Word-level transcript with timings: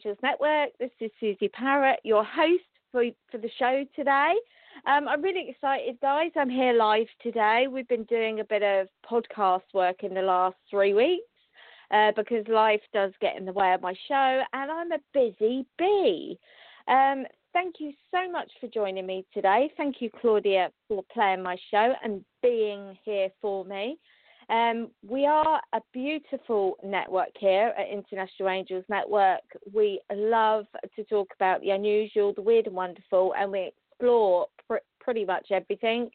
Angels 0.00 0.18
Network. 0.22 0.70
This 0.78 0.90
is 1.00 1.10
Suzi 1.22 1.50
Parrett, 1.50 1.96
your 2.04 2.24
host 2.24 2.64
for, 2.90 3.04
for 3.30 3.36
the 3.36 3.50
show 3.58 3.84
today. 3.94 4.32
Um, 4.86 5.06
I'm 5.06 5.20
really 5.20 5.50
excited, 5.50 5.98
guys. 6.00 6.30
I'm 6.36 6.48
here 6.48 6.72
live 6.72 7.06
today. 7.22 7.66
We've 7.70 7.86
been 7.86 8.04
doing 8.04 8.40
a 8.40 8.44
bit 8.44 8.62
of 8.62 8.88
podcast 9.04 9.60
work 9.74 10.02
in 10.02 10.14
the 10.14 10.22
last 10.22 10.56
three 10.70 10.94
weeks 10.94 11.28
uh, 11.90 12.12
because 12.16 12.48
life 12.48 12.80
does 12.94 13.12
get 13.20 13.36
in 13.36 13.44
the 13.44 13.52
way 13.52 13.74
of 13.74 13.82
my 13.82 13.92
show, 14.08 14.42
and 14.54 14.70
I'm 14.70 14.92
a 14.92 15.00
busy 15.12 15.66
bee. 15.76 16.38
Um, 16.88 17.26
thank 17.52 17.74
you 17.78 17.92
so 18.10 18.30
much 18.32 18.50
for 18.58 18.68
joining 18.68 19.04
me 19.06 19.26
today. 19.34 19.70
Thank 19.76 19.96
you, 20.00 20.08
Claudia, 20.18 20.70
for 20.88 21.04
playing 21.12 21.42
my 21.42 21.58
show 21.70 21.92
and 22.02 22.24
being 22.42 22.96
here 23.04 23.28
for 23.42 23.66
me. 23.66 23.98
Um, 24.50 24.90
we 25.08 25.26
are 25.26 25.60
a 25.72 25.80
beautiful 25.92 26.76
network 26.82 27.30
here 27.38 27.72
at 27.78 27.88
International 27.88 28.48
Angels 28.48 28.84
Network. 28.88 29.42
We 29.72 30.00
love 30.12 30.66
to 30.96 31.04
talk 31.04 31.28
about 31.36 31.60
the 31.60 31.70
unusual, 31.70 32.34
the 32.34 32.42
weird 32.42 32.66
and 32.66 32.74
wonderful, 32.74 33.32
and 33.38 33.52
we 33.52 33.70
explore 33.90 34.48
pr- 34.66 34.84
pretty 35.00 35.24
much 35.24 35.46
everything 35.52 36.10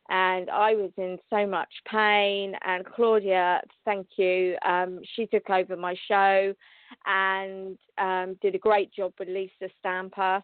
and 0.09 0.49
I 0.49 0.75
was 0.75 0.91
in 0.97 1.17
so 1.29 1.47
much 1.47 1.71
pain. 1.89 2.53
And 2.65 2.85
Claudia, 2.85 3.61
thank 3.85 4.07
you, 4.17 4.57
um, 4.65 4.99
she 5.15 5.25
took 5.25 5.49
over 5.49 5.77
my 5.77 5.95
show 6.07 6.53
and 7.07 7.77
um, 7.97 8.37
did 8.41 8.53
a 8.53 8.59
great 8.59 8.93
job 8.93 9.13
with 9.17 9.29
Lisa 9.29 9.71
Stamper. 9.79 10.43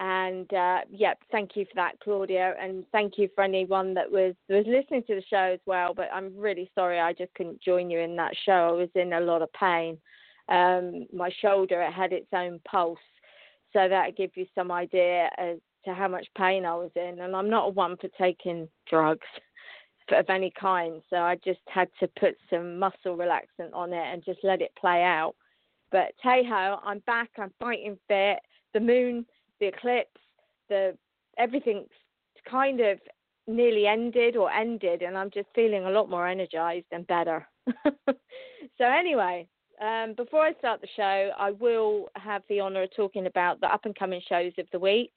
And 0.00 0.52
uh, 0.54 0.80
yeah, 0.90 1.12
thank 1.30 1.56
you 1.56 1.66
for 1.66 1.74
that, 1.76 2.00
Claudia, 2.02 2.54
and 2.60 2.84
thank 2.90 3.18
you 3.18 3.28
for 3.34 3.44
anyone 3.44 3.92
that 3.94 4.10
was 4.10 4.34
was 4.48 4.64
listening 4.66 5.02
to 5.06 5.14
the 5.14 5.22
show 5.28 5.52
as 5.52 5.60
well. 5.66 5.92
But 5.94 6.08
I'm 6.12 6.36
really 6.36 6.70
sorry 6.74 6.98
I 6.98 7.12
just 7.12 7.34
couldn't 7.34 7.62
join 7.62 7.90
you 7.90 8.00
in 8.00 8.16
that 8.16 8.32
show. 8.46 8.68
I 8.68 8.72
was 8.72 8.88
in 8.94 9.12
a 9.12 9.20
lot 9.20 9.42
of 9.42 9.52
pain. 9.52 9.98
Um, 10.48 11.06
my 11.14 11.30
shoulder 11.42 11.82
it 11.82 11.92
had 11.92 12.14
its 12.14 12.28
own 12.32 12.60
pulse, 12.66 12.98
so 13.74 13.88
that 13.88 14.16
gives 14.16 14.32
you 14.36 14.46
some 14.54 14.72
idea 14.72 15.28
as 15.36 15.58
to 15.84 15.92
how 15.92 16.08
much 16.08 16.26
pain 16.36 16.64
I 16.64 16.74
was 16.74 16.90
in. 16.96 17.20
And 17.20 17.36
I'm 17.36 17.50
not 17.50 17.74
one 17.74 17.98
for 17.98 18.08
taking 18.18 18.68
drugs 18.88 19.26
of 20.12 20.30
any 20.30 20.52
kind, 20.58 21.02
so 21.10 21.16
I 21.16 21.36
just 21.44 21.60
had 21.68 21.88
to 22.00 22.08
put 22.18 22.36
some 22.48 22.78
muscle 22.78 23.18
relaxant 23.18 23.74
on 23.74 23.92
it 23.92 24.06
and 24.12 24.24
just 24.24 24.40
let 24.42 24.62
it 24.62 24.72
play 24.80 25.02
out. 25.02 25.34
But 25.90 26.12
Tejo, 26.24 26.78
I'm 26.84 27.00
back. 27.00 27.30
I'm 27.38 27.52
fighting 27.58 27.98
fit. 28.08 28.38
The 28.74 28.80
moon, 28.80 29.26
the 29.58 29.66
eclipse, 29.66 30.20
the 30.68 30.96
everything's 31.38 31.88
kind 32.48 32.80
of 32.80 32.98
nearly 33.46 33.86
ended 33.86 34.36
or 34.36 34.50
ended, 34.50 35.02
and 35.02 35.16
I'm 35.16 35.30
just 35.30 35.48
feeling 35.54 35.84
a 35.84 35.90
lot 35.90 36.08
more 36.08 36.28
energized 36.28 36.86
and 36.92 37.06
better. 37.06 37.46
so 38.06 38.84
anyway, 38.84 39.48
um, 39.80 40.14
before 40.16 40.42
I 40.42 40.52
start 40.54 40.80
the 40.80 40.88
show, 40.94 41.30
I 41.38 41.50
will 41.52 42.08
have 42.16 42.42
the 42.48 42.60
honour 42.60 42.82
of 42.82 42.94
talking 42.94 43.26
about 43.26 43.60
the 43.60 43.72
up 43.72 43.84
and 43.84 43.96
coming 43.96 44.20
shows 44.28 44.52
of 44.58 44.66
the 44.72 44.78
week. 44.78 45.12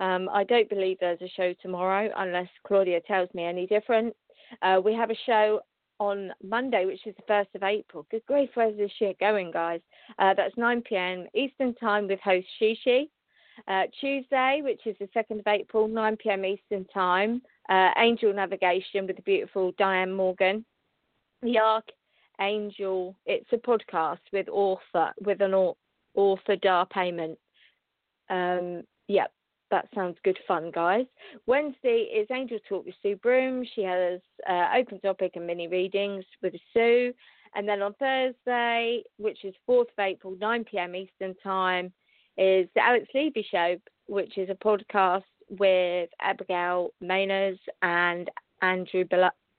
Um, 0.00 0.28
I 0.32 0.44
don't 0.44 0.68
believe 0.68 0.98
there's 1.00 1.20
a 1.22 1.32
show 1.36 1.54
tomorrow 1.62 2.10
unless 2.16 2.48
Claudia 2.66 3.00
tells 3.00 3.32
me 3.34 3.44
any 3.44 3.66
different. 3.66 4.14
Uh, 4.62 4.80
we 4.84 4.94
have 4.94 5.10
a 5.10 5.16
show 5.26 5.60
on 5.98 6.32
Monday, 6.42 6.84
which 6.84 7.06
is 7.06 7.14
the 7.16 7.32
1st 7.32 7.54
of 7.54 7.62
April. 7.62 8.06
Good 8.10 8.24
grief, 8.26 8.50
where's 8.54 8.76
this 8.76 8.90
shit 8.98 9.18
going, 9.18 9.50
guys? 9.50 9.80
Uh, 10.18 10.34
that's 10.34 10.56
9 10.56 10.82
pm 10.82 11.26
Eastern 11.34 11.74
Time 11.74 12.08
with 12.08 12.20
host 12.20 12.46
Shishi. 12.60 13.08
Uh, 13.68 13.84
Tuesday, 14.00 14.60
which 14.62 14.86
is 14.86 14.96
the 15.00 15.08
2nd 15.16 15.40
of 15.40 15.46
April, 15.46 15.88
9 15.88 16.16
pm 16.18 16.44
Eastern 16.44 16.84
Time, 16.86 17.40
uh, 17.70 17.90
Angel 17.96 18.32
Navigation 18.32 19.06
with 19.06 19.16
the 19.16 19.22
beautiful 19.22 19.72
Dianne 19.74 20.14
Morgan. 20.14 20.64
The 21.42 21.58
Archangel, 22.38 23.16
it's 23.24 23.50
a 23.52 23.56
podcast 23.56 24.18
with 24.32 24.48
author, 24.48 25.12
with 25.24 25.40
an 25.40 25.54
author 26.14 26.56
Dar 26.56 26.86
Payment. 26.86 27.38
Um, 28.28 28.82
yep, 29.08 29.32
that 29.70 29.88
sounds 29.94 30.16
good 30.24 30.38
fun, 30.46 30.70
guys. 30.70 31.06
Wednesday 31.46 32.08
is 32.14 32.28
Angel 32.30 32.58
Talk 32.68 32.86
with 32.86 32.94
Sue 33.02 33.16
Broom. 33.16 33.64
She 33.74 33.82
has 33.82 34.20
uh, 34.48 34.68
open 34.76 35.00
topic 35.00 35.32
and 35.34 35.46
mini 35.46 35.68
readings 35.68 36.24
with 36.42 36.54
Sue. 36.72 37.12
And 37.54 37.68
then 37.68 37.82
on 37.82 37.94
Thursday, 37.94 39.02
which 39.18 39.44
is 39.44 39.54
4th 39.68 39.82
of 39.82 39.98
April, 39.98 40.36
9 40.40 40.64
pm 40.64 40.94
Eastern 40.94 41.34
Time, 41.42 41.86
is 42.36 42.68
the 42.74 42.82
Alex 42.82 43.06
Levy 43.14 43.46
Show, 43.50 43.76
which 44.06 44.36
is 44.36 44.50
a 44.50 44.54
podcast 44.54 45.22
with 45.48 46.10
Abigail 46.20 46.90
Mayners 47.02 47.58
and 47.82 48.30
Andrew 48.62 49.04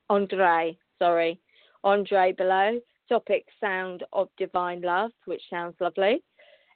Andre, 0.09 0.77
sorry, 0.99 1.39
Andre 1.83 2.33
Below. 2.33 2.79
topic 3.09 3.45
Sound 3.59 4.03
of 4.13 4.29
Divine 4.37 4.81
Love, 4.81 5.11
which 5.25 5.41
sounds 5.49 5.75
lovely. 5.79 6.21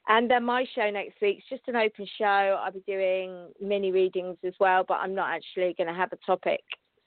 And 0.08 0.30
then 0.30 0.44
my 0.44 0.66
show 0.74 0.90
next 0.90 1.20
week 1.20 1.38
is 1.38 1.44
just 1.48 1.68
an 1.68 1.76
open 1.76 2.06
show. 2.18 2.24
I'll 2.60 2.72
be 2.72 2.82
doing 2.86 3.48
mini 3.60 3.92
readings 3.92 4.36
as 4.44 4.54
well, 4.58 4.84
but 4.86 4.94
I'm 4.94 5.14
not 5.14 5.30
actually 5.30 5.74
going 5.78 5.86
to 5.86 5.94
have 5.94 6.12
a 6.12 6.18
topic. 6.26 6.60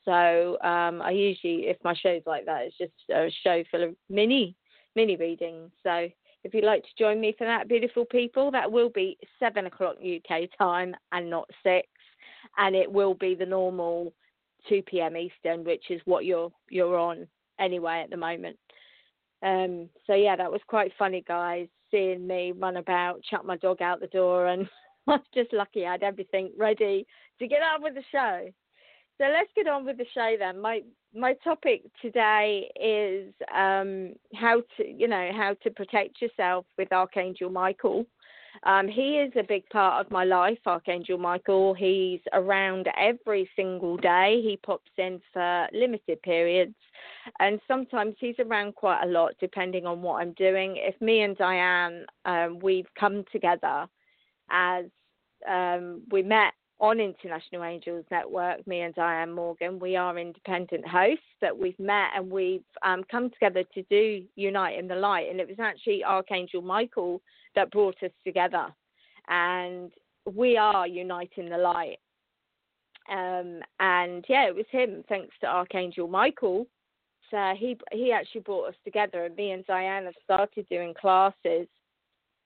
So 0.06 0.58
um, 0.62 1.02
I 1.02 1.12
usually, 1.12 1.68
if 1.68 1.78
my 1.84 1.94
show's 1.94 2.22
like 2.26 2.46
that, 2.46 2.62
it's 2.64 2.78
just 2.78 2.94
a 3.10 3.30
show 3.44 3.64
full 3.70 3.84
of 3.84 3.96
mini 4.10 4.56
mini 4.96 5.18
readings. 5.18 5.72
So 5.84 6.08
if 6.44 6.54
you'd 6.54 6.64
like 6.64 6.84
to 6.84 6.90
join 6.98 7.20
me 7.20 7.36
for 7.38 7.46
that, 7.46 7.68
beautiful 7.68 8.06
people, 8.06 8.52
that 8.52 8.72
will 8.72 8.90
be 8.90 9.18
seven 9.40 9.66
o'clock 9.66 9.98
UK 9.98 10.44
time 10.58 10.96
and 11.12 11.30
not 11.30 11.50
six, 11.64 11.88
and 12.58 12.76
it 12.76 12.90
will 12.90 13.16
be 13.16 13.36
the 13.36 13.46
normal 13.46 14.14
two 14.70 14.82
p.m. 14.84 15.18
Eastern, 15.18 15.64
which 15.64 15.90
is 15.90 16.02
what 16.06 16.24
you're 16.24 16.52
you're 16.70 16.98
on 16.98 17.28
anyway 17.60 18.02
at 18.04 18.10
the 18.10 18.18
moment. 18.18 18.58
Um, 19.44 19.90
so 20.08 20.14
yeah, 20.14 20.36
that 20.36 20.52
was 20.52 20.62
quite 20.68 20.92
funny, 20.98 21.24
guys, 21.28 21.68
seeing 21.92 22.26
me 22.26 22.52
run 22.52 22.78
about, 22.78 23.24
chuck 23.24 23.46
my 23.46 23.58
dog 23.58 23.82
out 23.82 24.00
the 24.00 24.08
door, 24.08 24.48
and 24.48 24.68
I 25.08 25.12
was 25.12 25.22
just 25.34 25.54
lucky 25.54 25.86
I 25.86 25.94
had 25.94 26.04
everything 26.04 26.52
ready 26.58 27.06
to 27.40 27.48
get 27.48 27.62
on 27.62 27.82
with 27.82 27.96
the 27.96 28.04
show. 28.12 28.50
So 29.18 29.26
let's 29.26 29.50
get 29.56 29.68
on 29.68 29.86
with 29.86 29.98
the 29.98 30.06
show 30.14 30.36
then. 30.38 30.60
My 30.60 30.82
my 31.14 31.34
topic 31.44 31.84
today 32.02 32.70
is 32.76 33.34
um, 33.56 34.14
how 34.34 34.62
to 34.78 34.88
you 34.88 35.08
know 35.08 35.32
how 35.34 35.56
to 35.64 35.72
protect 35.72 36.22
yourself 36.22 36.66
with 36.78 36.92
Archangel 36.92 37.50
Michael. 37.50 38.06
Um, 38.64 38.88
he 38.88 39.18
is 39.18 39.32
a 39.36 39.44
big 39.44 39.68
part 39.70 40.06
of 40.06 40.12
my 40.12 40.24
life, 40.24 40.58
Archangel 40.66 41.18
Michael. 41.18 41.74
He's 41.74 42.22
around 42.34 42.88
every 42.98 43.50
single 43.56 43.98
day. 43.98 44.42
He 44.44 44.58
pops 44.58 44.92
in 44.98 45.22
for 45.34 45.68
limited 45.74 46.22
periods, 46.22 46.76
and 47.40 47.60
sometimes 47.68 48.16
he's 48.20 48.40
around 48.40 48.76
quite 48.76 49.04
a 49.04 49.08
lot, 49.08 49.34
depending 49.40 49.86
on 49.86 50.02
what 50.02 50.22
I'm 50.22 50.34
doing. 50.34 50.76
If 50.78 51.00
me 51.02 51.22
and 51.22 51.38
Dianne, 51.38 52.06
um, 52.26 52.60
we've 52.60 52.90
come 53.00 53.24
together 53.32 53.88
as 54.50 54.86
um, 55.48 56.02
we 56.12 56.24
met 56.24 56.54
on 56.80 57.00
International 57.00 57.64
Angels 57.64 58.06
Network, 58.12 58.66
me 58.68 58.82
and 58.82 58.94
Dianne 58.96 59.34
Morgan, 59.34 59.80
we 59.80 59.96
are 59.96 60.18
independent 60.18 60.86
hosts 60.86 61.24
that 61.42 61.58
we've 61.58 61.80
met 61.80 62.10
and 62.16 62.30
we've 62.30 62.64
um, 62.84 63.04
come 63.10 63.30
together 63.30 63.64
to 63.74 63.84
do 63.84 64.24
Unite 64.36 64.78
in 64.78 64.88
the 64.88 64.96
Light. 64.96 65.30
And 65.30 65.40
it 65.40 65.48
was 65.48 65.60
actually 65.60 66.04
Archangel 66.04 66.62
Michael 66.62 67.22
that 67.56 67.72
brought 67.72 67.96
us 68.04 68.12
together. 68.26 68.68
And 69.30 69.92
we 70.34 70.58
are 70.58 70.88
uniting 70.88 71.50
the 71.50 71.58
light. 71.58 72.00
Um, 73.10 73.62
and 73.80 74.26
yeah, 74.28 74.48
it 74.48 74.56
was 74.56 74.66
him, 74.72 75.04
thanks 75.08 75.36
to 75.42 75.48
Archangel 75.48 76.08
Michael. 76.08 76.68
So 77.32 77.54
he 77.58 77.78
he 77.92 78.12
actually 78.12 78.42
brought 78.42 78.70
us 78.70 78.76
together, 78.84 79.26
and 79.26 79.36
me 79.36 79.52
and 79.52 79.66
Dianne 79.66 80.06
have 80.06 80.14
started 80.24 80.68
doing 80.70 80.94
classes 80.94 81.68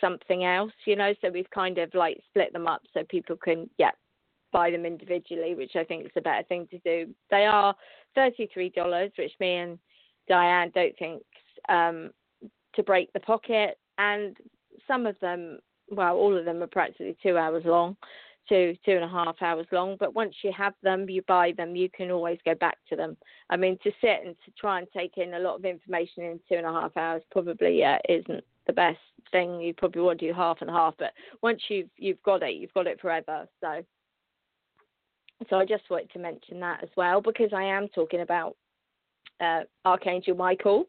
something 0.00 0.44
else, 0.44 0.72
you 0.86 0.96
know. 0.96 1.14
So 1.20 1.30
we've 1.30 1.50
kind 1.50 1.78
of 1.78 1.92
like 1.94 2.20
split 2.28 2.52
them 2.52 2.66
up 2.66 2.82
so 2.92 3.02
people 3.08 3.36
can, 3.36 3.68
yeah, 3.78 3.90
buy 4.52 4.70
them 4.70 4.86
individually, 4.86 5.54
which 5.54 5.76
I 5.76 5.84
think 5.84 6.06
is 6.06 6.12
a 6.16 6.20
better 6.20 6.44
thing 6.44 6.68
to 6.70 6.78
do. 6.78 7.12
They 7.30 7.44
are 7.44 7.74
$33, 8.16 9.10
which 9.18 9.32
me 9.40 9.56
and 9.56 9.78
Dianne 10.30 10.72
don't 10.72 10.96
think 10.98 11.22
um, 11.68 12.10
to 12.74 12.82
break 12.82 13.12
the 13.12 13.20
pocket. 13.20 13.78
And 13.98 14.36
some 14.86 15.06
of 15.06 15.18
them, 15.20 15.58
well, 15.90 16.16
all 16.16 16.36
of 16.36 16.44
them 16.44 16.62
are 16.62 16.68
practically 16.68 17.16
two 17.22 17.36
hours 17.36 17.64
long, 17.66 17.96
two, 18.48 18.76
two 18.84 18.92
and 18.92 19.04
a 19.04 19.08
half 19.08 19.42
hours 19.42 19.66
long. 19.72 19.96
But 19.98 20.14
once 20.14 20.36
you 20.42 20.52
have 20.56 20.74
them, 20.82 21.10
you 21.10 21.22
buy 21.26 21.52
them, 21.56 21.74
you 21.74 21.90
can 21.90 22.10
always 22.10 22.38
go 22.44 22.54
back 22.54 22.78
to 22.90 22.96
them. 22.96 23.16
I 23.50 23.56
mean, 23.56 23.76
to 23.82 23.90
sit 24.00 24.20
and 24.24 24.36
to 24.44 24.52
try 24.58 24.78
and 24.78 24.88
take 24.96 25.18
in 25.18 25.34
a 25.34 25.40
lot 25.40 25.56
of 25.56 25.64
information 25.64 26.22
in 26.22 26.40
two 26.48 26.56
and 26.56 26.66
a 26.66 26.72
half 26.72 26.96
hours 26.96 27.22
probably 27.32 27.80
yeah, 27.80 27.98
isn't 28.08 28.44
the 28.66 28.72
best 28.72 28.98
thing. 29.32 29.60
You 29.60 29.74
probably 29.74 30.02
want 30.02 30.20
to 30.20 30.26
do 30.28 30.32
half 30.32 30.58
and 30.60 30.70
half, 30.70 30.94
but 30.98 31.12
once 31.42 31.62
you've 31.68 31.88
you've 31.96 32.22
got 32.22 32.42
it, 32.42 32.54
you've 32.54 32.74
got 32.74 32.86
it 32.86 33.00
forever. 33.00 33.46
So, 33.60 33.84
so 35.50 35.56
I 35.56 35.64
just 35.64 35.90
wanted 35.90 36.10
to 36.12 36.18
mention 36.18 36.60
that 36.60 36.82
as 36.82 36.90
well 36.96 37.20
because 37.20 37.52
I 37.52 37.64
am 37.64 37.88
talking 37.88 38.20
about 38.20 38.56
uh, 39.40 39.62
Archangel 39.84 40.36
Michael, 40.36 40.86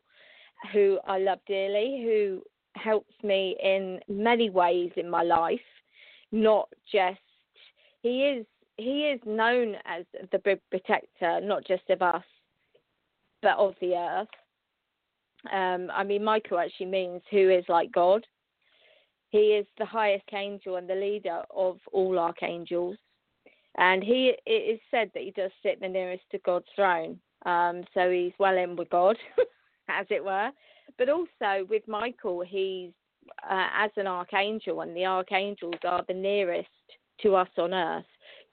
who 0.73 0.99
I 1.07 1.19
love 1.19 1.39
dearly, 1.47 2.01
who 2.03 2.41
helps 2.75 3.13
me 3.23 3.55
in 3.61 3.99
many 4.07 4.49
ways 4.49 4.91
in 4.97 5.09
my 5.09 5.23
life, 5.23 5.59
not 6.31 6.69
just 6.91 7.19
he 8.01 8.23
is 8.23 8.45
he 8.77 9.03
is 9.03 9.21
known 9.25 9.75
as 9.85 10.05
the 10.31 10.39
big 10.39 10.59
protector, 10.69 11.39
not 11.41 11.65
just 11.65 11.89
of 11.89 12.01
us, 12.01 12.23
but 13.41 13.57
of 13.57 13.73
the 13.79 13.95
earth. 13.95 14.27
Um, 15.53 15.91
I 15.93 16.03
mean, 16.03 16.23
Michael 16.23 16.59
actually 16.59 16.87
means 16.87 17.21
who 17.31 17.49
is 17.49 17.65
like 17.67 17.91
God. 17.91 18.25
He 19.29 19.53
is 19.53 19.65
the 19.77 19.85
highest 19.85 20.25
angel 20.33 20.77
and 20.77 20.89
the 20.89 20.95
leader 20.95 21.41
of 21.53 21.79
all 21.91 22.19
archangels. 22.19 22.97
And 23.77 24.03
he 24.03 24.33
it 24.45 24.51
is 24.51 24.79
said 24.89 25.11
that 25.13 25.23
he 25.23 25.31
does 25.31 25.51
sit 25.61 25.81
the 25.81 25.87
nearest 25.87 26.23
to 26.31 26.37
God's 26.39 26.67
throne. 26.75 27.19
Um, 27.45 27.83
so 27.93 28.09
he's 28.09 28.31
well 28.39 28.57
in 28.57 28.75
with 28.75 28.89
God, 28.89 29.17
as 29.89 30.07
it 30.09 30.23
were. 30.23 30.51
But 30.97 31.09
also 31.09 31.65
with 31.69 31.87
Michael, 31.87 32.41
he's 32.41 32.91
uh, 33.43 33.67
as 33.77 33.91
an 33.97 34.07
archangel, 34.07 34.81
and 34.81 34.95
the 34.95 35.05
archangels 35.05 35.75
are 35.83 36.03
the 36.07 36.13
nearest 36.13 36.69
to 37.21 37.35
us 37.35 37.49
on 37.57 37.73
earth. 37.73 38.05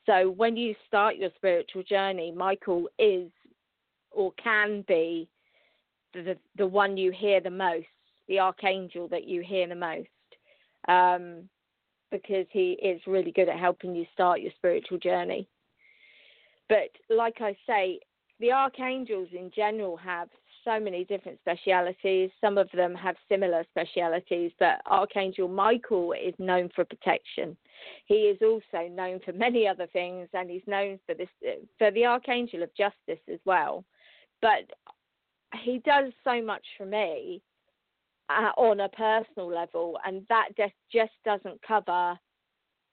So 0.06 0.30
when 0.30 0.56
you 0.56 0.74
start 0.86 1.16
your 1.16 1.30
spiritual 1.36 1.84
journey, 1.84 2.32
Michael 2.32 2.88
is 2.98 3.30
or 4.10 4.32
can 4.42 4.84
be 4.86 5.28
the 6.12 6.36
the 6.56 6.66
one 6.66 6.96
you 6.96 7.10
hear 7.10 7.40
the 7.40 7.50
most, 7.50 7.86
the 8.28 8.38
archangel 8.38 9.08
that 9.08 9.26
you 9.26 9.42
hear 9.42 9.66
the 9.68 9.74
most, 9.74 10.08
um, 10.88 11.48
because 12.10 12.46
he 12.50 12.72
is 12.72 13.00
really 13.06 13.32
good 13.32 13.48
at 13.48 13.58
helping 13.58 13.94
you 13.94 14.06
start 14.12 14.40
your 14.40 14.52
spiritual 14.56 14.98
journey. 14.98 15.48
But 16.68 16.90
like 17.10 17.40
I 17.40 17.56
say, 17.66 18.00
the 18.40 18.52
archangels 18.52 19.28
in 19.32 19.50
general 19.54 19.96
have 19.96 20.28
so 20.64 20.78
many 20.78 21.04
different 21.04 21.38
specialities. 21.40 22.30
Some 22.40 22.58
of 22.58 22.68
them 22.72 22.94
have 22.94 23.16
similar 23.28 23.64
specialities, 23.70 24.52
but 24.58 24.80
Archangel 24.86 25.48
Michael 25.48 26.12
is 26.12 26.34
known 26.38 26.70
for 26.74 26.84
protection. 26.84 27.56
He 28.06 28.14
is 28.14 28.38
also 28.42 28.88
known 28.88 29.20
for 29.24 29.32
many 29.32 29.66
other 29.66 29.86
things, 29.92 30.28
and 30.34 30.50
he's 30.50 30.62
known 30.66 30.98
for 31.06 31.14
this 31.14 31.28
for 31.78 31.90
the 31.90 32.06
Archangel 32.06 32.62
of 32.62 32.74
Justice 32.74 33.22
as 33.32 33.40
well. 33.44 33.84
But 34.40 34.70
he 35.62 35.78
does 35.84 36.12
so 36.24 36.42
much 36.42 36.64
for 36.76 36.86
me 36.86 37.42
uh, 38.28 38.52
on 38.56 38.80
a 38.80 38.88
personal 38.88 39.48
level, 39.48 39.98
and 40.04 40.24
that 40.28 40.48
just 40.56 40.74
just 40.92 41.12
doesn't 41.24 41.60
cover 41.66 42.18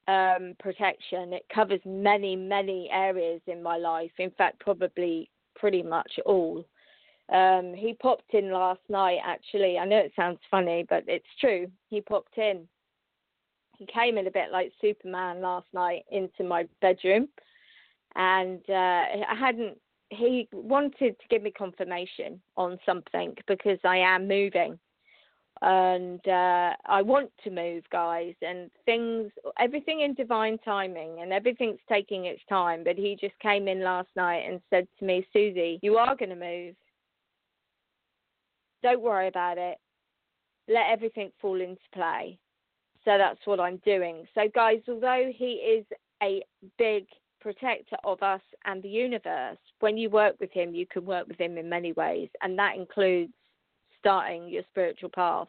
um, 0.08 0.56
protection. 0.60 1.34
It 1.34 1.46
covers 1.54 1.82
many 1.86 2.36
many 2.36 2.90
areas 2.92 3.42
in 3.48 3.64
my 3.64 3.78
life. 3.78 4.12
In 4.18 4.32
fact, 4.32 4.60
probably 4.60 5.30
pretty 5.56 5.84
much 5.84 6.12
all. 6.26 6.66
Um, 7.32 7.74
he 7.76 7.94
popped 7.94 8.34
in 8.34 8.52
last 8.52 8.82
night. 8.90 9.20
Actually, 9.24 9.78
I 9.78 9.86
know 9.86 9.98
it 9.98 10.14
sounds 10.16 10.40
funny, 10.50 10.86
but 10.90 11.04
it's 11.08 11.26
true. 11.40 11.68
He 11.90 12.02
popped 12.02 12.38
in. 12.38 12.68
He 13.78 13.86
came 13.86 14.18
in 14.18 14.28
a 14.28 14.32
bit 14.32 14.52
like 14.52 14.74
Superman 14.82 15.42
last 15.42 15.68
night 15.74 16.04
into 16.12 16.44
my 16.44 16.68
bedroom, 16.82 17.30
and 18.16 18.62
uh, 18.68 18.74
I 19.30 19.36
hadn't 19.40 19.78
he 20.10 20.48
wanted 20.52 21.20
to 21.20 21.28
give 21.30 21.44
me 21.44 21.52
confirmation 21.52 22.42
on 22.58 22.80
something 22.86 23.36
because 23.48 23.80
I 23.84 23.98
am 23.98 24.28
moving 24.28 24.80
and 25.62 26.26
uh, 26.28 26.72
I 26.86 27.02
want 27.02 27.32
to 27.44 27.50
move, 27.50 27.84
guys, 27.92 28.34
and 28.42 28.72
things, 28.86 29.32
everything 29.60 30.02
in 30.02 30.14
divine 30.14 30.58
timing, 30.60 31.20
and 31.22 31.34
everything's 31.34 31.80
taking 31.90 32.26
its 32.26 32.42
time. 32.48 32.84
But 32.84 32.96
he 32.96 33.18
just 33.20 33.38
came 33.40 33.68
in 33.68 33.84
last 33.84 34.08
night 34.16 34.46
and 34.50 34.62
said 34.70 34.88
to 35.00 35.06
me, 35.06 35.28
Suzi, 35.36 35.80
you 35.82 35.98
are 35.98 36.16
going 36.16 36.30
to 36.30 36.36
move. 36.36 36.76
Don't 38.82 39.02
worry 39.02 39.28
about 39.28 39.58
it. 39.58 39.78
Let 40.70 40.90
everything 40.90 41.32
fall 41.42 41.60
into 41.60 41.82
play. 41.94 42.40
So 43.04 43.18
that's 43.18 43.40
what 43.46 43.60
I'm 43.60 43.78
doing. 43.86 44.26
So, 44.36 44.44
guys, 44.54 44.80
although 44.88 45.30
he 45.36 45.54
is 45.54 45.86
a 46.24 46.42
big 46.78 47.06
protector 47.40 47.98
of 48.04 48.22
us 48.22 48.42
and 48.66 48.82
the 48.84 48.90
universe. 48.90 49.58
When 49.80 49.98
you 49.98 50.10
work 50.10 50.36
with 50.40 50.52
him, 50.52 50.76
you 50.76 50.86
can 50.86 51.06
work 51.06 51.28
with 51.28 51.40
him 51.40 51.58
in 51.58 51.70
many 51.70 51.94
ways, 51.94 52.30
and 52.42 52.58
that 52.60 52.76
includes 52.76 53.34
starting 54.00 54.48
your 54.50 54.64
spiritual 54.72 55.10
path. 55.10 55.48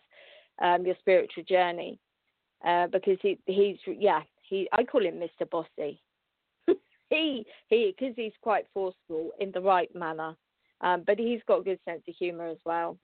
um, 0.60 0.84
your 0.84 0.96
spiritual 1.00 1.44
journey, 1.44 1.98
uh, 2.64 2.86
because 2.88 3.18
he 3.22 3.38
he's 3.46 3.76
yeah 3.86 4.20
he 4.42 4.68
I 4.72 4.84
call 4.84 5.04
him 5.04 5.20
Mr. 5.20 5.48
Bossy. 5.48 6.00
he 7.10 7.46
he 7.68 7.94
because 7.98 8.14
he's 8.16 8.32
quite 8.42 8.66
forceful 8.72 9.30
in 9.40 9.50
the 9.52 9.60
right 9.60 9.92
manner, 9.94 10.36
um, 10.82 11.02
but 11.06 11.18
he's 11.18 11.40
got 11.48 11.60
a 11.60 11.64
good 11.64 11.80
sense 11.84 12.02
of 12.06 12.14
humour 12.14 12.48
as 12.48 12.58
well 12.64 12.96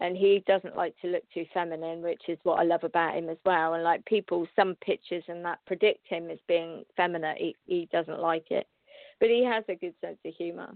and 0.00 0.16
he 0.16 0.42
doesn't 0.46 0.76
like 0.76 0.94
to 1.00 1.08
look 1.08 1.22
too 1.32 1.44
feminine, 1.52 2.02
which 2.02 2.22
is 2.28 2.38
what 2.42 2.58
I 2.58 2.64
love 2.64 2.84
about 2.84 3.14
him 3.14 3.28
as 3.28 3.36
well. 3.44 3.74
And 3.74 3.84
like 3.84 4.04
people, 4.06 4.46
some 4.56 4.74
pictures 4.84 5.24
and 5.28 5.44
that 5.44 5.60
predict 5.66 6.08
him 6.08 6.30
as 6.30 6.38
being 6.48 6.84
feminine. 6.96 7.36
He, 7.38 7.56
he 7.66 7.88
doesn't 7.92 8.20
like 8.20 8.50
it, 8.50 8.66
but 9.20 9.28
he 9.28 9.44
has 9.44 9.64
a 9.68 9.74
good 9.74 9.94
sense 10.00 10.18
of 10.24 10.34
humour. 10.34 10.70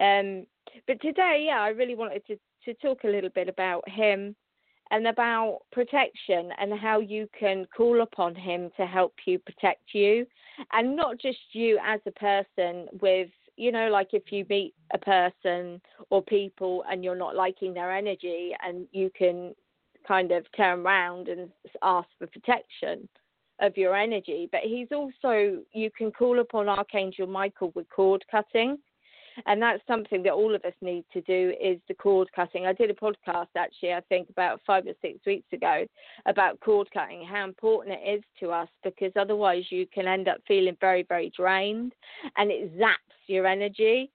Um, 0.00 0.46
but 0.86 1.00
today, 1.00 1.44
yeah, 1.46 1.60
I 1.60 1.68
really 1.68 1.94
wanted 1.94 2.26
to 2.26 2.38
to 2.64 2.74
talk 2.74 3.04
a 3.04 3.08
little 3.08 3.30
bit 3.30 3.48
about 3.48 3.88
him 3.88 4.34
and 4.90 5.06
about 5.06 5.60
protection 5.70 6.50
and 6.58 6.78
how 6.78 6.98
you 6.98 7.28
can 7.38 7.66
call 7.74 8.02
upon 8.02 8.34
him 8.34 8.70
to 8.76 8.84
help 8.84 9.14
you 9.26 9.38
protect 9.38 9.94
you, 9.94 10.26
and 10.72 10.96
not 10.96 11.18
just 11.18 11.38
you 11.52 11.78
as 11.84 12.00
a 12.06 12.10
person 12.12 12.86
with 13.00 13.28
you 13.58 13.72
know, 13.72 13.88
like 13.88 14.10
if 14.12 14.30
you 14.30 14.46
meet 14.48 14.74
a 14.94 14.98
person 14.98 15.80
or 16.10 16.22
people 16.22 16.84
and 16.90 17.02
you're 17.02 17.16
not 17.16 17.34
liking 17.34 17.74
their 17.74 17.92
energy, 17.94 18.52
and 18.64 18.86
you 18.92 19.10
can 19.16 19.54
kind 20.06 20.32
of 20.32 20.46
turn 20.56 20.80
around 20.80 21.28
and 21.28 21.50
ask 21.82 22.08
for 22.18 22.26
protection 22.28 23.08
of 23.60 23.76
your 23.76 23.96
energy. 23.96 24.48
But 24.50 24.60
he's 24.62 24.88
also, 24.94 25.58
you 25.72 25.90
can 25.90 26.12
call 26.12 26.38
upon 26.38 26.68
Archangel 26.68 27.26
Michael 27.26 27.72
with 27.74 27.88
cord 27.90 28.24
cutting 28.30 28.78
and 29.46 29.60
that's 29.60 29.82
something 29.86 30.22
that 30.22 30.32
all 30.32 30.54
of 30.54 30.64
us 30.64 30.74
need 30.80 31.04
to 31.12 31.20
do 31.22 31.52
is 31.60 31.78
the 31.88 31.94
cord 31.94 32.28
cutting. 32.34 32.66
I 32.66 32.72
did 32.72 32.90
a 32.90 32.94
podcast 32.94 33.48
actually, 33.56 33.92
I 33.92 34.00
think 34.08 34.30
about 34.30 34.60
five 34.66 34.86
or 34.86 34.94
six 35.02 35.18
weeks 35.26 35.46
ago 35.52 35.86
about 36.26 36.60
cord 36.60 36.88
cutting, 36.92 37.24
how 37.24 37.44
important 37.44 37.96
it 38.00 38.18
is 38.18 38.22
to 38.40 38.50
us 38.50 38.68
because 38.84 39.12
otherwise 39.16 39.64
you 39.70 39.86
can 39.86 40.06
end 40.06 40.28
up 40.28 40.38
feeling 40.46 40.76
very, 40.80 41.04
very 41.08 41.30
drained 41.36 41.92
and 42.36 42.50
it 42.50 42.76
zaps 42.78 42.96
your 43.26 43.46
energy. 43.46 44.10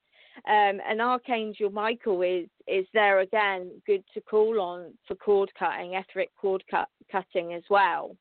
Um, 0.47 0.81
and 0.89 0.99
Archangel 0.99 1.69
Michael 1.69 2.21
is 2.23 2.47
is 2.67 2.85
there 2.93 3.19
again, 3.19 3.69
good 3.85 4.03
to 4.13 4.21
call 4.21 4.59
on 4.59 4.93
for 5.07 5.15
cord 5.15 5.51
cutting, 5.57 5.93
etheric 5.93 6.31
cord 6.39 6.63
cut, 6.71 6.87
cutting 7.11 7.53
as 7.53 7.63
well. 7.69 8.15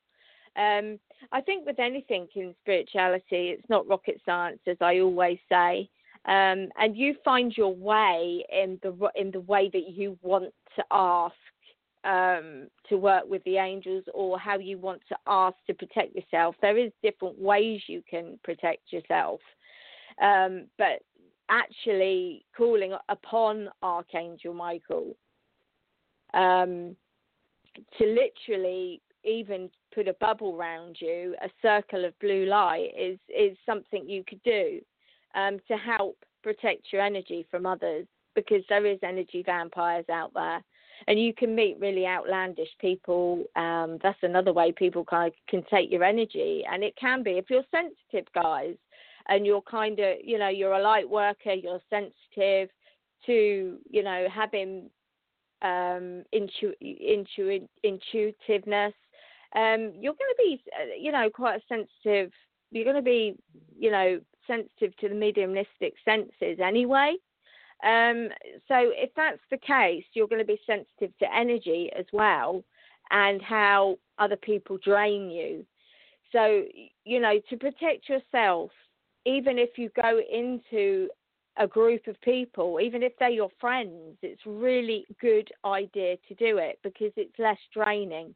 Um, 0.55 0.99
I 1.31 1.41
think 1.41 1.65
with 1.65 1.79
anything 1.79 2.27
in 2.35 2.53
spirituality, 2.61 3.49
it's 3.49 3.67
not 3.69 3.87
rocket 3.87 4.21
science, 4.25 4.59
as 4.67 4.77
I 4.81 4.99
always 4.99 5.39
say 5.49 5.89
um, 6.25 6.69
and 6.79 6.95
you 6.95 7.15
find 7.25 7.55
your 7.55 7.73
way 7.75 8.45
in 8.49 8.79
the 8.81 9.09
in 9.15 9.31
the 9.31 9.41
way 9.41 9.69
that 9.73 9.89
you 9.89 10.17
want 10.21 10.53
to 10.75 10.83
ask 10.89 11.35
um, 12.05 12.67
to 12.89 12.97
work 12.97 13.23
with 13.27 13.43
the 13.43 13.57
angels 13.57 14.03
or 14.13 14.39
how 14.39 14.57
you 14.57 14.77
want 14.77 15.01
to 15.09 15.17
ask 15.27 15.55
to 15.67 15.73
protect 15.73 16.15
yourself. 16.15 16.55
There 16.61 16.77
is 16.77 16.91
different 17.01 17.39
ways 17.39 17.81
you 17.87 18.03
can 18.09 18.39
protect 18.43 18.91
yourself, 18.91 19.41
um, 20.21 20.67
but 20.77 21.01
actually 21.49 22.45
calling 22.55 22.95
upon 23.09 23.69
Archangel 23.81 24.53
Michael 24.53 25.15
um, 26.33 26.95
to 27.97 28.05
literally 28.05 29.01
even 29.25 29.69
put 29.93 30.07
a 30.07 30.13
bubble 30.15 30.55
around 30.55 30.97
you, 30.99 31.35
a 31.41 31.49
circle 31.61 32.05
of 32.05 32.17
blue 32.19 32.45
light 32.45 32.91
is 32.97 33.19
is 33.27 33.57
something 33.65 34.07
you 34.07 34.23
could 34.25 34.41
do 34.43 34.79
um, 35.35 35.59
to 35.67 35.77
help 35.77 36.17
protect 36.43 36.91
your 36.91 37.01
energy 37.01 37.45
from 37.49 37.65
others 37.65 38.05
because 38.35 38.63
there 38.69 38.85
is 38.85 38.99
energy 39.03 39.43
vampires 39.45 40.05
out 40.11 40.33
there. 40.33 40.63
And 41.07 41.19
you 41.19 41.33
can 41.33 41.55
meet 41.55 41.79
really 41.79 42.05
outlandish 42.05 42.69
people 42.79 43.43
um, 43.55 43.99
that's 44.01 44.19
another 44.21 44.53
way 44.53 44.71
people 44.71 45.03
kind 45.03 45.27
of 45.27 45.33
can 45.49 45.63
take 45.69 45.91
your 45.91 46.03
energy. 46.03 46.63
And 46.71 46.83
it 46.83 46.95
can 46.95 47.23
be 47.23 47.31
if 47.31 47.49
you're 47.49 47.63
sensitive 47.71 48.31
guys 48.33 48.75
and 49.27 49.45
you're 49.45 49.61
kind 49.61 49.99
of 49.99 50.17
you 50.23 50.37
know 50.37 50.49
you're 50.49 50.73
a 50.73 50.81
light 50.81 51.09
worker 51.09 51.53
you're 51.53 51.81
sensitive 51.89 52.69
to 53.25 53.77
you 53.89 54.03
know 54.03 54.27
having 54.33 54.89
um, 55.61 56.23
intu- 56.33 56.75
intu- 56.81 57.67
intuitiveness 57.83 58.93
um, 59.55 59.93
you're 59.99 60.13
going 60.13 60.31
to 60.31 60.37
be 60.37 60.63
uh, 60.77 60.95
you 60.99 61.11
know 61.11 61.29
quite 61.29 61.61
sensitive 61.69 62.31
you're 62.71 62.83
going 62.83 62.95
to 62.95 63.01
be 63.01 63.35
you 63.77 63.91
know 63.91 64.19
sensitive 64.47 64.95
to 64.97 65.09
the 65.09 65.15
mediumistic 65.15 65.93
senses 66.05 66.59
anyway. 66.63 67.15
Um, 67.83 68.29
so 68.67 68.91
if 68.95 69.09
that's 69.15 69.41
the 69.51 69.57
case, 69.57 70.05
you're 70.13 70.27
going 70.27 70.41
to 70.41 70.45
be 70.45 70.59
sensitive 70.65 71.17
to 71.19 71.35
energy 71.35 71.89
as 71.97 72.05
well 72.13 72.63
and 73.11 73.41
how 73.41 73.97
other 74.17 74.37
people 74.37 74.77
drain 74.83 75.29
you. 75.29 75.65
So, 76.31 76.63
you 77.03 77.19
know, 77.19 77.39
to 77.49 77.57
protect 77.57 78.09
yourself, 78.09 78.71
even 79.25 79.57
if 79.57 79.77
you 79.77 79.89
go 80.01 80.19
into 80.31 81.09
a 81.57 81.67
group 81.67 82.07
of 82.07 82.19
people, 82.21 82.79
even 82.81 83.03
if 83.03 83.13
they're 83.19 83.29
your 83.29 83.51
friends, 83.59 84.17
it's 84.21 84.41
really 84.45 85.05
good 85.21 85.49
idea 85.65 86.17
to 86.27 86.33
do 86.35 86.57
it 86.57 86.79
because 86.83 87.11
it's 87.15 87.37
less 87.37 87.59
draining. 87.73 88.33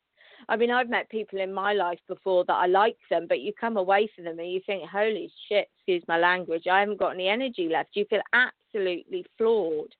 I 0.49 0.55
mean, 0.55 0.71
I've 0.71 0.89
met 0.89 1.09
people 1.09 1.39
in 1.39 1.53
my 1.53 1.73
life 1.73 1.99
before 2.07 2.45
that 2.45 2.53
I 2.53 2.67
like 2.67 2.97
them, 3.09 3.25
but 3.27 3.41
you 3.41 3.53
come 3.59 3.77
away 3.77 4.09
from 4.15 4.25
them 4.25 4.39
and 4.39 4.51
you 4.51 4.61
think, 4.65 4.89
holy 4.89 5.31
shit, 5.47 5.69
excuse 5.75 6.03
my 6.07 6.17
language, 6.17 6.67
I 6.67 6.79
haven't 6.79 6.99
got 6.99 7.13
any 7.13 7.27
energy 7.27 7.69
left. 7.69 7.95
You 7.95 8.05
feel 8.09 8.21
absolutely 8.33 9.25
flawed. 9.37 9.93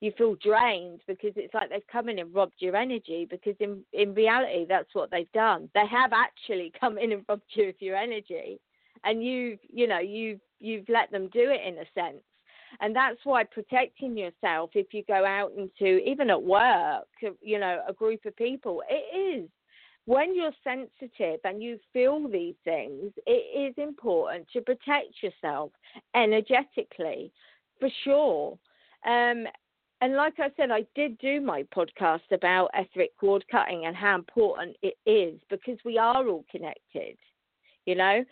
You 0.00 0.12
feel 0.18 0.34
drained 0.34 1.00
because 1.06 1.32
it's 1.36 1.54
like 1.54 1.70
they've 1.70 1.86
come 1.90 2.08
in 2.08 2.18
and 2.18 2.34
robbed 2.34 2.56
your 2.58 2.76
energy 2.76 3.26
because 3.30 3.54
in, 3.60 3.82
in 3.92 4.14
reality, 4.14 4.66
that's 4.68 4.94
what 4.94 5.10
they've 5.10 5.30
done. 5.32 5.70
They 5.74 5.86
have 5.86 6.12
actually 6.12 6.72
come 6.80 6.98
in 6.98 7.12
and 7.12 7.24
robbed 7.28 7.42
you 7.50 7.68
of 7.68 7.80
your 7.80 7.96
energy. 7.96 8.60
And 9.04 9.22
you've, 9.22 9.58
you 9.68 9.86
know, 9.86 10.00
you've, 10.00 10.40
you've 10.60 10.88
let 10.88 11.10
them 11.10 11.28
do 11.32 11.50
it 11.50 11.60
in 11.66 11.78
a 11.78 11.86
sense. 11.94 12.22
And 12.80 12.94
that's 12.94 13.18
why 13.24 13.44
protecting 13.44 14.16
yourself, 14.16 14.70
if 14.74 14.92
you 14.92 15.04
go 15.06 15.24
out 15.24 15.52
into, 15.56 15.98
even 16.04 16.30
at 16.30 16.42
work, 16.42 17.06
you 17.40 17.60
know, 17.60 17.82
a 17.86 17.92
group 17.92 18.24
of 18.24 18.34
people, 18.36 18.82
it 18.90 19.16
is 19.16 19.48
when 20.06 20.34
you're 20.34 20.52
sensitive 20.62 21.40
and 21.44 21.62
you 21.62 21.78
feel 21.92 22.28
these 22.28 22.54
things, 22.64 23.12
it 23.26 23.30
is 23.70 23.74
important 23.82 24.46
to 24.52 24.60
protect 24.60 25.22
yourself 25.22 25.72
energetically, 26.14 27.32
for 27.80 27.88
sure. 28.04 28.58
Um, 29.06 29.46
and 30.00 30.16
like 30.16 30.34
I 30.38 30.50
said, 30.56 30.70
I 30.70 30.84
did 30.94 31.18
do 31.18 31.40
my 31.40 31.62
podcast 31.74 32.30
about 32.32 32.70
etheric 32.74 33.16
cord 33.18 33.44
cutting 33.50 33.86
and 33.86 33.96
how 33.96 34.14
important 34.16 34.76
it 34.82 34.94
is 35.06 35.40
because 35.48 35.78
we 35.84 35.96
are 35.96 36.28
all 36.28 36.44
connected, 36.50 37.16
you 37.86 37.94
know. 37.94 38.24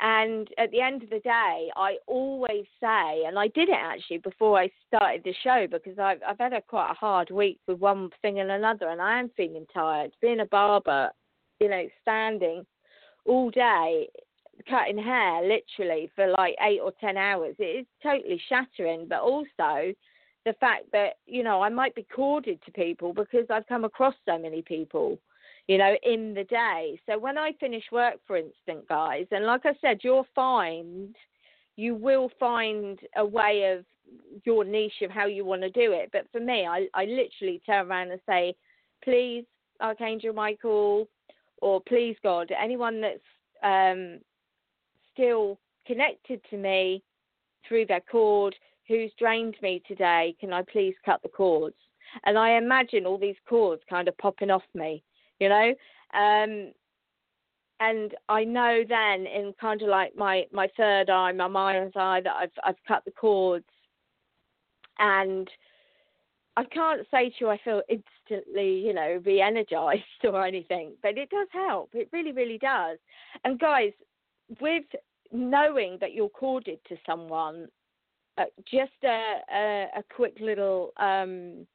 And 0.00 0.48
at 0.58 0.70
the 0.72 0.80
end 0.80 1.02
of 1.02 1.10
the 1.10 1.20
day, 1.20 1.70
I 1.76 1.96
always 2.06 2.64
say, 2.80 3.24
and 3.26 3.38
I 3.38 3.48
did 3.48 3.68
it 3.68 3.78
actually 3.78 4.18
before 4.18 4.58
I 4.58 4.68
started 4.88 5.22
the 5.24 5.34
show 5.44 5.66
because 5.70 5.98
I've, 5.98 6.18
I've 6.26 6.38
had 6.38 6.52
a 6.52 6.60
quite 6.60 6.90
a 6.90 6.94
hard 6.94 7.30
week 7.30 7.60
with 7.68 7.78
one 7.78 8.10
thing 8.20 8.40
and 8.40 8.50
another, 8.50 8.88
and 8.88 9.00
I 9.00 9.20
am 9.20 9.30
feeling 9.36 9.66
tired. 9.72 10.10
Being 10.20 10.40
a 10.40 10.46
barber, 10.46 11.10
you 11.60 11.68
know, 11.68 11.86
standing 12.00 12.66
all 13.26 13.50
day 13.50 14.08
cutting 14.68 14.98
hair 14.98 15.42
literally 15.42 16.10
for 16.14 16.28
like 16.28 16.54
eight 16.62 16.80
or 16.82 16.92
ten 17.00 17.16
hours, 17.16 17.54
it 17.58 17.80
is 17.80 17.86
totally 18.02 18.40
shattering. 18.48 19.06
But 19.08 19.20
also 19.20 19.92
the 20.44 20.52
fact 20.58 20.84
that, 20.92 21.14
you 21.26 21.42
know, 21.42 21.62
I 21.62 21.68
might 21.68 21.94
be 21.94 22.06
corded 22.14 22.60
to 22.64 22.72
people 22.72 23.12
because 23.12 23.46
I've 23.50 23.66
come 23.66 23.84
across 23.84 24.14
so 24.28 24.38
many 24.38 24.62
people 24.62 25.18
you 25.68 25.78
know, 25.78 25.94
in 26.02 26.34
the 26.34 26.44
day. 26.44 27.00
So 27.06 27.18
when 27.18 27.38
I 27.38 27.52
finish 27.60 27.84
work, 27.92 28.16
for 28.26 28.36
instance, 28.36 28.84
guys, 28.88 29.26
and 29.30 29.46
like 29.46 29.64
I 29.64 29.74
said, 29.80 30.00
you'll 30.02 30.26
find 30.34 31.14
you 31.76 31.94
will 31.94 32.30
find 32.38 32.98
a 33.16 33.24
way 33.24 33.72
of 33.74 33.84
your 34.44 34.64
niche 34.64 35.00
of 35.02 35.10
how 35.10 35.26
you 35.26 35.44
want 35.44 35.62
to 35.62 35.70
do 35.70 35.92
it. 35.92 36.10
But 36.12 36.26
for 36.30 36.40
me, 36.40 36.66
I, 36.66 36.86
I 36.94 37.06
literally 37.06 37.62
turn 37.64 37.86
around 37.86 38.10
and 38.10 38.20
say, 38.28 38.54
please, 39.02 39.44
Archangel 39.80 40.34
Michael, 40.34 41.08
or 41.62 41.80
please 41.80 42.16
God, 42.22 42.52
anyone 42.60 43.00
that's 43.00 43.20
um, 43.62 44.18
still 45.14 45.58
connected 45.86 46.40
to 46.50 46.58
me 46.58 47.02
through 47.66 47.86
their 47.86 48.00
cord 48.00 48.54
who's 48.88 49.12
drained 49.18 49.56
me 49.62 49.82
today, 49.86 50.34
can 50.40 50.52
I 50.52 50.62
please 50.62 50.94
cut 51.04 51.22
the 51.22 51.28
cords? 51.28 51.76
And 52.26 52.36
I 52.36 52.58
imagine 52.58 53.06
all 53.06 53.18
these 53.18 53.36
cords 53.48 53.82
kind 53.88 54.08
of 54.08 54.18
popping 54.18 54.50
off 54.50 54.64
me 54.74 55.02
you 55.42 55.48
know. 55.48 55.74
Um, 56.14 56.72
and 57.80 58.14
I 58.28 58.44
know 58.44 58.82
then 58.88 59.26
in 59.26 59.54
kind 59.60 59.82
of 59.82 59.88
like 59.88 60.16
my 60.16 60.44
my 60.52 60.68
third 60.76 61.10
eye, 61.10 61.32
my 61.32 61.48
mind's 61.48 61.96
eye, 61.96 62.20
that 62.22 62.34
I've 62.38 62.52
I've 62.64 62.84
cut 62.86 63.04
the 63.04 63.10
cords, 63.10 63.64
and 64.98 65.48
I 66.56 66.64
can't 66.64 67.06
say 67.10 67.30
to 67.30 67.34
you 67.40 67.48
I 67.50 67.58
feel 67.64 67.82
instantly, 67.88 68.74
you 68.86 68.92
know, 68.92 69.20
re-energized 69.24 70.02
or 70.24 70.46
anything, 70.46 70.92
but 71.02 71.16
it 71.18 71.30
does 71.30 71.48
help. 71.52 71.90
It 71.94 72.08
really, 72.12 72.32
really 72.32 72.58
does. 72.58 72.98
And 73.44 73.58
guys, 73.58 73.92
with 74.60 74.84
knowing 75.32 75.96
that 76.00 76.12
you're 76.12 76.28
corded 76.28 76.78
to 76.88 76.96
someone, 77.06 77.68
uh, 78.36 78.44
just 78.70 78.92
a, 79.04 79.38
a, 79.52 79.86
a 79.96 80.02
quick 80.14 80.36
little 80.40 80.92
um, 80.98 81.66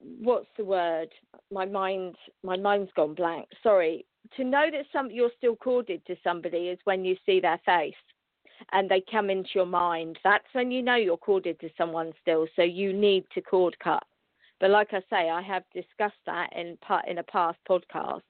what's 0.00 0.48
the 0.56 0.64
word? 0.64 1.08
My 1.52 1.64
mind, 1.64 2.16
my 2.42 2.56
mind's 2.56 2.90
gone 2.94 3.14
blank. 3.14 3.48
Sorry. 3.62 4.06
To 4.36 4.44
know 4.44 4.66
that 4.70 4.84
some 4.92 5.10
you're 5.10 5.30
still 5.36 5.56
corded 5.56 6.04
to 6.06 6.16
somebody 6.22 6.68
is 6.68 6.78
when 6.84 7.04
you 7.04 7.16
see 7.24 7.40
their 7.40 7.60
face 7.64 7.94
and 8.72 8.90
they 8.90 9.02
come 9.10 9.30
into 9.30 9.50
your 9.54 9.66
mind. 9.66 10.18
That's 10.24 10.44
when 10.52 10.70
you 10.70 10.82
know 10.82 10.96
you're 10.96 11.16
corded 11.16 11.58
to 11.60 11.70
someone 11.78 12.12
still. 12.20 12.46
So 12.56 12.62
you 12.62 12.92
need 12.92 13.24
to 13.34 13.40
cord 13.40 13.78
cut. 13.78 14.02
But 14.60 14.70
like 14.70 14.88
I 14.92 15.00
say, 15.08 15.30
I 15.30 15.40
have 15.42 15.62
discussed 15.72 16.20
that 16.26 16.50
in 16.54 16.76
in 17.06 17.18
a 17.18 17.22
past 17.22 17.58
podcast. 17.68 18.22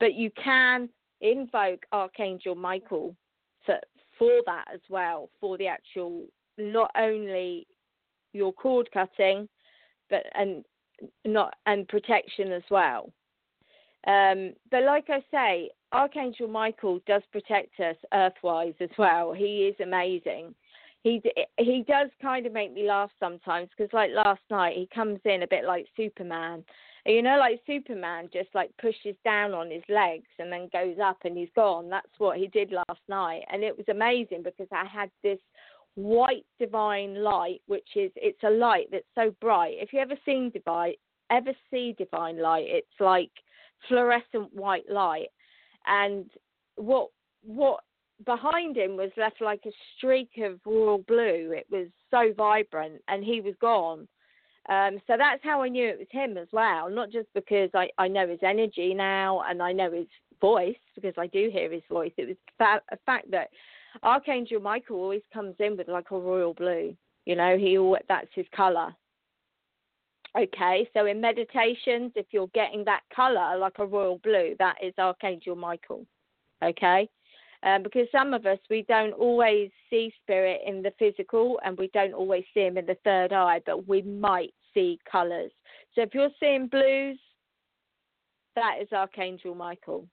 But 0.00 0.14
you 0.14 0.30
can 0.42 0.88
invoke 1.20 1.84
Archangel 1.92 2.54
Michael 2.54 3.14
for, 3.64 3.78
for 4.18 4.40
that 4.46 4.64
as 4.72 4.80
well, 4.88 5.30
for 5.40 5.56
the 5.58 5.66
actual 5.66 6.26
not 6.58 6.90
only 6.96 7.66
your 8.32 8.52
cord 8.52 8.88
cutting, 8.92 9.48
but 10.10 10.24
and 10.34 10.64
not 11.24 11.54
and 11.66 11.86
protection 11.88 12.52
as 12.52 12.62
well. 12.70 13.12
Um, 14.06 14.52
but 14.70 14.84
like 14.84 15.08
I 15.08 15.22
say, 15.30 15.70
Archangel 15.92 16.48
Michael 16.48 17.00
does 17.06 17.22
protect 17.32 17.80
us 17.80 17.96
earthwise 18.12 18.80
as 18.80 18.90
well. 18.98 19.32
He 19.32 19.66
is 19.66 19.76
amazing. 19.80 20.54
He 21.02 21.22
he 21.58 21.84
does 21.86 22.10
kind 22.20 22.46
of 22.46 22.52
make 22.52 22.72
me 22.72 22.88
laugh 22.88 23.10
sometimes 23.20 23.68
because 23.76 23.92
like 23.92 24.10
last 24.12 24.42
night 24.50 24.76
he 24.76 24.88
comes 24.92 25.20
in 25.24 25.42
a 25.42 25.46
bit 25.46 25.64
like 25.64 25.86
Superman. 25.96 26.64
You 27.04 27.22
know, 27.22 27.38
like 27.38 27.60
Superman 27.66 28.28
just 28.32 28.48
like 28.54 28.76
pushes 28.78 29.14
down 29.24 29.54
on 29.54 29.70
his 29.70 29.84
legs 29.88 30.26
and 30.40 30.52
then 30.52 30.68
goes 30.72 30.96
up 31.00 31.18
and 31.24 31.38
he's 31.38 31.48
gone. 31.54 31.88
That's 31.88 32.18
what 32.18 32.38
he 32.38 32.48
did 32.48 32.72
last 32.72 33.00
night, 33.08 33.42
and 33.52 33.62
it 33.62 33.76
was 33.76 33.86
amazing 33.88 34.42
because 34.42 34.68
I 34.72 34.84
had 34.84 35.10
this 35.22 35.38
white 35.96 36.44
divine 36.58 37.22
light, 37.22 37.62
which 37.66 37.88
is 37.96 38.12
it's 38.16 38.42
a 38.44 38.50
light 38.50 38.86
that's 38.92 39.04
so 39.14 39.34
bright. 39.40 39.76
If 39.78 39.92
you 39.92 39.98
ever 39.98 40.14
seen 40.24 40.50
divine, 40.50 40.94
ever 41.30 41.52
see 41.70 41.94
divine 41.98 42.40
light, 42.40 42.66
it's 42.68 42.86
like 43.00 43.30
fluorescent 43.88 44.54
white 44.54 44.88
light, 44.88 45.28
and 45.86 46.30
what 46.76 47.08
what 47.42 47.80
behind 48.24 48.76
him 48.76 48.96
was 48.96 49.10
left 49.16 49.40
like 49.40 49.62
a 49.66 49.72
streak 49.96 50.30
of 50.38 50.60
royal 50.64 50.98
blue. 50.98 51.52
It 51.52 51.66
was 51.70 51.88
so 52.10 52.32
vibrant, 52.36 53.02
and 53.08 53.24
he 53.24 53.40
was 53.40 53.54
gone. 53.60 54.06
Um, 54.68 54.98
so 55.06 55.14
that's 55.16 55.42
how 55.44 55.62
I 55.62 55.68
knew 55.68 55.88
it 55.88 55.98
was 55.98 56.08
him 56.10 56.36
as 56.36 56.48
well. 56.52 56.90
Not 56.90 57.10
just 57.10 57.28
because 57.34 57.70
I, 57.74 57.88
I 57.98 58.08
know 58.08 58.26
his 58.26 58.40
energy 58.42 58.94
now 58.94 59.42
and 59.48 59.62
I 59.62 59.72
know 59.72 59.92
his 59.92 60.08
voice 60.40 60.74
because 60.94 61.14
I 61.16 61.28
do 61.28 61.50
hear 61.52 61.70
his 61.70 61.84
voice. 61.88 62.12
It 62.16 62.26
was 62.26 62.80
a 62.90 62.96
fact 63.06 63.30
that 63.30 63.50
Archangel 64.02 64.60
Michael 64.60 64.96
always 64.96 65.22
comes 65.32 65.54
in 65.58 65.76
with 65.76 65.88
like 65.88 66.10
a 66.10 66.18
royal 66.18 66.54
blue. 66.54 66.96
You 67.24 67.36
know, 67.36 67.56
he 67.58 67.78
that's 68.08 68.28
his 68.34 68.46
color. 68.54 68.94
Okay, 70.38 70.88
so 70.92 71.06
in 71.06 71.20
meditations, 71.20 72.12
if 72.14 72.26
you're 72.30 72.48
getting 72.48 72.84
that 72.84 73.00
color 73.14 73.56
like 73.56 73.78
a 73.78 73.86
royal 73.86 74.18
blue, 74.18 74.54
that 74.58 74.76
is 74.82 74.92
Archangel 74.98 75.56
Michael. 75.56 76.06
Okay, 76.62 77.08
um, 77.62 77.82
because 77.82 78.06
some 78.12 78.34
of 78.34 78.44
us 78.46 78.58
we 78.68 78.84
don't 78.88 79.12
always 79.12 79.70
see 79.88 80.12
spirit 80.22 80.60
in 80.66 80.82
the 80.82 80.92
physical, 80.98 81.58
and 81.64 81.76
we 81.78 81.90
don't 81.94 82.12
always 82.12 82.44
see 82.52 82.60
him 82.60 82.76
in 82.76 82.86
the 82.86 82.98
third 83.02 83.32
eye, 83.32 83.60
but 83.64 83.88
we 83.88 84.02
might 84.02 84.52
see 84.74 84.98
colors. 85.10 85.50
So 85.94 86.02
if 86.02 86.14
you're 86.14 86.30
seeing 86.38 86.68
blues, 86.68 87.18
that 88.56 88.76
is 88.80 88.88
Archangel 88.92 89.54
Michael. 89.54 90.06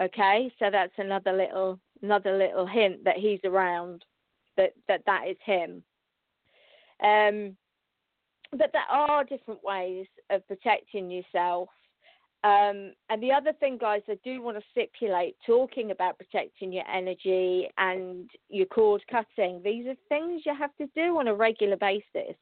Okay, 0.00 0.52
so 0.58 0.70
that's 0.72 0.92
another 0.98 1.32
little 1.32 1.78
another 2.04 2.36
little 2.36 2.66
hint 2.66 3.04
that 3.04 3.16
he's 3.16 3.40
around, 3.44 4.04
that 4.56 4.72
that 4.88 5.02
that 5.06 5.28
is 5.28 5.36
him. 5.44 5.82
Um, 7.02 7.56
but 8.52 8.70
there 8.72 8.88
are 8.90 9.24
different 9.24 9.64
ways 9.64 10.06
of 10.30 10.46
protecting 10.46 11.10
yourself. 11.10 11.68
Um, 12.44 12.92
and 13.08 13.22
the 13.22 13.32
other 13.32 13.54
thing, 13.54 13.78
guys, 13.78 14.02
I 14.06 14.18
do 14.22 14.42
want 14.42 14.58
to 14.58 14.62
stipulate 14.70 15.34
talking 15.46 15.90
about 15.90 16.18
protecting 16.18 16.72
your 16.72 16.84
energy 16.86 17.68
and 17.78 18.28
your 18.50 18.66
cord 18.66 19.02
cutting. 19.10 19.62
These 19.64 19.86
are 19.86 19.96
things 20.10 20.42
you 20.44 20.54
have 20.54 20.76
to 20.76 20.86
do 20.94 21.18
on 21.18 21.28
a 21.28 21.34
regular 21.34 21.76
basis. 21.76 22.36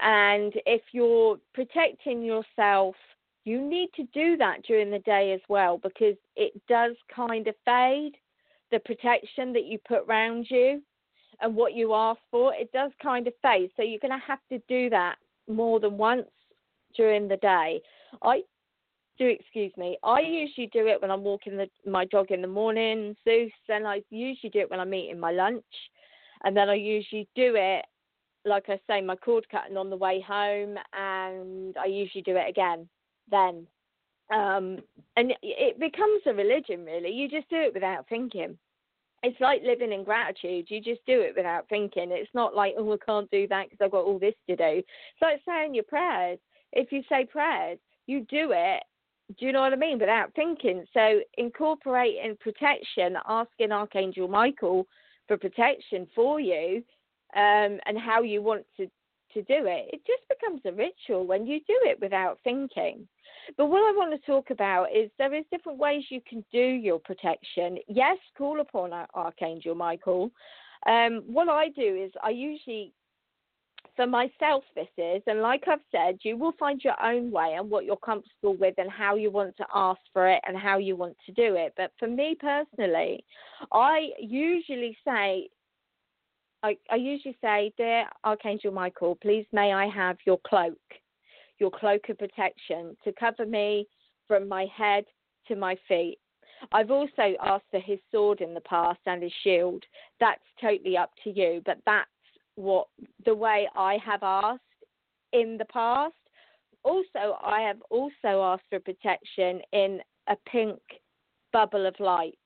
And 0.00 0.52
if 0.66 0.82
you're 0.92 1.38
protecting 1.54 2.22
yourself 2.22 2.96
you 3.44 3.60
need 3.60 3.90
to 3.94 4.04
do 4.14 4.36
that 4.38 4.62
during 4.66 4.90
the 4.90 4.98
day 5.00 5.32
as 5.32 5.40
well 5.48 5.78
because 5.78 6.16
it 6.34 6.60
does 6.66 6.96
kind 7.14 7.46
of 7.46 7.54
fade 7.64 8.14
the 8.70 8.78
protection 8.80 9.52
that 9.52 9.64
you 9.64 9.78
put 9.86 10.04
around 10.08 10.46
you 10.50 10.82
and 11.40 11.54
what 11.54 11.74
you 11.74 11.94
ask 11.94 12.20
for 12.30 12.54
it 12.54 12.70
does 12.72 12.90
kind 13.02 13.26
of 13.26 13.32
fade 13.42 13.70
so 13.76 13.82
you're 13.82 14.00
going 14.00 14.10
to 14.10 14.26
have 14.26 14.40
to 14.50 14.58
do 14.68 14.88
that 14.90 15.16
more 15.48 15.80
than 15.80 15.96
once 15.98 16.28
during 16.96 17.28
the 17.28 17.36
day. 17.38 17.80
I 18.22 18.42
do 19.18 19.26
excuse 19.26 19.72
me 19.76 19.96
i 20.02 20.18
usually 20.20 20.68
do 20.72 20.88
it 20.88 21.00
when 21.00 21.08
i'm 21.08 21.22
walking 21.22 21.56
the, 21.56 21.68
my 21.88 22.04
dog 22.06 22.32
in 22.32 22.42
the 22.42 22.48
morning 22.48 23.14
zeus 23.22 23.52
Then 23.68 23.86
i 23.86 24.02
usually 24.10 24.50
do 24.50 24.58
it 24.58 24.70
when 24.70 24.80
i'm 24.80 24.92
eating 24.92 25.20
my 25.20 25.30
lunch. 25.30 25.62
And 26.42 26.56
then 26.56 26.68
i 26.68 26.74
usually 26.74 27.28
do 27.36 27.54
it 27.56 27.84
like 28.44 28.64
i 28.68 28.78
say 28.88 29.00
my 29.00 29.16
cord 29.16 29.46
cutting 29.50 29.76
on 29.76 29.88
the 29.88 29.96
way 29.96 30.20
home 30.20 30.76
and 30.92 31.76
i 31.76 31.86
usually 31.86 32.22
do 32.22 32.36
it 32.36 32.48
again 32.48 32.88
then. 33.30 33.66
Um, 34.32 34.78
and 35.16 35.34
it 35.42 35.78
becomes 35.78 36.22
a 36.26 36.34
religion, 36.34 36.84
really. 36.84 37.10
You 37.10 37.28
just 37.28 37.48
do 37.50 37.56
it 37.56 37.74
without 37.74 38.08
thinking. 38.08 38.58
It's 39.22 39.40
like 39.40 39.62
living 39.62 39.92
in 39.92 40.04
gratitude. 40.04 40.66
You 40.68 40.80
just 40.80 41.04
do 41.06 41.20
it 41.20 41.34
without 41.36 41.68
thinking. 41.68 42.10
It's 42.10 42.34
not 42.34 42.54
like, 42.54 42.74
oh, 42.76 42.92
I 42.92 42.96
can't 43.04 43.30
do 43.30 43.46
that 43.48 43.66
because 43.70 43.84
I've 43.84 43.90
got 43.90 44.04
all 44.04 44.18
this 44.18 44.34
to 44.48 44.56
do. 44.56 44.64
It's 44.64 45.22
like 45.22 45.40
saying 45.46 45.74
your 45.74 45.84
prayers. 45.84 46.38
If 46.72 46.92
you 46.92 47.02
say 47.08 47.24
prayers, 47.24 47.78
you 48.06 48.26
do 48.28 48.52
it 48.52 48.82
do 49.38 49.46
you 49.46 49.52
know 49.52 49.60
what 49.60 49.72
I 49.72 49.76
mean? 49.76 49.98
Without 49.98 50.32
thinking. 50.34 50.84
So 50.92 51.20
incorporating 51.38 52.36
protection, 52.40 53.16
asking 53.26 53.72
Archangel 53.72 54.28
Michael 54.28 54.86
for 55.26 55.36
protection 55.38 56.06
for 56.14 56.40
you, 56.40 56.82
um, 57.34 57.80
and 57.86 57.98
how 57.98 58.22
you 58.22 58.42
want 58.42 58.64
to 58.76 58.88
to 59.32 59.42
do 59.42 59.66
it, 59.66 59.90
it 59.92 60.00
just 60.06 60.22
becomes 60.28 60.60
a 60.64 60.70
ritual 60.70 61.26
when 61.26 61.44
you 61.44 61.58
do 61.66 61.76
it 61.82 61.98
without 62.00 62.38
thinking. 62.44 63.08
But 63.56 63.66
what 63.66 63.78
I 63.78 63.96
want 63.96 64.12
to 64.12 64.26
talk 64.26 64.50
about 64.50 64.86
is 64.94 65.10
there 65.18 65.34
is 65.34 65.44
different 65.50 65.78
ways 65.78 66.04
you 66.08 66.20
can 66.28 66.44
do 66.52 66.58
your 66.58 66.98
protection. 66.98 67.78
Yes, 67.88 68.18
call 68.36 68.60
upon 68.60 68.92
Archangel 69.14 69.74
Michael. 69.74 70.30
Um, 70.86 71.22
what 71.26 71.48
I 71.48 71.68
do 71.70 72.02
is 72.04 72.12
I 72.22 72.30
usually 72.30 72.92
for 73.96 74.06
myself 74.06 74.64
this 74.74 74.88
is 74.98 75.22
and 75.26 75.40
like 75.40 75.62
i've 75.68 75.78
said 75.92 76.18
you 76.22 76.36
will 76.36 76.52
find 76.58 76.82
your 76.82 77.00
own 77.00 77.30
way 77.30 77.54
and 77.56 77.70
what 77.70 77.84
you're 77.84 77.96
comfortable 77.98 78.56
with 78.56 78.74
and 78.78 78.90
how 78.90 79.14
you 79.14 79.30
want 79.30 79.56
to 79.56 79.64
ask 79.72 80.00
for 80.12 80.28
it 80.28 80.40
and 80.48 80.56
how 80.56 80.78
you 80.78 80.96
want 80.96 81.16
to 81.24 81.32
do 81.32 81.54
it 81.54 81.72
but 81.76 81.92
for 81.98 82.08
me 82.08 82.36
personally 82.40 83.24
i 83.72 84.08
usually 84.18 84.96
say 85.06 85.48
I, 86.64 86.78
I 86.90 86.96
usually 86.96 87.36
say, 87.42 87.74
Dear 87.76 88.06
Archangel 88.24 88.72
Michael, 88.72 89.18
please 89.20 89.44
may 89.52 89.74
I 89.74 89.86
have 89.86 90.16
your 90.24 90.40
cloak, 90.46 90.78
your 91.58 91.70
cloak 91.70 92.08
of 92.08 92.18
protection 92.18 92.96
to 93.04 93.12
cover 93.12 93.46
me 93.46 93.86
from 94.26 94.48
my 94.48 94.66
head 94.74 95.04
to 95.48 95.56
my 95.56 95.76
feet. 95.88 96.18
I've 96.72 96.90
also 96.90 97.34
asked 97.42 97.66
for 97.70 97.80
his 97.80 97.98
sword 98.10 98.40
in 98.40 98.54
the 98.54 98.60
past 98.60 99.00
and 99.06 99.22
his 99.22 99.32
shield. 99.42 99.84
That's 100.20 100.42
totally 100.60 100.96
up 100.96 101.10
to 101.24 101.30
you, 101.30 101.62
but 101.66 101.78
that's 101.84 102.08
what 102.56 102.86
the 103.24 103.34
way 103.34 103.68
I 103.74 103.98
have 104.04 104.22
asked 104.22 104.60
in 105.32 105.58
the 105.58 105.66
past. 105.66 106.14
Also, 106.84 107.38
I 107.42 107.60
have 107.60 107.82
also 107.90 108.42
asked 108.42 108.64
for 108.70 108.78
protection 108.80 109.60
in 109.72 110.00
a 110.28 110.36
pink 110.46 110.78
bubble 111.52 111.86
of 111.86 111.98
light. 111.98 112.38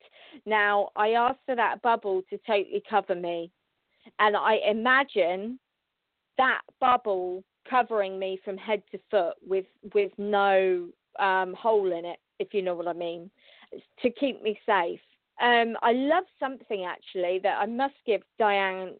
Now, 0.47 0.91
I 0.97 1.11
asked 1.11 1.41
for 1.47 1.57
that 1.57 1.83
bubble 1.83 2.23
to 2.31 2.39
totally 2.47 2.83
cover 2.89 3.15
me 3.15 3.51
and 4.19 4.37
I 4.37 4.57
imagine 4.69 5.59
that 6.37 6.61
bubble 6.81 7.45
covering 7.69 8.19
me 8.19 8.41
from 8.45 8.57
head 8.57 8.83
to 8.93 8.99
foot 9.11 9.35
with 9.47 9.67
with 9.95 10.13
no 10.19 10.89
um, 11.19 11.55
hole 11.55 11.93
in 11.93 12.05
it, 12.05 12.19
if 12.39 12.55
you 12.55 12.63
know 12.63 12.75
what 12.75 12.89
I 12.89 12.93
mean, 12.93 13.31
to 14.03 14.11
keep 14.11 14.43
me 14.43 14.59
safe. 14.67 15.01
Um, 15.41 15.77
I 15.83 15.93
love 15.93 16.25
something 16.41 16.85
actually 16.85 17.41
that 17.43 17.59
I 17.59 17.67
must 17.67 17.95
give 18.07 18.23
Dianne 18.41 18.95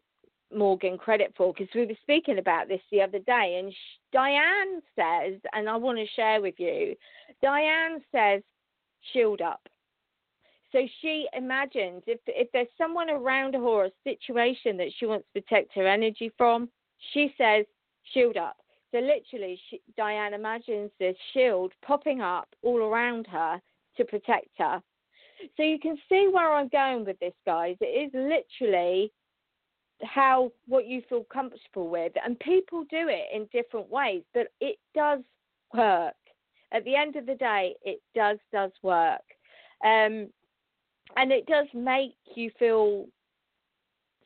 Morgan 0.55 0.97
credit 0.97 1.35
for 1.37 1.53
because 1.53 1.69
we 1.75 1.87
were 1.87 1.95
speaking 2.03 2.39
about 2.39 2.69
this 2.69 2.81
the 2.91 3.03
other 3.03 3.19
day, 3.19 3.61
and 3.61 3.73
Dianne 4.15 4.81
says, 4.97 5.41
and 5.53 5.69
I 5.69 5.77
want 5.77 5.99
to 5.99 6.07
share 6.15 6.41
with 6.41 6.55
you, 6.59 6.95
Dianne 7.43 7.99
says, 8.13 8.43
shield 9.13 9.41
up. 9.41 9.69
So 10.73 10.87
she 11.01 11.27
imagines 11.35 12.03
if 12.07 12.21
if 12.27 12.49
there's 12.53 12.69
someone 12.77 13.09
around 13.09 13.55
her 13.55 13.61
or 13.61 13.87
a 13.87 13.91
situation 14.05 14.77
that 14.77 14.93
she 14.99 15.07
wants 15.07 15.27
to 15.35 15.41
protect 15.41 15.75
her 15.75 15.87
energy 15.87 16.31
from, 16.37 16.69
she 17.13 17.35
says 17.39 17.65
shield 18.13 18.37
up. 18.37 18.57
So 18.91 18.99
literally, 18.99 19.61
she, 19.69 19.81
Dianne 19.99 20.33
imagines 20.35 20.91
this 20.99 21.17
shield 21.33 21.73
popping 21.85 22.21
up 22.21 22.49
all 22.63 22.79
around 22.79 23.27
her 23.27 23.61
to 23.97 24.05
protect 24.05 24.49
her. 24.59 24.83
So 25.57 25.63
you 25.63 25.79
can 25.79 25.97
see 26.09 26.29
where 26.33 26.53
I'm 26.53 26.69
going 26.69 27.05
with 27.05 27.19
this, 27.21 27.35
guys. 27.47 27.77
It 27.81 27.85
is 27.85 28.11
literally 28.15 29.13
how 30.03 30.53
what 30.67 30.87
you 30.87 31.03
feel 31.09 31.25
comfortable 31.25 31.89
with, 31.89 32.13
and 32.25 32.39
people 32.41 32.85
do 32.91 33.09
it 33.09 33.27
in 33.35 33.49
different 33.53 33.91
ways, 33.91 34.23
but 34.33 34.49
it 34.61 34.77
does 34.95 35.21
work. 35.75 36.15
At 36.73 36.85
the 36.85 36.95
end 36.95 37.17
of 37.17 37.27
the 37.27 37.35
day, 37.35 37.75
it 37.83 38.01
does 38.15 38.39
does 38.53 38.73
work, 38.83 39.23
um, 39.85 40.29
and 41.17 41.33
it 41.33 41.47
does 41.47 41.67
make 41.75 42.15
you 42.35 42.51
feel 42.59 43.07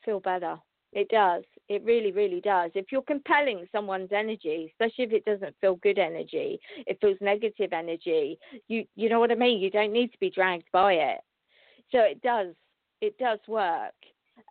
feel 0.05 0.21
better. 0.21 0.57
It 0.93 1.09
does. 1.09 1.45
It 1.69 1.85
really, 1.85 2.13
really 2.13 2.41
does. 2.41 2.71
If 2.75 2.87
you're 2.91 3.03
compelling 3.03 3.67
someone's 3.73 4.13
energy, 4.13 4.73
especially 4.73 5.05
if 5.05 5.13
it 5.13 5.25
doesn't 5.25 5.57
feel 5.61 5.77
good 5.77 5.99
energy, 5.99 6.61
it 6.87 6.99
feels 7.01 7.17
negative 7.21 7.73
energy. 7.73 8.39
You, 8.69 8.85
you 8.95 9.09
know 9.09 9.21
what 9.21 9.31
I 9.31 9.37
mean. 9.37 9.61
You 9.61 9.71
don't 9.71 9.93
need 9.93 10.13
to 10.13 10.19
be 10.19 10.31
dragged 10.31 10.67
by 10.73 10.95
it. 10.95 11.21
So 11.91 12.01
it 12.01 12.21
does. 12.23 12.55
It 13.01 13.17
does 13.19 13.39
work. 13.49 13.95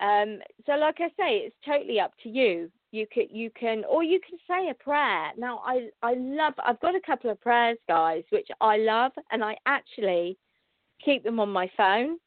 Um, 0.01 0.39
so, 0.65 0.73
like 0.73 0.97
I 0.99 1.09
say, 1.09 1.37
it's 1.37 1.55
totally 1.65 1.99
up 1.99 2.13
to 2.23 2.29
you. 2.29 2.71
You 2.91 3.07
can, 3.11 3.27
you 3.29 3.49
can, 3.57 3.83
or 3.85 4.03
you 4.03 4.19
can 4.27 4.37
say 4.47 4.69
a 4.69 4.73
prayer. 4.73 5.31
Now, 5.37 5.61
I, 5.65 5.89
I 6.01 6.15
love. 6.15 6.53
I've 6.63 6.79
got 6.81 6.95
a 6.95 7.01
couple 7.01 7.29
of 7.29 7.39
prayers, 7.39 7.77
guys, 7.87 8.23
which 8.29 8.47
I 8.59 8.77
love, 8.77 9.11
and 9.31 9.43
I 9.43 9.55
actually 9.65 10.37
keep 11.03 11.23
them 11.23 11.39
on 11.39 11.49
my 11.49 11.69
phone. 11.77 12.17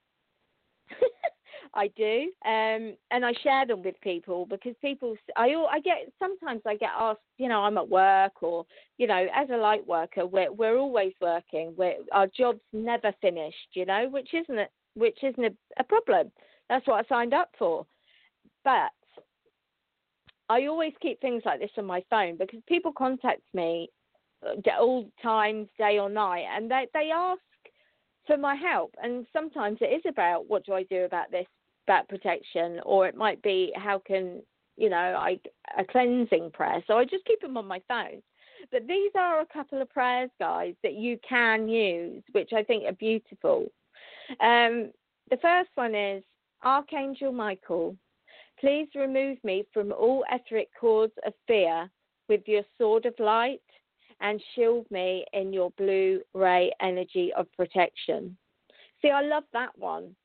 I 1.74 1.88
do, 1.96 2.30
um, 2.44 2.96
and 3.10 3.24
I 3.24 3.32
share 3.42 3.66
them 3.66 3.82
with 3.82 4.00
people 4.00 4.46
because 4.46 4.74
people. 4.80 5.16
I 5.36 5.48
I 5.48 5.80
get 5.80 6.12
sometimes 6.18 6.62
I 6.66 6.76
get 6.76 6.90
asked. 6.96 7.20
You 7.38 7.48
know, 7.48 7.60
I'm 7.60 7.78
at 7.78 7.88
work, 7.88 8.42
or 8.42 8.64
you 8.98 9.06
know, 9.06 9.26
as 9.34 9.48
a 9.50 9.56
light 9.56 9.86
worker, 9.86 10.24
we're 10.26 10.52
we're 10.52 10.78
always 10.78 11.12
working. 11.20 11.74
We're, 11.76 11.96
our 12.12 12.28
job's 12.28 12.60
never 12.72 13.12
finished. 13.20 13.68
You 13.72 13.86
know, 13.86 14.08
which 14.08 14.32
isn't 14.32 14.58
a, 14.58 14.66
which 14.94 15.18
isn't 15.22 15.44
a, 15.44 15.52
a 15.78 15.84
problem. 15.84 16.30
That's 16.68 16.86
what 16.86 17.04
I 17.04 17.08
signed 17.08 17.34
up 17.34 17.50
for. 17.58 17.86
But 18.64 18.92
I 20.48 20.66
always 20.66 20.92
keep 21.02 21.20
things 21.20 21.42
like 21.44 21.60
this 21.60 21.70
on 21.76 21.86
my 21.86 22.02
phone 22.08 22.36
because 22.38 22.60
people 22.68 22.92
contact 22.92 23.42
me 23.52 23.88
uh, 24.46 24.70
all 24.78 25.10
times, 25.22 25.68
day 25.76 25.98
or 25.98 26.08
night, 26.08 26.44
and 26.54 26.70
they 26.70 26.86
they 26.94 27.10
ask 27.12 27.40
for 28.26 28.36
my 28.36 28.54
help. 28.54 28.94
And 29.02 29.26
sometimes 29.32 29.78
it 29.80 29.86
is 29.86 30.02
about 30.08 30.48
what 30.48 30.64
do 30.64 30.72
I 30.72 30.84
do 30.84 31.04
about 31.04 31.30
this 31.30 31.46
bat 31.86 32.08
protection, 32.08 32.80
or 32.84 33.06
it 33.06 33.16
might 33.16 33.42
be 33.42 33.72
how 33.76 33.98
can 33.98 34.42
you 34.76 34.90
know 34.90 34.96
I 34.96 35.38
a 35.78 35.84
cleansing 35.84 36.50
prayer. 36.52 36.82
So 36.86 36.98
I 36.98 37.04
just 37.04 37.24
keep 37.24 37.40
them 37.40 37.56
on 37.56 37.66
my 37.66 37.80
phone. 37.88 38.22
But 38.72 38.86
these 38.88 39.12
are 39.14 39.40
a 39.40 39.46
couple 39.46 39.82
of 39.82 39.90
prayers, 39.90 40.30
guys, 40.40 40.74
that 40.82 40.94
you 40.94 41.18
can 41.28 41.68
use, 41.68 42.22
which 42.32 42.52
I 42.54 42.62
think 42.62 42.84
are 42.84 42.92
beautiful. 42.92 43.66
Um, 44.40 44.90
the 45.30 45.36
first 45.42 45.68
one 45.74 45.94
is 45.94 46.24
Archangel 46.62 47.30
Michael, 47.30 47.94
please 48.58 48.88
remove 48.94 49.36
me 49.44 49.64
from 49.72 49.92
all 49.92 50.24
etheric 50.32 50.68
cords 50.78 51.12
of 51.26 51.34
fear 51.46 51.90
with 52.28 52.40
your 52.46 52.62
sword 52.78 53.04
of 53.04 53.14
light 53.18 53.60
and 54.20 54.42
shield 54.54 54.86
me 54.90 55.24
in 55.32 55.52
your 55.52 55.70
blue 55.72 56.20
ray 56.32 56.72
energy 56.80 57.32
of 57.36 57.52
protection. 57.52 58.36
See, 59.02 59.10
I 59.10 59.22
love 59.22 59.44
that 59.52 59.76
one. 59.76 60.16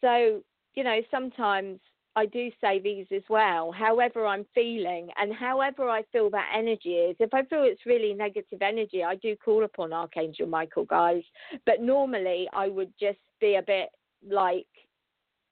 So 0.00 0.42
you 0.78 0.84
know, 0.84 1.00
sometimes 1.10 1.80
I 2.14 2.26
do 2.26 2.52
say 2.60 2.78
these 2.78 3.06
as 3.12 3.24
well, 3.28 3.72
however 3.72 4.24
I'm 4.28 4.46
feeling 4.54 5.08
and 5.20 5.34
however 5.34 5.90
I 5.90 6.04
feel 6.12 6.30
that 6.30 6.52
energy 6.56 6.90
is. 6.90 7.16
If 7.18 7.34
I 7.34 7.42
feel 7.42 7.64
it's 7.64 7.84
really 7.84 8.14
negative 8.14 8.62
energy, 8.62 9.02
I 9.02 9.16
do 9.16 9.34
call 9.34 9.64
upon 9.64 9.92
Archangel 9.92 10.46
Michael, 10.46 10.84
guys. 10.84 11.24
But 11.66 11.82
normally 11.82 12.48
I 12.52 12.68
would 12.68 12.92
just 13.00 13.18
be 13.40 13.56
a 13.56 13.62
bit 13.62 13.88
like 14.24 14.68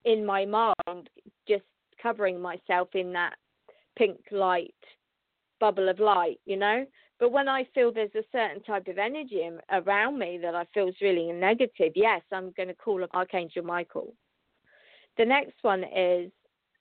in 0.05 0.25
my 0.25 0.45
mind, 0.45 1.11
just 1.49 1.65
covering 2.01 2.41
myself 2.41 2.91
in 2.95 3.13
that 3.15 3.35
pink 3.99 4.21
light 4.31 4.75
bubble 5.59 5.89
of 5.89 5.99
light, 5.99 6.39
you 6.45 6.57
know. 6.57 6.87
But 7.19 7.33
when 7.33 7.49
I 7.49 7.67
feel 7.75 7.93
there's 7.93 8.15
a 8.15 8.23
certain 8.31 8.63
type 8.63 8.87
of 8.87 8.99
energy 8.99 9.51
around 9.73 10.21
me 10.21 10.39
that 10.41 10.55
I 10.55 10.67
feel 10.73 10.87
is 10.87 10.95
really 11.03 11.33
negative, 11.33 11.95
yes, 11.97 12.23
I'm 12.31 12.53
going 12.57 12.69
to 12.69 12.75
call 12.75 13.05
Archangel 13.13 13.65
Michael. 13.65 14.15
The 15.19 15.25
next 15.25 15.55
one 15.63 15.85
is 15.85 16.31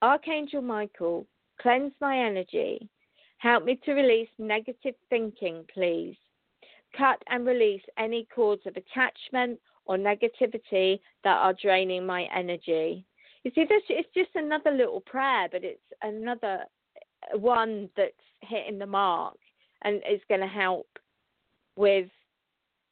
Archangel 0.01 0.61
Michael, 0.61 1.25
cleanse 1.61 1.93
my 2.01 2.17
energy. 2.17 2.89
Help 3.37 3.63
me 3.63 3.79
to 3.85 3.93
release 3.93 4.29
negative 4.37 4.95
thinking, 5.09 5.65
please. 5.73 6.15
Cut 6.97 7.21
and 7.29 7.45
release 7.45 7.81
any 7.97 8.27
cords 8.33 8.61
of 8.65 8.75
attachment 8.75 9.59
or 9.85 9.97
negativity 9.97 10.99
that 11.23 11.37
are 11.37 11.53
draining 11.53 12.05
my 12.05 12.27
energy. 12.35 13.05
You 13.43 13.51
see, 13.53 13.65
this 13.65 13.83
it's 13.89 14.09
just 14.13 14.31
another 14.35 14.71
little 14.71 15.01
prayer, 15.01 15.47
but 15.51 15.63
it's 15.63 15.79
another 16.01 16.65
uh, 17.33 17.37
one 17.37 17.89
that's 17.95 18.13
hitting 18.41 18.79
the 18.79 18.85
mark 18.85 19.37
and 19.83 19.97
is 20.11 20.21
going 20.27 20.41
to 20.41 20.47
help 20.47 20.87
with 21.75 22.09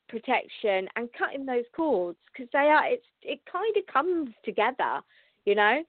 protection 0.09 0.87
and 0.95 1.09
cutting 1.17 1.45
those 1.45 1.63
cords 1.75 2.19
because 2.31 2.49
they 2.53 2.59
are 2.59 2.85
it's 2.85 3.05
it 3.23 3.39
kind 3.51 3.75
of 3.75 3.85
comes 3.91 4.29
together 4.45 5.01
you 5.45 5.55
know. 5.55 5.83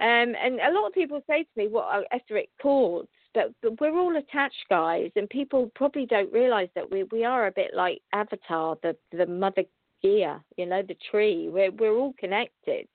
Um, 0.00 0.34
and 0.42 0.58
a 0.60 0.72
lot 0.72 0.86
of 0.86 0.94
people 0.94 1.22
say 1.26 1.42
to 1.44 1.50
me, 1.56 1.68
"What 1.68 1.84
are 1.84 2.04
etheric 2.12 2.50
cords?" 2.60 3.08
But, 3.34 3.52
but 3.62 3.80
we're 3.80 3.98
all 3.98 4.16
attached, 4.16 4.64
guys, 4.68 5.10
and 5.16 5.28
people 5.30 5.70
probably 5.74 6.06
don't 6.06 6.32
realise 6.32 6.68
that 6.74 6.90
we 6.90 7.04
we 7.04 7.24
are 7.24 7.46
a 7.46 7.52
bit 7.52 7.72
like 7.74 8.00
Avatar, 8.12 8.76
the 8.82 8.96
the 9.12 9.26
Mother 9.26 9.64
gear, 10.02 10.40
you 10.56 10.66
know, 10.66 10.82
the 10.82 10.96
tree. 11.10 11.48
We're 11.50 11.70
we're 11.70 11.96
all 11.96 12.14
connected. 12.18 12.88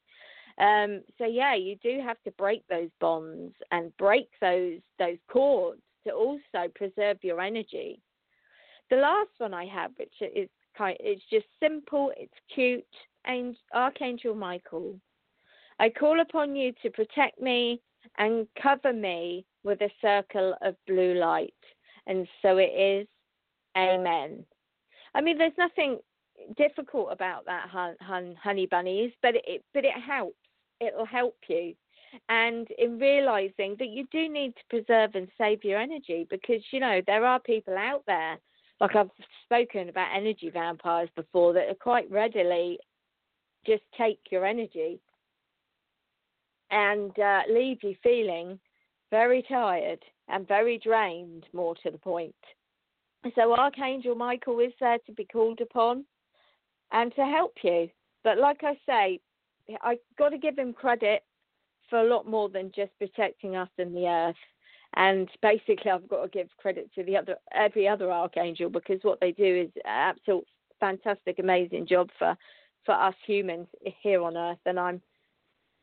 Um, 0.60 1.02
so 1.18 1.26
yeah, 1.26 1.54
you 1.56 1.76
do 1.84 2.02
have 2.04 2.22
to 2.24 2.32
break 2.32 2.64
those 2.68 2.90
bonds 3.00 3.54
and 3.72 3.96
break 3.98 4.30
those 4.42 4.80
those 4.98 5.18
cords 5.32 5.82
to 6.06 6.14
also 6.14 6.72
preserve 6.76 7.18
your 7.22 7.42
energy. 7.42 8.00
The 8.90 8.98
last 8.98 9.32
one 9.38 9.54
I 9.54 9.66
have, 9.66 9.92
which 9.98 10.14
is 10.22 10.50
kind, 10.78 10.98
it's 11.00 11.22
just 11.30 11.46
simple, 11.62 12.12
it's 12.18 12.34
cute, 12.54 12.86
and 13.26 13.56
Archangel 13.74 14.34
Michael. 14.34 14.96
I 15.80 15.90
call 15.90 16.20
upon 16.22 16.56
you 16.56 16.74
to 16.82 16.90
protect 16.90 17.40
me 17.40 17.82
and 18.18 18.48
cover 18.62 18.94
me 18.94 19.46
with 19.64 19.82
a 19.82 19.92
circle 20.02 20.56
of 20.62 20.76
blue 20.88 21.14
light. 21.14 21.54
And 22.08 22.28
so 22.42 22.58
it 22.58 22.72
is. 22.74 23.08
Amen. 23.78 24.44
I 25.14 25.22
mean, 25.22 25.38
there's 25.38 25.52
nothing 25.58 26.00
difficult 26.56 27.10
about 27.12 27.46
that, 27.46 27.68
honey 27.70 28.68
bunnies, 28.68 29.12
but 29.22 29.36
it 29.36 29.64
but 29.74 29.86
it 29.86 29.94
helps. 30.06 30.38
It'll 30.80 31.06
help 31.06 31.36
you. 31.48 31.74
And 32.30 32.68
in 32.78 33.00
realizing 33.00 33.76
that 33.80 33.90
you 33.90 34.08
do 34.12 34.30
need 34.30 34.54
to 34.56 34.64
preserve 34.70 35.16
and 35.16 35.28
save 35.38 35.64
your 35.64 35.80
energy 35.80 36.26
because, 36.30 36.62
you 36.72 36.80
know, 36.80 37.02
there 37.06 37.26
are 37.26 37.40
people 37.40 37.78
out 37.78 38.04
there, 38.08 38.38
like 38.80 38.96
I've 38.96 39.10
spoken 39.44 39.90
about 39.90 40.16
energy 40.16 40.50
vampires 40.50 41.10
before, 41.16 41.54
that 41.54 41.68
are 41.68 41.76
quite 41.76 42.10
readily 42.10 42.80
just 43.66 43.84
take 43.98 44.20
your 44.32 44.46
energy 44.46 45.00
and 46.72 47.18
uh, 47.20 47.42
leave 47.50 47.80
you 47.84 47.96
feeling 48.04 48.60
very 49.12 49.44
tired 49.48 50.04
and 50.28 50.48
very 50.48 50.78
drained, 50.78 51.46
more 51.54 51.76
to 51.84 51.92
the 51.92 51.98
point. 51.98 52.36
So, 53.36 53.56
Archangel 53.56 54.16
Michael 54.16 54.60
is 54.60 54.74
there 54.80 54.98
to 55.06 55.12
be 55.12 55.26
called 55.26 55.62
upon 55.62 56.06
and 56.92 57.14
to 57.16 57.26
help 57.26 57.54
you. 57.64 57.90
But, 58.24 58.38
like 58.38 58.62
I 58.64 58.78
say, 58.86 59.20
I've 59.82 59.98
got 60.18 60.30
to 60.30 60.38
give 60.38 60.58
him 60.58 60.74
credit 60.74 61.24
for 61.90 62.00
a 62.00 62.10
lot 62.10 62.28
more 62.28 62.50
than 62.50 62.72
just 62.76 62.92
protecting 63.00 63.56
us 63.56 63.70
and 63.78 63.96
the 63.96 64.08
earth. 64.08 64.36
And 64.96 65.30
basically, 65.42 65.92
I've 65.92 66.08
got 66.08 66.24
to 66.24 66.30
give 66.30 66.48
credit 66.58 66.90
to 66.96 67.04
the 67.04 67.18
other 67.18 67.36
every 67.54 67.88
other 67.88 68.12
archangel 68.12 68.70
because 68.70 69.00
what 69.04 69.20
they 69.20 69.32
do 69.32 69.68
is 69.68 69.82
absolute 69.86 70.46
fantastic, 70.80 71.40
amazing 71.40 71.88
job 71.88 72.10
for 72.18 72.36
for 72.86 72.94
us 72.94 73.16
humans 73.26 73.68
here 74.02 74.22
on 74.22 74.38
Earth. 74.38 74.60
And 74.66 74.80
I'm 74.80 75.02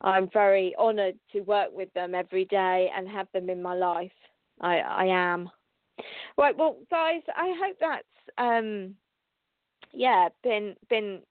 I'm 0.01 0.29
very 0.31 0.75
honoured 0.77 1.15
to 1.31 1.41
work 1.41 1.69
with 1.71 1.91
them 1.93 2.13
every 2.15 2.45
day 2.45 2.91
and 2.95 3.07
have 3.07 3.27
them 3.33 3.49
in 3.49 3.61
my 3.61 3.73
life. 3.73 4.11
I, 4.61 4.79
I 4.79 5.05
am. 5.05 5.49
Right, 6.37 6.57
well, 6.57 6.77
guys, 6.91 7.21
I 7.35 7.53
hope 7.61 7.77
that's 7.79 8.03
um, 8.37 8.95
yeah 9.93 10.27
been 10.43 10.75
been 10.89 11.21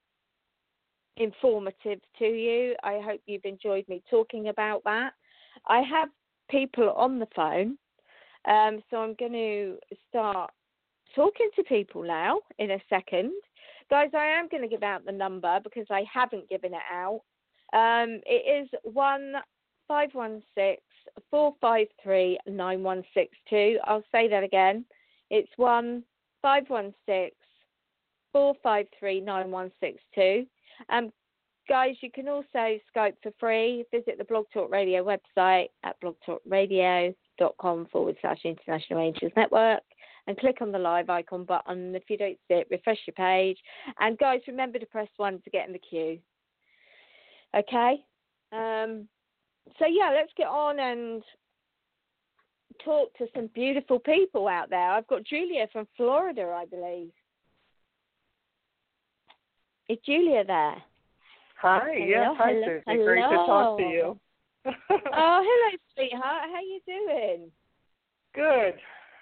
informative 1.17 2.01
to 2.19 2.25
you. 2.25 2.75
I 2.83 3.01
hope 3.05 3.21
you've 3.27 3.45
enjoyed 3.45 3.87
me 3.89 4.03
talking 4.11 4.49
about 4.49 4.83
that. 4.85 5.13
I 5.67 5.83
have 5.83 6.09
people 6.51 6.91
on 6.91 7.19
the 7.19 7.29
phone, 7.37 7.77
um, 8.47 8.83
so 8.91 8.97
I'm 8.99 9.15
going 9.15 9.33
to 9.33 9.79
start 10.09 10.51
talking 11.15 11.51
to 11.57 11.63
people 11.65 12.03
now 12.03 12.41
in 12.59 12.73
a 12.73 12.83
second. 12.89 13.33
Guys, 13.91 14.11
I 14.15 14.27
am 14.27 14.49
going 14.49 14.63
to 14.63 14.69
give 14.69 14.83
out 14.83 15.05
the 15.05 15.13
number 15.13 15.61
because 15.63 15.87
I 15.91 16.05
haven't 16.13 16.49
given 16.49 16.73
it 16.73 16.83
out. 16.93 17.21
Um, 17.75 18.21
it 18.25 18.63
is 18.65 18.69
one 18.85 19.35
five 19.89 20.11
one 20.13 20.43
six 20.55 20.81
four 21.31 21.55
five 21.61 21.89
three 22.03 22.39
nine 22.47 22.83
one 22.83 23.03
six 23.13 23.37
two. 23.51 23.79
I'll 23.85 24.05
say 24.13 24.29
that 24.29 24.43
again. 24.45 24.85
It's 25.31 25.51
one 25.57 26.05
five 26.41 26.65
one 26.69 26.95
six 27.05 27.35
four 28.33 28.55
five 28.63 28.87
three 28.99 29.21
nine 29.21 29.51
one 29.51 29.73
six 29.81 30.01
two. 30.15 30.47
Um, 30.89 31.11
guys, 31.69 31.97
you 32.01 32.11
can 32.11 32.29
also 32.29 32.79
Skype 32.97 33.15
for 33.23 33.33
free. 33.41 33.85
Visit 33.93 34.19
the 34.19 34.25
Blog 34.25 34.47
Talk 34.53 34.71
Radio 34.71 35.05
website 35.05 35.69
at 35.83 35.97
blogtalkradio.com 36.01 37.87
forward 37.91 38.17
slash 38.21 38.41
International 38.45 39.01
Angels 39.01 39.33
Network. 39.37 39.83
and 40.27 40.39
click 40.39 40.59
on 40.61 40.73
the 40.73 40.79
live 40.79 41.11
icon 41.11 41.45
button. 41.45 41.95
If 41.95 42.05
you 42.09 42.17
don't 42.17 42.39
see 42.49 42.55
it, 42.55 42.69
refresh 42.71 42.99
your 43.07 43.15
page. 43.15 43.59
And 44.01 44.19
guys, 44.19 44.41
remember 44.47 44.79
to 44.79 44.87
press 44.87 45.09
one 45.17 45.41
to 45.43 45.51
get 45.51 45.67
in 45.67 45.73
the 45.73 45.79
queue. 45.79 46.19
Okay. 47.57 48.05
Um, 48.53 49.09
so 49.79 49.87
yeah, 49.89 50.11
let's 50.15 50.33
get 50.37 50.47
on 50.47 50.79
and 50.79 51.23
talk 52.85 53.17
to 53.19 53.27
some 53.35 53.49
beautiful 53.55 53.99
people 53.99 54.49
out 54.49 54.71
there. 54.71 54.91
I've 54.91 55.07
got 55.07 55.25
Julia 55.25 55.69
from 55.73 55.87
Florida, 55.97 56.53
I 56.55 56.67
believe. 56.67 57.11
Is 59.89 59.99
Julia 60.05 60.45
there? 60.45 60.83
Hi, 61.61 61.81
hello, 61.95 62.07
yes, 62.07 62.35
hi 62.39 62.53
hello, 62.53 62.67
Suzi. 62.67 62.83
Hello. 62.87 63.05
Great 63.05 63.23
to 63.23 63.37
talk 63.37 63.79
to 63.79 63.85
you. 63.85 64.21
oh, 64.67 65.43
hello, 65.45 65.79
sweetheart. 65.95 66.23
How 66.23 66.55
are 66.55 66.61
you 66.61 66.81
doing? 66.87 67.51
Good. 68.35 68.75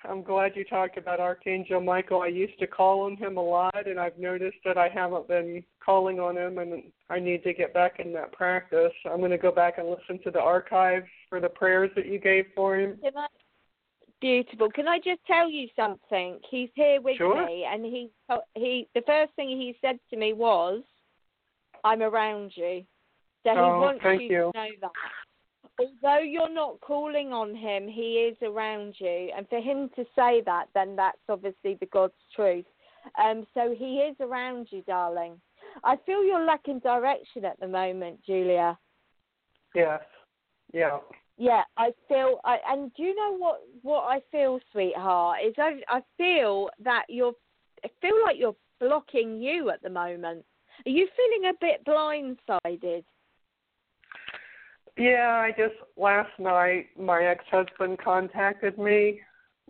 I'm 0.08 0.22
glad 0.22 0.52
you 0.56 0.64
talked 0.64 0.98
about 0.98 1.20
Archangel 1.20 1.80
Michael. 1.80 2.22
I 2.22 2.28
used 2.28 2.58
to 2.58 2.66
call 2.66 3.02
on 3.02 3.16
him 3.16 3.36
a 3.36 3.42
lot, 3.42 3.86
and 3.86 4.00
I've 4.00 4.18
noticed 4.18 4.56
that 4.64 4.76
I 4.76 4.88
haven't 4.88 5.28
been 5.28 5.62
calling 5.84 6.18
on 6.18 6.36
him, 6.36 6.58
and 6.58 6.82
I 7.08 7.18
need 7.18 7.44
to 7.44 7.52
get 7.52 7.72
back 7.72 8.00
in 8.00 8.12
that 8.14 8.32
practice. 8.32 8.92
I'm 9.04 9.18
going 9.18 9.30
to 9.30 9.38
go 9.38 9.52
back 9.52 9.78
and 9.78 9.88
listen 9.88 10.22
to 10.24 10.30
the 10.30 10.40
archives 10.40 11.06
for 11.28 11.40
the 11.40 11.48
prayers 11.48 11.90
that 11.96 12.06
you 12.06 12.18
gave 12.18 12.46
for 12.54 12.78
him. 12.78 12.98
Beautiful. 14.20 14.70
Can 14.70 14.86
I 14.86 14.98
just 14.98 15.20
tell 15.26 15.50
you 15.50 15.68
something? 15.74 16.38
He's 16.48 16.70
here 16.74 17.00
with 17.00 17.16
sure. 17.16 17.44
me, 17.44 17.66
and 17.68 17.84
he 17.84 18.08
he 18.54 18.88
the 18.94 19.02
first 19.04 19.32
thing 19.34 19.48
he 19.48 19.76
said 19.80 19.98
to 20.10 20.16
me 20.16 20.32
was, 20.32 20.82
"I'm 21.82 22.02
around 22.02 22.52
you." 22.54 22.84
So 23.42 23.50
he 23.50 23.58
oh, 23.58 23.80
wants 23.80 24.04
you, 24.04 24.10
you 24.12 24.28
to 24.28 24.58
know 24.58 24.68
that 24.80 24.90
although 25.78 26.22
you're 26.22 26.52
not 26.52 26.80
calling 26.80 27.32
on 27.32 27.54
him, 27.54 27.88
he 27.88 28.30
is 28.30 28.36
around 28.42 28.94
you. 28.98 29.30
And 29.36 29.48
for 29.48 29.60
him 29.60 29.90
to 29.96 30.04
say 30.16 30.42
that, 30.46 30.66
then 30.74 30.96
that's 30.96 31.18
obviously 31.28 31.76
the 31.80 31.86
God's 31.86 32.14
truth. 32.34 32.66
Um, 33.22 33.46
so 33.54 33.74
he 33.76 33.98
is 33.98 34.16
around 34.20 34.68
you, 34.70 34.82
darling. 34.82 35.40
I 35.84 35.96
feel 36.06 36.24
you're 36.24 36.44
lacking 36.44 36.80
direction 36.80 37.44
at 37.44 37.58
the 37.60 37.68
moment, 37.68 38.20
Julia. 38.24 38.78
Yes. 39.74 40.02
Yeah. 40.72 40.98
Yeah, 41.38 41.62
I 41.76 41.92
feel. 42.08 42.40
I, 42.44 42.58
and 42.68 42.92
do 42.94 43.02
you 43.02 43.14
know 43.14 43.36
what? 43.36 43.60
What 43.80 44.02
I 44.02 44.20
feel, 44.30 44.60
sweetheart, 44.70 45.38
is 45.44 45.54
I 45.58 45.80
I 45.88 46.02
feel 46.16 46.68
that 46.84 47.04
you're. 47.08 47.32
I 47.84 47.88
feel 48.00 48.14
like 48.24 48.36
you're 48.38 48.54
blocking 48.78 49.40
you 49.40 49.70
at 49.70 49.82
the 49.82 49.90
moment. 49.90 50.44
Are 50.86 50.90
you 50.90 51.08
feeling 51.16 51.50
a 51.50 51.58
bit 51.60 51.84
blindsided? 51.86 53.04
Yeah, 54.98 55.42
I 55.42 55.50
just 55.56 55.74
last 55.96 56.30
night 56.38 56.86
my 56.98 57.24
ex-husband 57.24 57.98
contacted 58.04 58.78
me, 58.78 59.20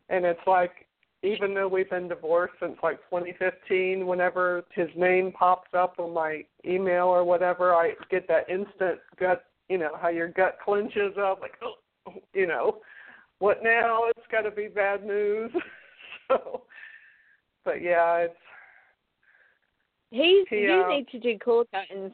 and 0.08 0.24
it's 0.24 0.40
like 0.46 0.86
even 1.22 1.54
though 1.54 1.68
we've 1.68 1.88
been 1.88 2.08
divorced 2.08 2.54
since 2.60 2.76
like 2.82 2.98
2015, 3.10 4.06
whenever 4.06 4.64
his 4.74 4.88
name 4.96 5.32
pops 5.32 5.70
up 5.72 5.94
on 5.98 6.12
my 6.12 6.42
email 6.66 7.06
or 7.06 7.24
whatever, 7.24 7.74
I 7.74 7.92
get 8.10 8.26
that 8.26 8.48
instant 8.50 8.98
gut, 9.20 9.44
you 9.68 9.78
know, 9.78 9.92
how 10.00 10.08
your 10.08 10.28
gut 10.28 10.58
clenches 10.64 11.16
up, 11.16 11.40
like, 11.40 11.54
oh, 11.62 12.14
you 12.34 12.48
know, 12.48 12.78
what 13.38 13.62
now? 13.62 14.04
It's 14.08 14.26
got 14.32 14.42
to 14.42 14.50
be 14.50 14.66
bad 14.66 15.04
news. 15.04 15.50
so, 16.28 16.62
but 17.64 17.80
yeah, 17.80 18.16
it's. 18.18 18.34
He's. 20.10 20.46
He, 20.50 20.62
you 20.62 20.82
uh, 20.84 20.88
need 20.88 21.08
to 21.08 21.20
do 21.20 21.38
call 21.38 21.64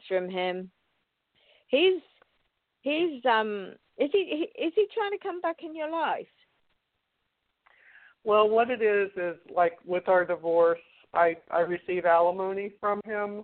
from 0.07 0.29
him. 0.29 0.69
He's 1.67 2.01
he's 2.89 3.25
um 3.25 3.73
is 3.97 4.09
he 4.11 4.47
is 4.57 4.73
he 4.75 4.87
trying 4.93 5.11
to 5.11 5.19
come 5.21 5.41
back 5.41 5.57
in 5.63 5.75
your 5.75 5.91
life? 5.91 6.27
Well, 8.23 8.49
what 8.49 8.69
it 8.69 8.81
is 8.81 9.09
is 9.15 9.37
like 9.53 9.77
with 9.85 10.07
our 10.07 10.25
divorce, 10.25 10.79
I 11.13 11.35
I 11.51 11.59
receive 11.59 12.05
alimony 12.05 12.71
from 12.79 13.01
him. 13.05 13.43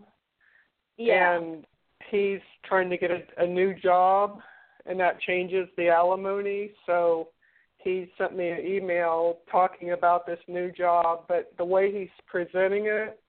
Yeah. 0.98 1.38
And 1.38 1.66
he's 2.10 2.40
trying 2.66 2.90
to 2.90 2.98
get 2.98 3.12
a, 3.12 3.22
a 3.38 3.48
new 3.48 3.74
job, 3.74 4.40
and 4.86 5.00
that 5.00 5.20
changes 5.22 5.68
the 5.78 5.90
alimony. 5.90 6.72
So 6.86 7.30
he 7.78 8.12
sent 8.18 8.36
me 8.36 8.50
an 8.50 8.66
email 8.66 9.40
talking 9.52 9.92
about 9.92 10.26
this 10.26 10.40
new 10.48 10.72
job, 10.72 11.26
but 11.28 11.52
the 11.58 11.66
way 11.66 11.92
he's 11.92 12.10
presenting 12.26 12.86
it, 12.88 13.20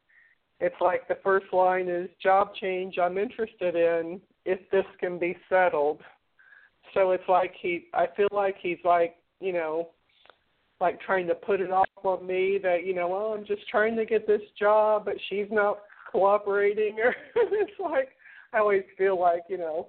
it's 0.61 0.81
like 0.81 1.07
the 1.09 1.19
first 1.23 1.47
line 1.53 1.89
is 1.89 2.09
job 2.23 2.55
change 2.55 2.99
I'm 2.99 3.19
interested 3.19 3.75
in, 3.75 4.21
if 4.47 4.59
this 4.71 4.85
can 5.01 5.19
be 5.19 5.37
settled. 5.49 6.01
So 6.95 7.11
it's 7.11 7.29
like 7.29 7.53
he 7.61 7.87
I 7.93 8.07
feel 8.17 8.29
like 8.31 8.57
he's 8.61 8.79
like, 8.85 9.17
you 9.41 9.53
know, 9.53 9.91
like 10.81 11.01
trying 11.01 11.27
to 11.27 11.35
put 11.35 11.61
it 11.61 11.71
off 11.71 11.87
on 12.05 12.27
me 12.27 12.59
that, 12.63 12.87
you 12.87 12.95
know, 12.95 13.09
well, 13.09 13.35
I'm 13.37 13.45
just 13.45 13.69
trying 13.69 13.97
to 13.97 14.07
get 14.07 14.27
this 14.27 14.43
job 14.59 15.05
but 15.05 15.17
she's 15.29 15.49
not 15.51 15.81
cooperating 16.11 16.97
or 17.05 17.15
it's 17.35 17.73
like 17.81 18.11
I 18.53 18.59
always 18.59 18.85
feel 18.97 19.21
like, 19.21 19.43
you 19.49 19.59
know, 19.59 19.89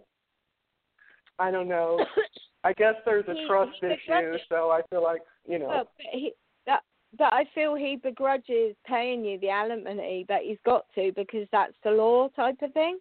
I 1.39 1.51
don't 1.51 1.67
know. 1.67 2.03
I 2.63 2.73
guess 2.73 2.95
there's 3.05 3.27
a 3.27 3.33
he, 3.33 3.45
trust 3.47 3.71
he 3.79 3.87
issue, 3.87 4.37
so 4.49 4.71
I 4.71 4.81
feel 4.89 5.03
like, 5.03 5.21
you 5.47 5.59
know. 5.59 5.67
Oh, 5.67 5.75
well, 5.75 5.87
he, 6.11 6.33
that 6.65 6.81
that 7.19 7.31
I 7.31 7.45
feel 7.55 7.75
he 7.75 7.95
begrudges 7.95 8.75
paying 8.85 9.23
you 9.23 9.39
the 9.39 9.49
alimony, 9.49 10.25
but 10.27 10.39
he's 10.43 10.57
got 10.65 10.85
to 10.95 11.11
because 11.15 11.47
that's 11.51 11.75
the 11.83 11.91
law 11.91 12.27
type 12.29 12.57
of 12.61 12.73
thing. 12.73 12.97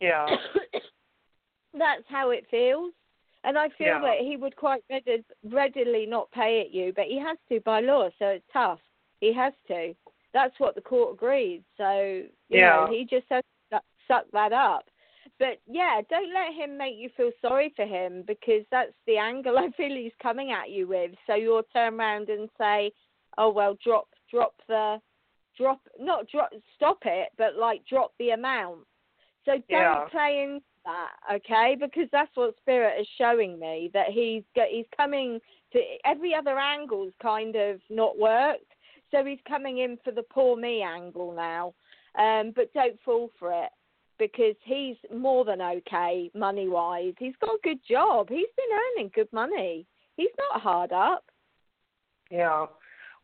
Yeah. 0.00 0.26
That's 1.72 2.04
how 2.08 2.30
it 2.30 2.46
feels. 2.50 2.92
And 3.44 3.58
I 3.58 3.68
feel 3.76 3.88
yeah. 3.88 4.00
that 4.00 4.18
he 4.20 4.36
would 4.36 4.56
quite 4.56 4.82
readily 5.44 6.06
not 6.06 6.30
pay 6.32 6.64
it 6.66 6.74
you, 6.74 6.92
but 6.96 7.04
he 7.06 7.18
has 7.18 7.36
to 7.50 7.60
by 7.60 7.80
law, 7.80 8.08
so 8.18 8.26
it's 8.26 8.44
tough. 8.52 8.80
He 9.20 9.34
has 9.34 9.52
to. 9.68 9.94
That's 10.32 10.54
what 10.58 10.74
the 10.74 10.80
court 10.80 11.14
agreed. 11.14 11.62
So, 11.76 12.22
you 12.48 12.60
yeah. 12.60 12.70
know, 12.70 12.88
he 12.90 13.04
just 13.04 13.26
has 13.30 13.42
to 13.70 13.80
suck 14.08 14.24
that 14.32 14.52
up. 14.52 14.86
But 15.38 15.60
yeah, 15.66 16.00
don't 16.08 16.32
let 16.32 16.54
him 16.54 16.78
make 16.78 16.96
you 16.96 17.10
feel 17.16 17.30
sorry 17.42 17.72
for 17.74 17.84
him 17.84 18.24
because 18.26 18.64
that's 18.70 18.92
the 19.06 19.18
angle 19.18 19.58
I 19.58 19.70
feel 19.76 19.94
he's 19.94 20.12
coming 20.22 20.52
at 20.52 20.70
you 20.70 20.86
with. 20.86 21.12
So 21.26 21.34
you'll 21.34 21.62
turn 21.72 21.98
around 21.98 22.28
and 22.28 22.48
say, 22.58 22.92
"Oh 23.36 23.50
well, 23.50 23.76
drop, 23.82 24.08
drop 24.30 24.54
the, 24.68 25.00
drop, 25.58 25.80
not 25.98 26.28
drop, 26.28 26.50
stop 26.76 26.98
it, 27.04 27.30
but 27.36 27.56
like 27.56 27.84
drop 27.86 28.12
the 28.18 28.30
amount." 28.30 28.80
So 29.44 29.52
don't 29.52 29.64
yeah. 29.68 30.04
play 30.10 30.42
into 30.42 30.64
that, 30.84 31.36
okay? 31.36 31.76
Because 31.78 32.08
that's 32.12 32.34
what 32.34 32.56
Spirit 32.60 33.00
is 33.00 33.06
showing 33.18 33.58
me 33.58 33.90
that 33.92 34.08
he's 34.10 34.42
he's 34.70 34.86
coming 34.96 35.40
to 35.72 35.80
every 36.04 36.34
other 36.34 36.58
angle's 36.58 37.12
kind 37.20 37.56
of 37.56 37.80
not 37.90 38.18
worked. 38.18 38.72
So 39.10 39.24
he's 39.24 39.38
coming 39.46 39.78
in 39.78 39.98
for 40.02 40.12
the 40.12 40.22
poor 40.22 40.56
me 40.56 40.82
angle 40.82 41.32
now. 41.34 41.74
Um, 42.18 42.52
but 42.54 42.72
don't 42.74 42.98
fall 43.04 43.30
for 43.38 43.52
it 43.52 43.70
because 44.18 44.54
he's 44.62 44.96
more 45.12 45.44
than 45.44 45.60
okay 45.60 46.30
money 46.34 46.68
wise. 46.68 47.14
He's 47.18 47.34
got 47.40 47.54
a 47.54 47.58
good 47.62 47.80
job. 47.88 48.28
He's 48.28 48.46
been 48.56 48.78
earning 48.98 49.10
good 49.14 49.32
money. 49.32 49.86
He's 50.16 50.30
not 50.38 50.60
hard 50.60 50.92
up. 50.92 51.24
Yeah. 52.30 52.66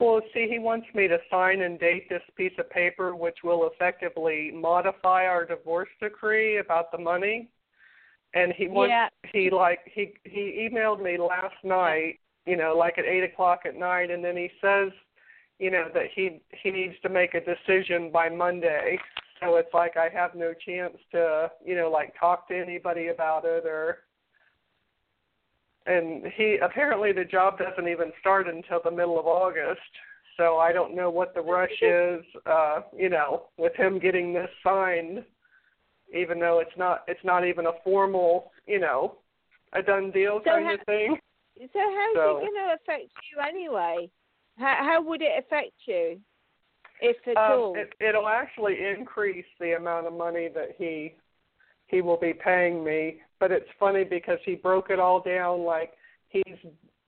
Well, 0.00 0.22
see, 0.32 0.48
he 0.50 0.58
wants 0.58 0.86
me 0.94 1.08
to 1.08 1.18
sign 1.30 1.60
and 1.60 1.78
date 1.78 2.08
this 2.08 2.22
piece 2.34 2.54
of 2.58 2.70
paper, 2.70 3.14
which 3.14 3.38
will 3.44 3.70
effectively 3.70 4.50
modify 4.50 5.26
our 5.26 5.44
divorce 5.44 5.90
decree 6.00 6.58
about 6.58 6.90
the 6.90 6.96
money. 6.96 7.50
And 8.32 8.52
he 8.56 8.66
wants 8.66 8.90
yeah. 8.90 9.08
he 9.30 9.50
like 9.50 9.80
he 9.84 10.14
he 10.24 10.68
emailed 10.70 11.02
me 11.02 11.18
last 11.18 11.56
night, 11.64 12.18
you 12.46 12.56
know, 12.56 12.74
like 12.76 12.96
at 12.96 13.04
eight 13.04 13.24
o'clock 13.24 13.60
at 13.66 13.76
night, 13.76 14.10
and 14.10 14.24
then 14.24 14.36
he 14.36 14.48
says, 14.62 14.90
you 15.58 15.70
know, 15.70 15.88
that 15.92 16.06
he 16.14 16.40
he 16.62 16.70
needs 16.70 16.94
to 17.02 17.10
make 17.10 17.34
a 17.34 17.40
decision 17.40 18.10
by 18.10 18.30
Monday. 18.30 18.98
So 19.40 19.56
it's 19.56 19.74
like 19.74 19.96
I 19.96 20.08
have 20.08 20.34
no 20.34 20.54
chance 20.54 20.96
to, 21.12 21.50
you 21.64 21.74
know, 21.74 21.90
like 21.90 22.14
talk 22.18 22.48
to 22.48 22.56
anybody 22.56 23.08
about 23.08 23.44
it 23.44 23.66
or 23.66 23.98
and 25.90 26.24
he 26.36 26.58
apparently 26.62 27.12
the 27.12 27.24
job 27.24 27.58
doesn't 27.58 27.88
even 27.88 28.12
start 28.20 28.46
until 28.48 28.80
the 28.82 28.90
middle 28.90 29.18
of 29.18 29.26
August. 29.26 29.80
So 30.36 30.56
I 30.56 30.72
don't 30.72 30.94
know 30.94 31.10
what 31.10 31.34
the 31.34 31.40
rush 31.40 31.70
is, 31.82 32.24
uh, 32.46 32.82
you 32.96 33.08
know, 33.08 33.46
with 33.58 33.74
him 33.74 33.98
getting 33.98 34.32
this 34.32 34.48
signed, 34.62 35.24
even 36.16 36.38
though 36.38 36.60
it's 36.60 36.76
not 36.76 37.02
it's 37.08 37.24
not 37.24 37.46
even 37.46 37.66
a 37.66 37.72
formal, 37.82 38.52
you 38.66 38.78
know, 38.78 39.18
a 39.72 39.82
done 39.82 40.10
deal 40.10 40.40
so 40.44 40.50
kind 40.50 40.66
how, 40.66 40.74
of 40.74 40.80
thing. 40.86 41.18
So 41.58 41.78
how's 41.78 42.14
so, 42.14 42.36
it 42.38 42.40
going 42.40 42.54
to 42.54 42.74
affect 42.74 43.12
you 43.30 43.42
anyway? 43.46 44.08
How 44.58 44.76
how 44.78 45.02
would 45.02 45.22
it 45.22 45.32
affect 45.38 45.72
you, 45.86 46.20
if 47.00 47.16
at 47.26 47.36
um, 47.36 47.52
all? 47.52 47.74
It, 47.76 47.92
it'll 48.00 48.28
actually 48.28 48.78
increase 48.96 49.46
the 49.58 49.76
amount 49.76 50.06
of 50.06 50.12
money 50.12 50.48
that 50.54 50.70
he 50.78 51.14
he 51.90 52.00
will 52.00 52.16
be 52.16 52.32
paying 52.32 52.84
me. 52.84 53.16
But 53.38 53.50
it's 53.52 53.68
funny 53.78 54.04
because 54.04 54.38
he 54.44 54.54
broke 54.54 54.90
it 54.90 55.00
all 55.00 55.20
down 55.20 55.64
like 55.64 55.92
he's 56.28 56.56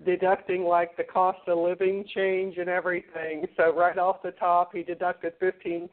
deducting 0.05 0.65
like 0.65 0.97
the 0.97 1.05
cost 1.05 1.39
of 1.47 1.59
living 1.59 2.05
change 2.15 2.57
and 2.59 2.69
everything. 2.69 3.47
So 3.57 3.75
right 3.75 3.99
off 3.99 4.23
the 4.23 4.33
top 4.33 4.73
he 4.75 4.83
deducted 4.83 5.35
15% 5.41 5.89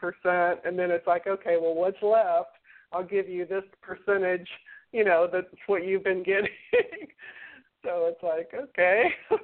and 0.66 0.80
then 0.80 0.92
it's 0.92 1.08
like, 1.08 1.28
okay, 1.28 1.58
well 1.62 1.76
what's 1.76 2.02
left? 2.02 2.52
I'll 2.92 3.04
give 3.04 3.30
you 3.30 3.46
this 3.46 3.64
percentage, 3.82 4.48
you 4.92 5.04
know, 5.04 5.28
that's 5.32 5.48
what 5.68 5.86
you've 5.86 6.04
been 6.04 6.24
getting. 6.24 6.50
so 7.84 8.10
it's 8.12 8.24
like, 8.24 8.50
okay. 8.56 9.04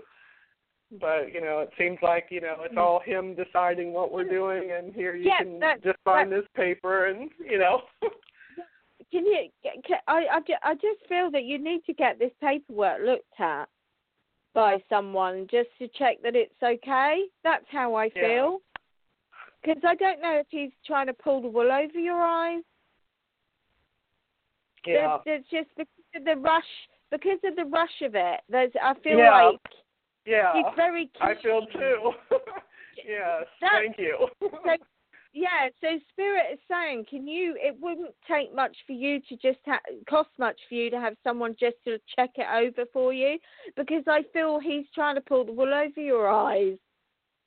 but 0.99 1.33
you 1.33 1.41
know, 1.41 1.59
it 1.59 1.69
seems 1.77 1.97
like 2.01 2.27
you 2.29 2.41
know 2.41 2.55
it's 2.61 2.71
mm-hmm. 2.71 2.77
all 2.79 2.99
him 3.03 3.35
deciding 3.35 3.93
what 3.93 4.11
we're 4.11 4.27
doing, 4.27 4.71
and 4.71 4.93
here 4.93 5.15
you 5.15 5.25
Yeah, 5.25 5.39
can 5.39 5.59
that- 5.59 5.83
just 5.83 5.97
sign 6.03 6.29
this 6.29 6.45
paper, 6.55 7.07
and 7.07 7.29
you 7.39 7.57
know. 7.59 7.81
Can 9.11 9.25
you? 9.25 9.49
Can, 9.63 9.97
I 10.07 10.25
I 10.31 10.39
I 10.63 10.73
just 10.75 11.07
feel 11.07 11.31
that 11.31 11.43
you 11.43 11.57
need 11.57 11.85
to 11.85 11.93
get 11.93 12.19
this 12.19 12.31
paperwork 12.41 12.99
looked 13.05 13.39
at 13.39 13.67
by 14.53 14.81
someone 14.89 15.47
just 15.51 15.69
to 15.79 15.87
check 15.89 16.21
that 16.23 16.35
it's 16.35 16.61
okay. 16.63 17.23
That's 17.43 17.65
how 17.69 17.95
I 17.95 18.09
feel. 18.09 18.59
Because 19.61 19.81
I 19.85 19.95
don't 19.95 20.21
know 20.21 20.35
if 20.37 20.47
he's 20.49 20.71
trying 20.85 21.07
to 21.07 21.13
pull 21.13 21.41
the 21.41 21.47
wool 21.47 21.71
over 21.71 21.99
your 21.99 22.21
eyes. 22.21 22.63
yeah. 24.85 25.17
There's, 25.25 25.43
there's 25.51 25.63
just 25.65 25.75
because 25.77 26.15
of 26.15 26.23
the 26.25 26.35
rush, 26.35 26.63
because 27.11 27.39
of 27.43 27.55
the 27.55 27.65
rush 27.65 28.01
of 28.01 28.15
it. 28.15 28.41
There's 28.49 28.71
I 28.81 28.93
feel 29.03 29.17
Yeah. 29.17 29.45
like 29.45 29.59
Yeah. 30.25 30.53
he's 30.53 30.65
very. 30.75 31.05
Keen. 31.19 31.21
I 31.21 31.35
feel 31.41 31.65
too. 31.67 32.11
yes. 33.07 33.45
That- 33.61 33.71
thank 33.73 33.97
you. 33.97 34.27
So, 34.41 34.75
yeah, 35.37 35.67
so 35.81 35.99
Spirit 36.11 36.45
is 36.53 36.59
saying, 36.71 37.05
can 37.09 37.27
you? 37.27 37.55
It 37.59 37.75
wouldn't 37.79 38.15
take 38.25 38.55
much 38.55 38.75
for 38.87 38.93
you 38.93 39.19
to 39.27 39.35
just 39.35 39.59
ha- 39.65 39.81
cost 40.09 40.29
much 40.39 40.57
for 40.69 40.75
you 40.75 40.89
to 40.89 40.99
have 40.99 41.15
someone 41.25 41.57
just 41.59 41.75
to 41.83 41.99
check 42.15 42.31
it 42.35 42.47
over 42.49 42.87
for 42.93 43.11
you, 43.11 43.37
because 43.75 44.03
I 44.07 44.23
feel 44.31 44.59
he's 44.59 44.85
trying 44.95 45.15
to 45.15 45.21
pull 45.21 45.43
the 45.43 45.51
wool 45.51 45.73
over 45.73 45.99
your 45.99 46.29
eyes, 46.29 46.77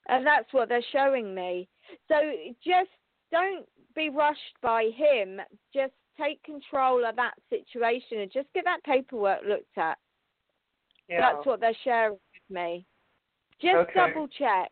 and 0.07 0.23
that's 0.23 0.53
what 0.53 0.69
they're 0.69 0.85
showing 0.91 1.33
me. 1.33 1.67
So 2.07 2.15
just 2.63 2.91
don't 3.31 3.65
be 3.95 4.09
rushed 4.09 4.61
by 4.61 4.91
him. 4.95 5.41
Just 5.73 5.93
take 6.15 6.43
control 6.43 7.03
of 7.05 7.15
that 7.15 7.33
situation 7.49 8.19
and 8.19 8.31
just 8.31 8.47
get 8.53 8.65
that 8.65 8.83
paperwork 8.83 9.39
looked 9.47 9.77
at. 9.77 9.97
yeah. 11.07 11.21
That's 11.33 11.45
what 11.47 11.59
they're 11.59 11.73
sharing 11.83 12.11
with 12.11 12.49
me. 12.55 12.85
Just 13.59 13.75
Okay. 13.89 13.93
double 13.95 14.27
check. 14.27 14.71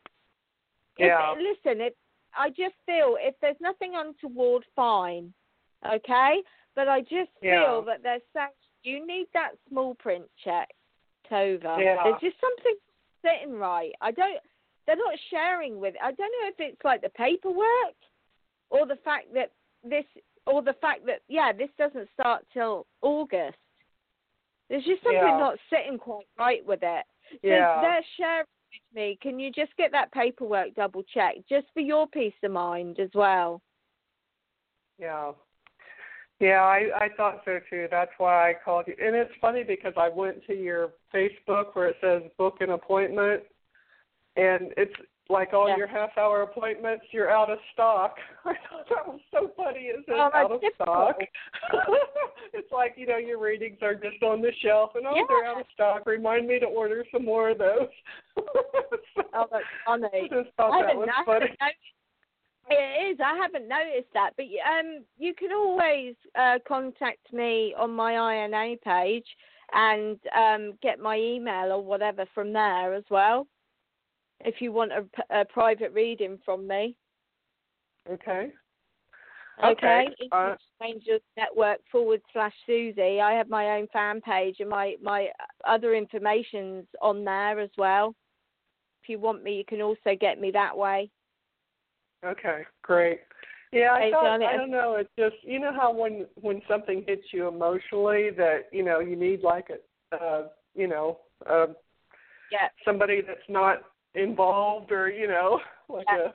If- 0.97 1.07
Yeah. 1.07 1.31
listen, 1.33 1.81
if 1.81 1.93
I 2.37 2.49
just 2.49 2.75
feel 2.85 3.17
if 3.19 3.35
there's 3.41 3.59
nothing 3.59 3.93
untoward, 3.95 4.63
fine, 4.75 5.33
okay. 5.85 6.43
But 6.75 6.87
I 6.87 7.01
just 7.01 7.31
Yeah. 7.41 7.65
feel 7.65 7.81
that 7.83 8.03
they're 8.03 8.21
saying 8.33 8.49
you 8.83 9.05
need 9.05 9.27
that 9.33 9.57
small 9.67 9.95
print 9.95 10.29
check 10.43 10.69
over. 11.31 11.81
Yeah. 11.81 12.03
There's 12.03 12.21
just 12.21 12.39
something 12.39 12.75
sitting 13.21 13.57
right. 13.57 13.93
I 13.99 14.11
don't. 14.11 14.39
They're 14.85 14.95
not 14.95 15.19
sharing 15.29 15.79
with. 15.79 15.95
I 16.01 16.11
don't 16.13 16.31
know 16.41 16.47
if 16.47 16.59
it's 16.59 16.83
like 16.85 17.01
the 17.01 17.09
paperwork, 17.09 17.95
or 18.69 18.85
the 18.85 18.95
fact 18.97 19.33
that 19.33 19.51
this, 19.83 20.05
or 20.45 20.61
the 20.61 20.73
fact 20.73 21.05
that 21.07 21.21
yeah, 21.27 21.51
this 21.51 21.69
doesn't 21.77 22.09
start 22.13 22.45
till 22.53 22.85
August. 23.01 23.57
There's 24.69 24.85
just 24.85 25.03
something 25.03 25.21
Yeah. 25.21 25.37
not 25.37 25.59
sitting 25.69 25.97
quite 25.97 26.27
right 26.37 26.65
with 26.65 26.83
it. 26.83 27.05
So 27.31 27.37
Yeah. 27.43 27.81
they're 27.81 28.03
sharing 28.15 28.45
me. 28.93 29.17
Can 29.21 29.39
you 29.39 29.51
just 29.51 29.75
get 29.77 29.91
that 29.91 30.11
paperwork 30.11 30.75
double 30.75 31.03
checked, 31.03 31.47
just 31.49 31.67
for 31.73 31.79
your 31.79 32.07
peace 32.07 32.33
of 32.43 32.51
mind 32.51 32.99
as 32.99 33.09
well? 33.13 33.61
Yeah. 34.99 35.31
Yeah, 36.39 36.61
I 36.61 36.89
I 36.95 37.09
thought 37.17 37.41
so 37.45 37.59
too. 37.69 37.87
That's 37.89 38.11
why 38.17 38.49
I 38.49 38.53
called 38.63 38.85
you. 38.87 38.95
And 39.01 39.15
it's 39.15 39.31
funny 39.41 39.63
because 39.63 39.93
I 39.97 40.09
went 40.09 40.45
to 40.45 40.53
your 40.53 40.91
Facebook 41.13 41.73
where 41.73 41.87
it 41.87 41.95
says 41.99 42.21
book 42.37 42.57
an 42.59 42.69
appointment 42.69 43.43
and 44.35 44.71
it's 44.77 44.93
like 45.29 45.53
all 45.53 45.67
Yeah. 45.67 45.77
your 45.77 45.87
half 45.87 46.17
hour 46.17 46.41
appointments 46.41 47.05
you're 47.11 47.29
out 47.29 47.49
of 47.49 47.59
stock. 47.73 48.17
I 48.45 48.53
thought 48.69 48.89
that 48.89 49.07
was 49.07 49.19
so 49.31 49.51
funny. 49.55 49.87
Is 49.87 50.03
it 50.07 50.13
Oh, 50.13 50.29
out 50.33 50.51
of 50.51 50.61
stock. 50.75 51.17
it's 52.53 52.71
like, 52.71 52.93
you 52.97 53.05
know, 53.07 53.17
your 53.17 53.39
readings 53.39 53.79
are 53.81 53.95
just 53.95 54.21
on 54.23 54.41
the 54.41 54.51
shelf 54.61 54.91
and 54.95 55.05
oh 55.07 55.25
they're 55.27 55.45
out 55.45 55.59
of 55.61 55.67
stock. 55.73 56.05
Remind 56.05 56.47
me 56.47 56.59
to 56.59 56.65
order 56.65 57.05
some 57.11 57.25
more 57.25 57.49
of 57.49 57.57
those. 57.57 57.89
Oh, 59.33 59.45
that's 59.51 59.65
funny. 59.85 60.07
I 60.13 60.27
just 60.43 60.55
thought 60.55 60.71
I 60.71 60.85
that 60.85 60.95
was 60.95 61.09
I 61.15 61.25
funny. 61.25 61.45
It 62.69 63.11
is. 63.11 63.19
I 63.23 63.35
haven't 63.35 63.67
noticed 63.67 64.11
that, 64.13 64.31
but 64.35 64.45
um, 64.45 65.03
you 65.17 65.33
can 65.33 65.51
always 65.53 66.15
uh, 66.37 66.59
contact 66.67 67.31
me 67.31 67.73
on 67.77 67.91
my 67.91 68.45
INA 68.45 68.75
page 68.83 69.25
and 69.73 70.19
um, 70.35 70.73
get 70.81 70.99
my 70.99 71.17
email 71.17 71.71
or 71.71 71.83
whatever 71.83 72.25
from 72.33 72.53
there 72.53 72.93
as 72.93 73.03
well. 73.09 73.47
If 74.41 74.61
you 74.61 74.71
want 74.71 74.91
a 75.29 75.45
private 75.45 75.93
reading 75.93 76.39
from 76.45 76.67
me, 76.67 76.95
Okay. 78.09 78.51
okay? 79.63 80.09
Okay, 80.09 80.27
uh, 80.31 80.55
Angels 80.83 81.21
Network 81.35 81.79
forward 81.91 82.21
slash 82.31 82.53
Suzi. 82.67 83.19
I 83.19 83.33
have 83.33 83.49
my 83.49 83.71
own 83.77 83.87
fan 83.91 84.21
page 84.21 84.57
and 84.59 84.69
my 84.69 84.95
my 85.01 85.29
other 85.65 85.95
information's 85.95 86.85
on 87.01 87.25
there 87.25 87.59
as 87.59 87.71
well. 87.77 88.15
If 89.01 89.09
you 89.09 89.19
want 89.19 89.43
me, 89.43 89.55
you 89.57 89.65
can 89.65 89.81
also 89.81 90.15
get 90.19 90.39
me 90.39 90.51
that 90.51 90.77
way. 90.77 91.09
Okay, 92.23 92.63
great. 92.83 93.21
Yeah, 93.71 93.93
I 93.93 94.11
thought 94.11 94.41
I 94.41 94.53
I- 94.53 94.57
don't 94.57 94.71
know. 94.71 94.95
It's 94.95 95.09
just 95.17 95.35
you 95.43 95.59
know 95.59 95.73
how 95.73 95.91
when 95.91 96.27
when 96.39 96.61
something 96.67 97.03
hits 97.07 97.33
you 97.33 97.47
emotionally 97.47 98.29
that 98.31 98.69
you 98.71 98.83
know 98.83 98.99
you 98.99 99.15
need 99.15 99.41
like 99.41 99.69
a 99.69 100.15
uh, 100.15 100.47
you 100.75 100.87
know 100.87 101.19
uh, 101.45 101.67
Yeah. 102.51 102.69
somebody 102.85 103.21
that's 103.21 103.49
not 103.49 103.83
involved 104.15 104.91
or 104.91 105.09
you 105.09 105.27
know 105.27 105.59
like 105.89 106.05
Yeah. 106.11 106.31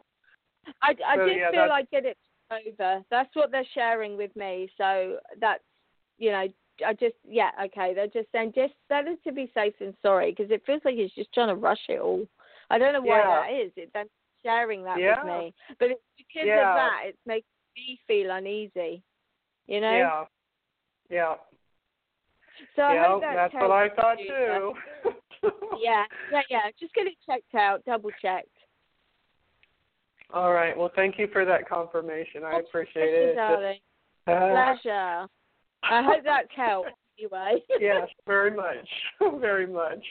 I, 0.83 0.95
I 1.07 1.17
So, 1.17 1.27
just 1.27 1.39
yeah, 1.39 1.51
feel 1.51 1.61
that's- 1.63 1.71
like 1.71 1.91
get 1.91 2.05
it 2.05 2.17
over. 2.51 3.03
That's 3.11 3.35
what 3.35 3.51
they're 3.51 3.65
sharing 3.75 4.17
with 4.17 4.35
me. 4.37 4.71
So 4.79 5.17
that's, 5.41 5.63
you 6.19 6.31
know, 6.31 6.47
I 6.87 6.93
just, 6.93 7.17
yeah, 7.29 7.51
okay. 7.65 7.95
They're 7.95 8.07
just 8.07 8.31
saying 8.31 8.53
just 8.55 8.75
better 8.89 9.15
to 9.25 9.33
be 9.33 9.51
safe 9.55 9.75
than 9.81 9.97
sorry 10.03 10.31
because 10.31 10.51
it 10.53 10.63
feels 10.65 10.83
like 10.85 10.95
he's 10.95 11.13
just 11.13 11.33
trying 11.33 11.49
to 11.49 11.55
rush 11.57 11.81
it 11.89 12.01
all. 12.01 12.25
I 12.71 12.79
don't 12.79 12.93
know 12.93 13.03
why 13.03 13.19
Yeah. 13.21 13.29
that 13.29 13.53
is. 13.53 13.73
It, 13.77 13.91
they're 13.93 14.05
sharing 14.45 14.85
that 14.85 14.99
Yeah. 15.01 15.17
with 15.25 15.33
me. 15.33 15.55
But 15.81 15.91
it's 15.91 16.01
because 16.17 16.47
Yeah. 16.47 16.69
of 16.71 16.75
that, 16.77 17.01
it's 17.07 17.19
making 17.27 17.45
me 17.77 17.99
feel 18.07 18.31
uneasy, 18.31 19.03
you 19.67 19.81
know? 19.81 19.97
yeah 19.97 20.25
yeah 21.11 21.35
So 22.77 22.83
I 22.83 22.95
yeah 22.95 23.07
hope 23.09 23.21
that 23.23 23.35
that's 23.35 23.55
what 23.55 23.71
I 23.71 23.89
thought 23.89 24.19
you. 24.21 24.29
too. 24.29 25.11
Yeah, 25.79 26.05
yeah, 26.31 26.43
yeah. 26.51 26.61
Just 26.79 26.95
get 26.95 27.07
it 27.07 27.15
checked 27.27 27.55
out, 27.55 27.85
double 27.85 28.11
checked. 28.21 28.49
All 30.33 30.53
right. 30.53 30.77
Well, 30.77 30.91
thank 30.95 31.19
you 31.19 31.29
for 31.33 31.45
that 31.45 31.69
confirmation. 31.69 32.45
I 32.45 32.61
appreciate 32.61 33.13
it. 33.13 33.35
Darling. 33.37 33.79
uh, 34.27 34.31
Pleasure. 34.31 35.27
I 35.83 36.03
hope 36.03 36.25
that's 36.25 36.49
helped 36.55 36.91
anyway. 37.19 37.63
yes, 37.81 38.09
very 38.27 38.51
much, 38.57 38.89
very 39.41 39.67
much. 39.67 40.05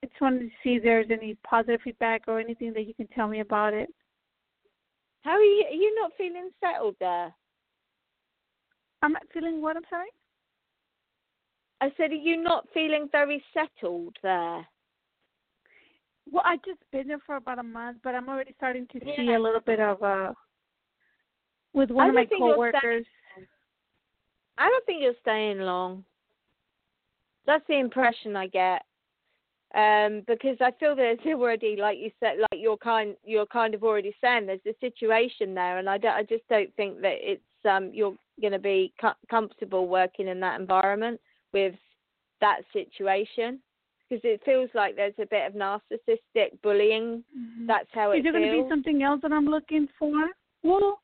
I 0.03 0.07
just 0.07 0.21
wanted 0.21 0.41
to 0.41 0.51
see 0.65 0.77
if 0.77 0.83
there's 0.83 1.11
any 1.11 1.37
positive 1.45 1.81
feedback 1.85 2.23
or 2.27 2.41
anything 2.41 2.73
that 2.75 2.87
you 2.87 2.95
can 2.95 3.07
tell 3.09 3.29
me 3.29 3.41
about 3.41 3.75
it. 3.75 3.91
How 5.23 5.33
are 5.33 5.43
you? 5.43 5.65
Are 5.69 5.75
you 5.75 5.95
not 6.01 6.13
feeling 6.17 6.51
settled 6.61 6.97
there? 7.01 7.33
I'm 9.03 9.13
not 9.13 9.23
feeling 9.33 9.63
what 9.63 9.77
I'm 9.77 9.83
sorry. 9.89 10.09
I 11.81 11.91
said, 11.97 12.11
are 12.11 12.15
you 12.15 12.37
not 12.43 12.67
feeling 12.75 13.09
very 13.11 13.43
settled 13.55 14.17
there? 14.23 14.67
Well, 16.31 16.43
I've 16.45 16.63
just 16.63 16.81
been 16.93 17.09
there 17.09 17.19
for 17.25 17.37
about 17.37 17.59
a 17.59 17.63
month, 17.63 17.99
but 18.05 18.15
I'm 18.15 18.29
already 18.29 18.53
starting 18.57 18.87
to 18.89 19.01
see 19.01 19.15
Yeah. 19.25 19.39
a 19.39 19.41
little 19.41 19.61
bit 19.61 19.81
of 19.81 20.03
uh 20.03 20.35
with 21.73 21.91
one 21.91 22.09
of 22.09 22.15
my 22.15 22.27
coworkers. 22.27 23.07
I 24.59 24.69
don't 24.69 24.85
think 24.87 25.03
you're 25.03 25.15
staying 25.23 25.61
long. 25.61 26.05
That's 27.47 27.67
the 27.67 27.79
impression 27.79 28.37
I 28.37 28.47
get. 28.49 28.85
Um, 29.75 30.23
because 30.27 30.57
I 30.61 30.73
feel 30.81 30.97
there's 30.97 31.19
already, 31.27 31.77
like 31.79 31.99
you 31.99 32.11
said, 32.21 32.39
like 32.41 32.61
you're 32.61 32.77
kind, 32.77 33.15
you're 33.25 33.47
kind 33.47 33.75
of 33.75 33.85
already 33.85 34.15
saying 34.21 34.47
there's 34.47 34.61
a 34.67 34.75
situation 34.81 35.55
there, 35.55 35.79
and 35.79 35.89
I, 35.89 35.99
don't, 35.99 36.13
I 36.13 36.23
just 36.23 36.47
don't 36.49 36.75
think 36.77 37.01
that 37.03 37.17
it's 37.21 37.43
um, 37.69 37.91
you're 37.93 38.17
going 38.41 38.53
to 38.53 38.59
be 38.59 38.93
co- 39.01 39.13
comfortable 39.29 39.87
working 39.87 40.29
in 40.29 40.41
that 40.41 40.61
environment 40.61 41.21
with 41.53 41.75
that 42.41 42.61
situation 42.73 43.61
because 44.09 44.23
it 44.25 44.41
feels 44.45 44.71
like 44.75 44.97
there's 44.97 45.15
a 45.21 45.27
bit 45.27 45.47
of 45.47 45.53
narcissistic 45.53 46.61
bullying. 46.63 47.23
Mm-hmm. 47.37 47.67
That's 47.67 47.89
how 47.93 48.11
it 48.11 48.19
Is 48.19 48.23
there 48.25 48.33
going 48.33 48.51
to 48.51 48.65
be 48.65 48.69
something 48.69 49.03
else 49.03 49.21
that 49.23 49.33
I'm 49.33 49.47
looking 49.47 49.89
for? 49.99 50.13
Well, 50.63 51.01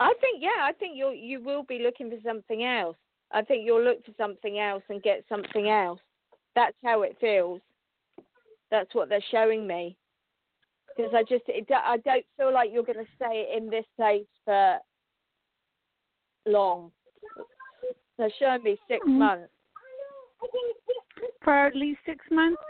I 0.00 0.14
think 0.20 0.42
yeah, 0.42 0.62
I 0.62 0.72
think 0.72 0.96
you 0.96 1.10
you 1.10 1.42
will 1.42 1.64
be 1.64 1.80
looking 1.80 2.10
for 2.10 2.16
something 2.24 2.64
else. 2.64 2.96
I 3.30 3.42
think 3.42 3.66
you'll 3.66 3.82
look 3.82 4.04
for 4.06 4.12
something 4.16 4.58
else 4.58 4.82
and 4.88 5.02
get 5.02 5.24
something 5.28 5.68
else. 5.68 6.00
That's 6.58 6.76
how 6.82 7.02
it 7.02 7.16
feels. 7.20 7.60
That's 8.72 8.92
what 8.92 9.08
they're 9.08 9.24
showing 9.30 9.64
me. 9.64 9.96
Because 10.96 11.12
I 11.14 11.22
just 11.22 11.44
it, 11.46 11.68
I 11.72 11.98
don't 11.98 12.24
feel 12.36 12.52
like 12.52 12.70
you're 12.72 12.82
going 12.82 12.98
to 12.98 13.12
stay 13.14 13.54
in 13.56 13.70
this 13.70 13.84
place 13.96 14.26
for 14.44 14.78
long. 16.46 16.90
They're 18.18 18.32
showing 18.40 18.64
me 18.64 18.76
6 18.88 19.06
Mhm. 19.06 19.18
months. 19.18 19.52
for 21.42 21.52
at 21.54 21.76
least 21.76 22.00
six 22.04 22.24
months. 22.30 22.60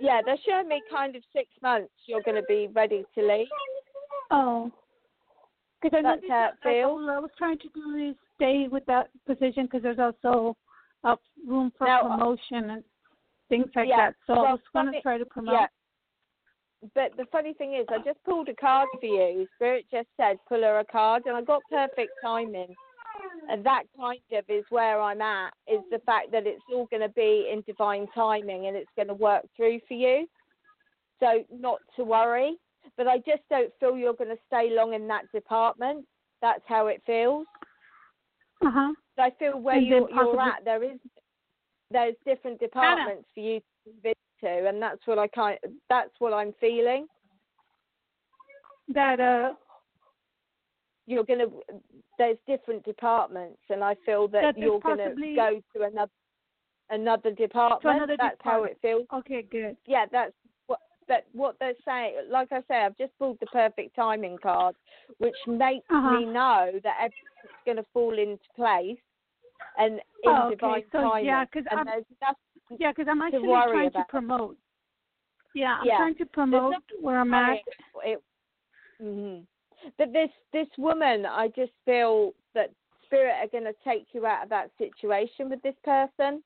Yeah, 0.00 0.22
they're 0.22 0.38
showing 0.46 0.68
me 0.68 0.80
kind 0.88 1.16
of 1.16 1.22
six 1.32 1.50
months. 1.60 1.92
You're 2.06 2.22
going 2.22 2.40
to 2.40 2.46
be 2.48 2.68
ready 2.68 3.04
to 3.16 3.22
leave. 3.22 3.48
Oh. 4.30 4.70
Because 5.82 5.98
I 5.98 6.02
That's 6.02 6.22
noticed 6.22 6.30
how 6.30 6.44
it 6.44 6.54
that, 6.62 6.68
like, 6.68 6.74
feels. 6.76 7.00
all 7.00 7.10
I 7.10 7.18
was 7.18 7.30
trying 7.36 7.58
to 7.58 7.68
do 7.70 7.96
is 7.96 8.16
stay 8.36 8.68
with 8.68 8.84
that 8.86 9.10
position 9.26 9.64
because 9.66 9.82
there's 9.82 9.98
also 9.98 10.56
uh, 11.04 11.16
room 11.46 11.72
for 11.76 11.86
Now, 11.86 12.02
uh, 12.02 12.16
promotion 12.16 12.70
and 12.70 12.84
things 13.48 13.66
like 13.74 13.88
yeah, 13.88 14.10
that. 14.10 14.14
So 14.26 14.34
I 14.34 14.42
well, 14.42 14.52
was 14.52 14.60
going 14.72 14.92
to 14.92 15.00
try 15.00 15.18
to 15.18 15.24
promote. 15.24 15.54
Yeah. 15.54 15.66
But 16.94 17.16
the 17.16 17.24
funny 17.32 17.54
thing 17.54 17.74
is, 17.74 17.86
I 17.88 17.98
just 18.04 18.22
pulled 18.24 18.48
a 18.48 18.54
card 18.54 18.88
for 19.00 19.06
you. 19.06 19.46
Spirit 19.54 19.86
just 19.90 20.08
said, 20.18 20.36
pull 20.48 20.62
her 20.62 20.80
a 20.80 20.84
card, 20.84 21.22
and 21.26 21.36
I 21.36 21.42
got 21.42 21.62
perfect 21.70 22.12
timing. 22.22 22.74
And 23.48 23.64
that 23.64 23.84
kind 23.98 24.20
of 24.32 24.44
is 24.48 24.64
where 24.70 25.00
I'm 25.00 25.20
at, 25.22 25.54
is 25.66 25.80
the 25.90 26.00
fact 26.04 26.32
that 26.32 26.46
it's 26.46 26.62
all 26.72 26.86
going 26.86 27.02
to 27.02 27.08
be 27.10 27.48
in 27.50 27.62
divine 27.66 28.06
timing 28.14 28.66
and 28.66 28.76
it's 28.76 28.90
going 28.96 29.08
to 29.08 29.14
work 29.14 29.44
through 29.56 29.80
for 29.86 29.94
you. 29.94 30.26
So, 31.20 31.44
not 31.50 31.78
to 31.96 32.04
worry. 32.04 32.56
But 32.96 33.06
I 33.06 33.18
just 33.18 33.42
don't 33.48 33.72
feel 33.80 33.96
you're 33.96 34.14
going 34.14 34.30
to 34.30 34.42
stay 34.46 34.70
long 34.70 34.92
in 34.92 35.08
that 35.08 35.30
department. 35.32 36.04
That's 36.42 36.62
how 36.66 36.88
it 36.88 37.02
feels. 37.06 37.46
Uh 38.64 38.70
huh. 38.70 38.92
I 39.18 39.30
feel 39.38 39.60
where 39.60 39.78
you're, 39.78 40.10
you're 40.10 40.40
at, 40.40 40.64
there 40.64 40.82
is 40.82 40.98
there's 41.90 42.14
different 42.24 42.58
departments 42.58 43.28
for 43.34 43.40
you 43.40 43.60
to 43.60 43.92
visit 44.02 44.16
to, 44.40 44.68
and 44.68 44.82
that's 44.82 45.06
what 45.06 45.18
I 45.18 45.28
kind 45.28 45.58
that's 45.88 46.10
what 46.18 46.32
I'm 46.32 46.52
feeling. 46.60 47.06
That 48.88 49.20
uh, 49.20 49.52
You're 51.06 51.24
gonna 51.24 51.46
there's 52.18 52.38
different 52.46 52.84
departments, 52.84 53.60
and 53.70 53.84
I 53.84 53.94
feel 54.06 54.26
that, 54.28 54.42
That 54.42 54.58
you're 54.58 54.80
gonna 54.80 55.14
go 55.36 55.60
to 55.76 55.82
another 55.82 56.10
another 56.90 57.30
department. 57.30 57.96
another 57.96 58.16
that's 58.18 58.36
how 58.42 58.64
it 58.64 58.78
feels. 58.82 59.06
okay, 59.12 59.42
good. 59.42 59.76
Yeah, 59.86 60.06
that's 60.10 60.32
what 60.66 60.80
that 61.08 61.26
what 61.32 61.56
they're 61.60 61.74
saying. 61.84 62.14
Like 62.30 62.48
I 62.52 62.60
say, 62.68 62.76
I've 62.78 62.96
just 62.96 63.16
pulled 63.18 63.38
the 63.40 63.46
perfect 63.46 63.94
timing 63.94 64.38
card, 64.42 64.74
which 65.18 65.36
makes 65.46 65.86
Uh-huh. 65.90 66.18
me 66.20 66.24
know 66.26 66.72
that 66.82 66.96
everything's 67.44 67.64
going 67.64 67.76
to 67.76 67.84
fall 67.92 68.18
into 68.18 68.44
place 68.56 68.98
and 69.78 69.94
in 69.94 70.00
Oh, 70.26 70.46
okay. 70.46 70.54
divine 70.56 70.84
So, 70.92 71.00
timing. 71.02 71.26
yeah, 71.26 71.44
'cause 71.46 71.64
and 71.70 71.88
I'm- 71.88 72.34
Yeah, 72.78 72.92
because 72.92 73.08
I'm 73.08 73.18
to 73.20 73.24
actually 73.26 73.48
worry 73.48 73.70
trying 73.72 73.86
about. 73.88 73.98
to 74.00 74.10
promote. 74.10 74.58
Yeah, 75.52 75.78
I'm 75.80 75.86
Yeah. 75.86 75.96
trying 75.98 76.14
to 76.16 76.26
promote 76.26 76.74
where 77.00 77.18
I'm 77.18 77.34
at. 77.34 77.60
It, 78.04 78.22
hmm 78.98 79.40
But 79.98 80.12
this 80.12 80.30
this 80.52 80.68
woman, 80.78 81.26
I 81.26 81.48
just 81.48 81.72
feel 81.84 82.34
that 82.54 82.70
spirit 83.04 83.34
are 83.34 83.48
going 83.48 83.64
to 83.64 83.74
take 83.84 84.14
you 84.14 84.24
out 84.26 84.44
of 84.44 84.48
that 84.48 84.70
situation 84.78 85.50
with 85.50 85.60
this 85.62 85.74
person. 85.84 86.42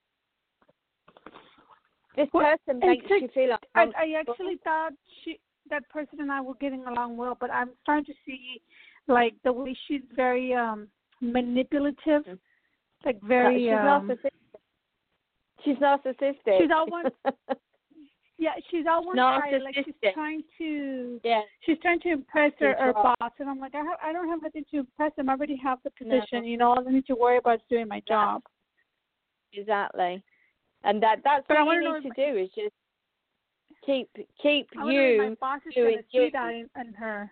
This 2.16 2.28
Well, 2.32 2.56
person 2.56 2.80
makes 2.80 3.08
like- 3.08 3.22
you 3.22 3.28
feel 3.28 3.50
like 3.50 3.66
I, 3.76 3.92
I 3.96 4.12
actually 4.14 4.56
thought 4.64 4.92
she, 5.22 5.40
that 5.70 5.88
person 5.88 6.20
and 6.20 6.32
I 6.32 6.40
were 6.40 6.54
getting 6.54 6.84
along 6.86 7.16
well, 7.16 7.36
but 7.38 7.50
I'm 7.52 7.70
starting 7.82 8.06
to 8.06 8.14
see, 8.26 8.60
like 9.08 9.34
the 9.44 9.52
way 9.52 9.76
she's 9.86 10.02
very 10.14 10.54
um 10.54 10.88
manipulative, 11.20 12.24
Mhm. 12.24 12.38
like 13.04 13.20
very. 13.22 13.64
she's 13.64 13.72
um, 13.72 14.08
narcissistic. 14.08 14.60
She's 15.64 15.76
narcissistic. 15.76 16.58
She's 16.60 16.70
all 16.74 16.86
one- 16.86 17.10
Yeah, 18.40 18.52
she's 18.70 18.86
all 18.88 19.04
one 19.04 19.16
sided. 19.16 19.62
Like 19.64 19.74
she's 19.74 19.94
trying 20.14 20.44
to. 20.58 21.20
yeah. 21.24 21.40
She's 21.62 21.76
trying 21.80 21.98
to 22.00 22.10
impress 22.12 22.52
her, 22.60 22.76
her 22.78 22.92
boss, 22.92 23.32
and 23.40 23.50
I'm 23.50 23.58
like, 23.58 23.74
I 23.74 23.78
have, 23.78 23.98
I 24.00 24.12
don't 24.12 24.28
have 24.28 24.40
nothing 24.40 24.64
to 24.70 24.78
impress 24.78 25.10
him. 25.16 25.28
I 25.28 25.32
already 25.32 25.56
have 25.56 25.78
the 25.82 25.90
No. 26.04 26.20
position. 26.20 26.44
You 26.44 26.56
know, 26.56 26.70
all 26.70 26.88
I 26.88 26.92
need 26.92 27.06
to 27.08 27.16
worry 27.16 27.38
about 27.38 27.56
is 27.56 27.60
doing 27.68 27.88
my 27.88 28.00
job. 28.06 28.42
Exactly. 29.52 30.22
And 30.84 31.02
that 31.02 31.16
that's 31.24 31.44
But 31.48 31.56
I 31.56 31.62
what 31.62 31.66
wanna 31.82 31.82
you 31.98 32.00
need 32.00 32.14
to 32.14 32.32
do 32.32 32.38
is 32.38 32.48
just 32.54 32.74
keep 33.84 34.08
keep 34.40 34.68
I 34.78 34.84
my 34.84 34.92
you 34.92 35.36
boss 35.40 35.60
is 35.66 35.74
doing 35.74 35.94
gonna 35.96 36.02
see 36.12 36.18
you. 36.18 36.30
that 36.30 36.50
in, 36.54 36.70
in 36.80 36.92
her. 36.94 37.30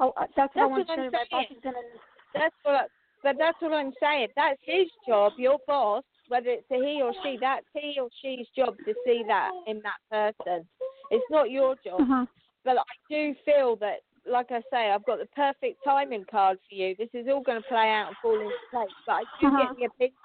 Oh, 0.00 0.12
uh, 0.16 0.26
that's 0.36 0.54
what 0.54 0.62
I 0.62 0.66
That's 0.66 0.70
want 0.70 0.88
what 0.88 0.94
to 0.96 1.02
I'm. 1.02 1.12
My 1.12 1.24
boss 1.30 1.44
saying. 1.48 1.74
That's 2.34 2.54
what 2.62 2.88
but 3.22 3.36
that's 3.38 3.60
what 3.60 3.72
I'm 3.72 3.92
saying. 4.00 4.28
That's 4.34 4.58
his 4.62 4.88
job, 5.06 5.34
your 5.36 5.58
boss, 5.66 6.02
whether 6.28 6.48
it's 6.48 6.64
a 6.70 6.76
he 6.76 7.02
or 7.02 7.12
she, 7.22 7.36
that's 7.38 7.66
he 7.74 7.98
or 8.00 8.08
she's 8.22 8.46
job 8.56 8.76
to 8.86 8.94
see 9.04 9.22
that 9.28 9.50
in 9.66 9.82
that 9.82 10.34
person. 10.36 10.66
It's 11.10 11.24
not 11.30 11.50
your 11.50 11.76
job. 11.84 12.00
Uh-huh. 12.00 12.26
But 12.64 12.78
I 12.78 12.82
do 13.10 13.34
feel 13.44 13.76
that 13.76 13.98
like 14.26 14.50
I 14.50 14.60
say, 14.72 14.90
I've 14.90 15.04
got 15.04 15.18
the 15.18 15.26
perfect 15.36 15.78
timing 15.84 16.24
card 16.30 16.58
for 16.68 16.74
you. 16.74 16.94
This 16.96 17.08
is 17.12 17.26
all 17.28 17.42
gonna 17.42 17.62
play 17.68 17.90
out 17.90 18.08
and 18.08 18.16
fall 18.22 18.40
into 18.40 18.54
place. 18.70 18.88
But 19.06 19.12
I 19.12 19.24
do 19.40 19.46
Uh-huh. 19.48 19.58
get 19.58 19.76
the 19.76 19.84
opinion 19.84 20.16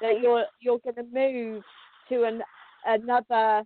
that 0.00 0.20
you're 0.20 0.46
you're 0.60 0.80
gonna 0.84 1.08
move 1.10 1.64
to 2.10 2.24
an 2.24 2.42
another 2.84 3.64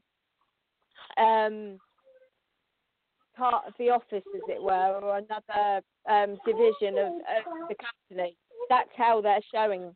um 1.16 1.80
part 3.36 3.64
of 3.66 3.74
the 3.78 3.90
office, 3.90 4.22
as 4.34 4.42
it 4.48 4.62
were, 4.62 5.00
or 5.02 5.18
another 5.18 5.82
um, 6.08 6.38
division 6.46 6.98
of, 6.98 7.12
of 7.14 7.68
the 7.68 7.76
company. 8.08 8.36
That's 8.68 8.90
how 8.96 9.20
they're 9.20 9.40
showing 9.52 9.94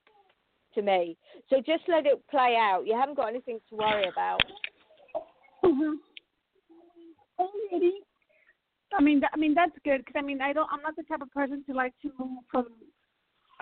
to 0.74 0.82
me. 0.82 1.16
So 1.50 1.56
just 1.56 1.84
let 1.88 2.06
it 2.06 2.22
play 2.30 2.56
out. 2.58 2.82
You 2.86 2.94
haven't 2.98 3.16
got 3.16 3.28
anything 3.28 3.58
to 3.70 3.76
worry 3.76 4.08
about. 4.08 4.40
Mhm. 5.64 5.94
Alrighty. 7.40 7.90
I 8.96 9.02
mean, 9.02 9.20
th- 9.20 9.30
I 9.32 9.36
mean 9.36 9.54
that's 9.54 9.76
good 9.84 10.04
because 10.04 10.18
I 10.18 10.22
mean 10.22 10.40
I 10.40 10.52
don't. 10.52 10.68
I'm 10.72 10.82
not 10.82 10.96
the 10.96 11.02
type 11.04 11.22
of 11.22 11.30
person 11.32 11.64
to 11.64 11.74
like 11.74 11.92
to 12.02 12.10
move 12.18 12.44
from 12.50 12.66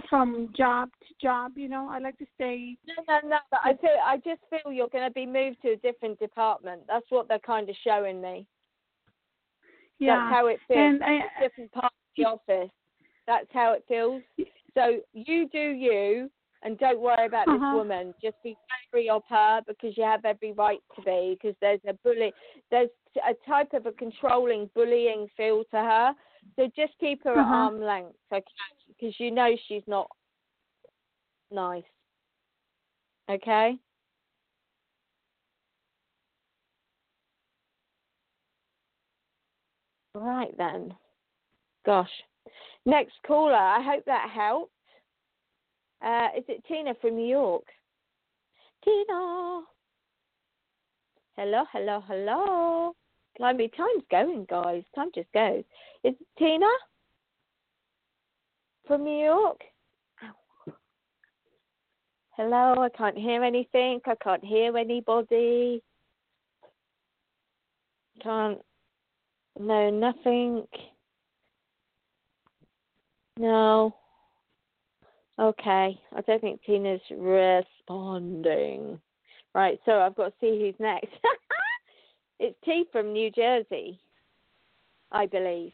from 0.08 0.52
job 0.56 0.90
to 1.08 1.14
job. 1.20 1.52
You 1.56 1.68
know, 1.68 1.88
I 1.90 1.98
like 1.98 2.18
to 2.18 2.26
stay. 2.34 2.76
No, 2.86 2.94
no, 3.08 3.28
no. 3.28 3.36
But 3.50 3.60
I 3.64 3.74
feel, 3.74 3.90
I 4.04 4.16
just 4.18 4.40
feel 4.50 4.72
you're 4.72 4.88
going 4.88 5.04
to 5.04 5.12
be 5.12 5.26
moved 5.26 5.62
to 5.62 5.72
a 5.72 5.76
different 5.76 6.18
department. 6.18 6.82
That's 6.88 7.06
what 7.10 7.28
they're 7.28 7.38
kind 7.40 7.68
of 7.68 7.76
showing 7.84 8.20
me. 8.20 8.46
Yeah. 9.98 10.16
That's 10.16 10.32
how 10.34 10.46
it 10.48 10.60
feels. 10.68 10.78
and 10.78 11.04
I, 11.04 11.20
different 11.40 11.72
part 11.72 11.84
of 11.86 11.90
the 12.16 12.24
office. 12.24 12.70
That's 13.26 13.46
how 13.52 13.72
it 13.72 13.84
feels. 13.88 14.22
So 14.74 15.00
you 15.12 15.48
do 15.50 15.58
you, 15.58 16.30
and 16.62 16.78
don't 16.78 17.00
worry 17.00 17.26
about 17.26 17.46
Uh-huh. 17.46 17.58
this 17.58 17.72
woman. 17.72 18.14
Just 18.22 18.36
be 18.42 18.56
wary 18.92 19.08
of 19.08 19.22
her 19.28 19.60
because 19.66 19.96
you 19.96 20.02
have 20.04 20.24
every 20.24 20.52
right 20.52 20.80
to 20.96 21.02
be. 21.02 21.36
Because 21.40 21.56
there's 21.60 21.80
a 21.86 21.94
bully, 22.04 22.32
there's 22.70 22.90
a 23.16 23.34
type 23.48 23.72
of 23.72 23.86
a 23.86 23.92
controlling, 23.92 24.68
bullying 24.74 25.28
feel 25.36 25.62
to 25.70 25.76
her. 25.76 26.14
So 26.56 26.68
just 26.76 26.92
keep 26.98 27.22
her 27.24 27.38
at 27.38 27.44
Uh-huh. 27.46 27.54
arm 27.54 27.80
length, 27.80 28.16
okay? 28.32 28.44
Because 28.88 29.18
you 29.18 29.30
know 29.30 29.56
she's 29.68 29.82
not 29.86 30.08
nice. 31.50 31.84
Okay. 33.30 33.78
Right 40.14 40.56
then. 40.56 40.94
Gosh. 41.84 42.10
Next 42.86 43.14
caller. 43.26 43.54
I 43.54 43.82
hope 43.82 44.04
that 44.06 44.30
helped. 44.30 44.70
Uh, 46.04 46.28
is 46.36 46.44
it 46.48 46.62
Tina 46.66 46.94
from 47.00 47.16
New 47.16 47.26
York? 47.26 47.64
Tina. 48.84 49.62
Hello, 51.36 51.64
hello, 51.72 52.02
hello. 52.06 52.94
Blimey, 53.38 53.68
time's 53.76 54.04
going, 54.10 54.46
guys. 54.48 54.84
Time 54.94 55.10
just 55.14 55.32
goes. 55.32 55.64
Is 56.04 56.14
it 56.20 56.26
Tina 56.38 56.68
from 58.86 59.02
New 59.02 59.24
York? 59.24 59.60
Hello, 62.36 62.74
I 62.82 62.88
can't 62.96 63.16
hear 63.16 63.42
anything. 63.42 64.00
I 64.06 64.14
can't 64.22 64.44
hear 64.44 64.76
anybody. 64.76 65.82
Can't. 68.22 68.58
No, 69.58 69.90
nothing. 69.90 70.66
No. 73.38 73.94
Okay, 75.38 76.00
I 76.16 76.20
don't 76.20 76.40
think 76.40 76.60
Tina's 76.64 77.00
responding. 77.10 79.00
Right, 79.54 79.80
so 79.84 80.00
I've 80.00 80.14
got 80.14 80.26
to 80.28 80.34
see 80.40 80.60
who's 80.60 80.74
next. 80.78 81.08
it's 82.38 82.56
T 82.64 82.84
from 82.92 83.12
New 83.12 83.30
Jersey, 83.30 84.00
I 85.10 85.26
believe. 85.26 85.72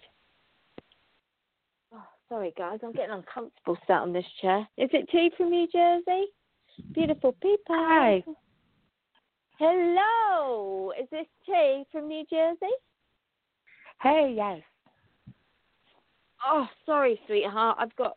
Oh, 1.93 2.03
sorry, 2.29 2.55
guys, 2.57 2.79
I'm 2.83 2.93
getting 2.93 3.15
uncomfortable 3.15 3.77
sat 3.87 4.01
on 4.01 4.13
this 4.15 4.25
chair. 4.41 4.67
Is 4.79 4.89
it 4.93 5.09
T 5.11 5.31
from 5.37 5.51
New 5.51 5.67
Jersey? 5.69 6.27
Beautiful 6.93 7.33
people. 7.33 7.75
Hi. 7.77 8.25
Hello, 9.59 10.93
is 10.99 11.09
this 11.11 11.27
T 11.45 11.85
from 11.93 12.09
New 12.09 12.25
Jersey? 12.31 12.73
Hey, 14.03 14.33
yes. 14.35 14.61
Oh, 16.47 16.67
sorry, 16.87 17.21
sweetheart. 17.27 17.77
I've 17.79 17.95
got 17.97 18.17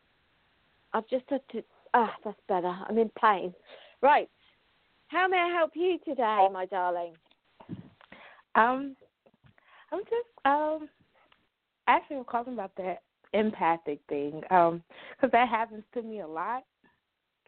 I've 0.93 1.07
just 1.09 1.25
had 1.29 1.41
to. 1.51 1.63
Ah, 1.93 2.13
that's 2.23 2.39
better. 2.47 2.73
I'm 2.87 2.97
in 2.97 3.11
pain. 3.21 3.53
Right. 4.01 4.29
How 5.07 5.27
may 5.27 5.37
I 5.37 5.49
help 5.49 5.71
you 5.75 5.99
today, 6.05 6.47
my 6.51 6.65
darling? 6.67 7.13
Um, 8.55 8.95
I'm 9.91 10.01
just 10.03 10.45
um 10.45 10.89
actually 11.87 12.17
I'm 12.17 12.23
calling 12.25 12.53
about 12.53 12.71
that 12.77 13.01
empathic 13.33 13.99
thing. 14.07 14.41
Um, 14.51 14.83
because 15.15 15.31
that 15.31 15.49
happens 15.49 15.83
to 15.93 16.01
me 16.01 16.21
a 16.21 16.27
lot. 16.27 16.63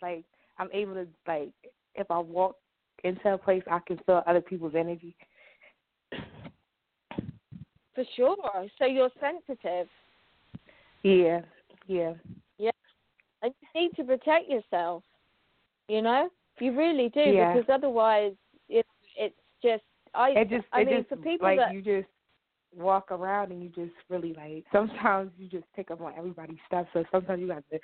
Like 0.01 0.25
I'm 0.57 0.69
able 0.73 0.95
to 0.95 1.07
like 1.27 1.51
if 1.95 2.11
I 2.11 2.19
walk 2.19 2.57
into 3.03 3.33
a 3.33 3.37
place, 3.37 3.63
I 3.71 3.79
can 3.87 3.97
feel 4.05 4.23
other 4.27 4.41
people's 4.41 4.75
energy. 4.75 5.15
For 7.95 8.03
sure. 8.15 8.67
So 8.77 8.85
you're 8.85 9.09
sensitive. 9.19 9.87
Yeah, 11.03 11.41
yeah. 11.87 12.13
Yeah. 12.57 12.71
And 13.41 13.53
you 13.73 13.81
need 13.81 13.95
to 13.95 14.03
protect 14.03 14.49
yourself. 14.49 15.03
You 15.87 16.01
know, 16.01 16.29
you 16.59 16.75
really 16.77 17.09
do 17.09 17.33
Yeah. 17.33 17.53
because 17.53 17.69
otherwise, 17.69 18.33
it, 18.69 18.85
it's 19.15 19.35
just 19.63 19.83
I. 20.13 20.31
It 20.31 20.49
just 20.49 20.65
I 20.73 20.81
it 20.81 20.85
mean, 20.85 20.97
just 20.97 21.09
for 21.09 21.17
people 21.17 21.47
like 21.47 21.57
that 21.57 21.73
you 21.73 21.81
just 21.81 22.07
walk 22.75 23.11
around 23.11 23.51
and 23.51 23.63
you 23.63 23.69
just 23.69 23.95
really 24.09 24.33
like 24.33 24.65
sometimes 24.71 25.31
you 25.37 25.47
just 25.47 25.65
pick 25.75 25.91
up 25.91 26.01
on 26.01 26.13
everybody's 26.17 26.57
stuff. 26.67 26.87
So 26.93 27.03
sometimes 27.11 27.39
you 27.39 27.49
have 27.51 27.67
to 27.71 27.79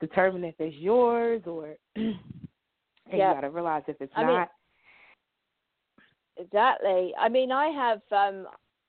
determine 0.00 0.44
if 0.44 0.54
it's 0.58 0.76
yours 0.76 1.42
or 1.46 1.76
Yeah. 1.96 3.28
you 3.28 3.34
gotta 3.34 3.50
realize 3.50 3.84
if 3.86 3.96
it's 4.00 4.12
I 4.16 4.24
mean, 4.24 4.36
not. 4.36 4.50
exactly. 6.36 7.14
I 7.18 7.28
mean, 7.28 7.52
I 7.52 7.68
have 7.68 8.00
um, 8.10 8.46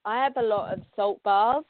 I 0.07 0.23
have 0.23 0.37
a 0.37 0.41
lot 0.41 0.71
of 0.71 0.79
salt 0.95 1.21
baths. 1.23 1.65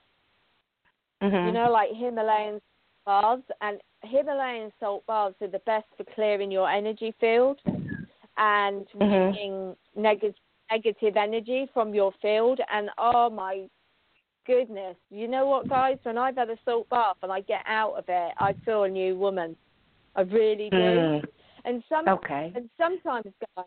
Mhm. 1.23 1.47
You 1.47 1.51
know, 1.53 1.71
like 1.71 1.89
Himalayan 1.91 2.61
baths, 3.03 3.41
and 3.61 3.81
Himalayan 4.03 4.71
salt 4.79 5.03
baths 5.07 5.41
are 5.41 5.47
the 5.47 5.59
best 5.65 5.87
for 5.97 6.03
clearing 6.03 6.51
your 6.51 6.69
energy 6.69 7.11
field 7.19 7.59
and 8.37 8.87
Mhm. 8.93 9.33
removing 9.33 9.75
negative 9.95 10.35
negative 10.69 11.17
energy 11.17 11.65
from 11.73 11.95
your 11.95 12.11
field. 12.21 12.59
And 12.69 12.91
oh 12.99 13.29
my 13.29 13.67
goodness, 14.45 14.97
you 15.09 15.27
know 15.27 15.47
what, 15.47 15.67
guys? 15.67 15.97
When 16.03 16.17
I've 16.17 16.35
had 16.35 16.49
a 16.51 16.57
salt 16.63 16.87
bath 16.89 17.17
and 17.23 17.31
I 17.31 17.39
get 17.41 17.63
out 17.65 17.95
of 17.95 18.05
it, 18.07 18.33
I 18.37 18.53
feel 18.65 18.83
a 18.83 18.89
new 18.89 19.17
woman. 19.17 19.57
I 20.15 20.21
really 20.21 20.69
do. 20.69 20.77
Mm. 20.77 21.27
And 21.65 21.83
some 21.89 22.07
Okay. 22.07 22.51
and 22.53 22.69
sometimes, 22.77 23.33
guys, 23.55 23.65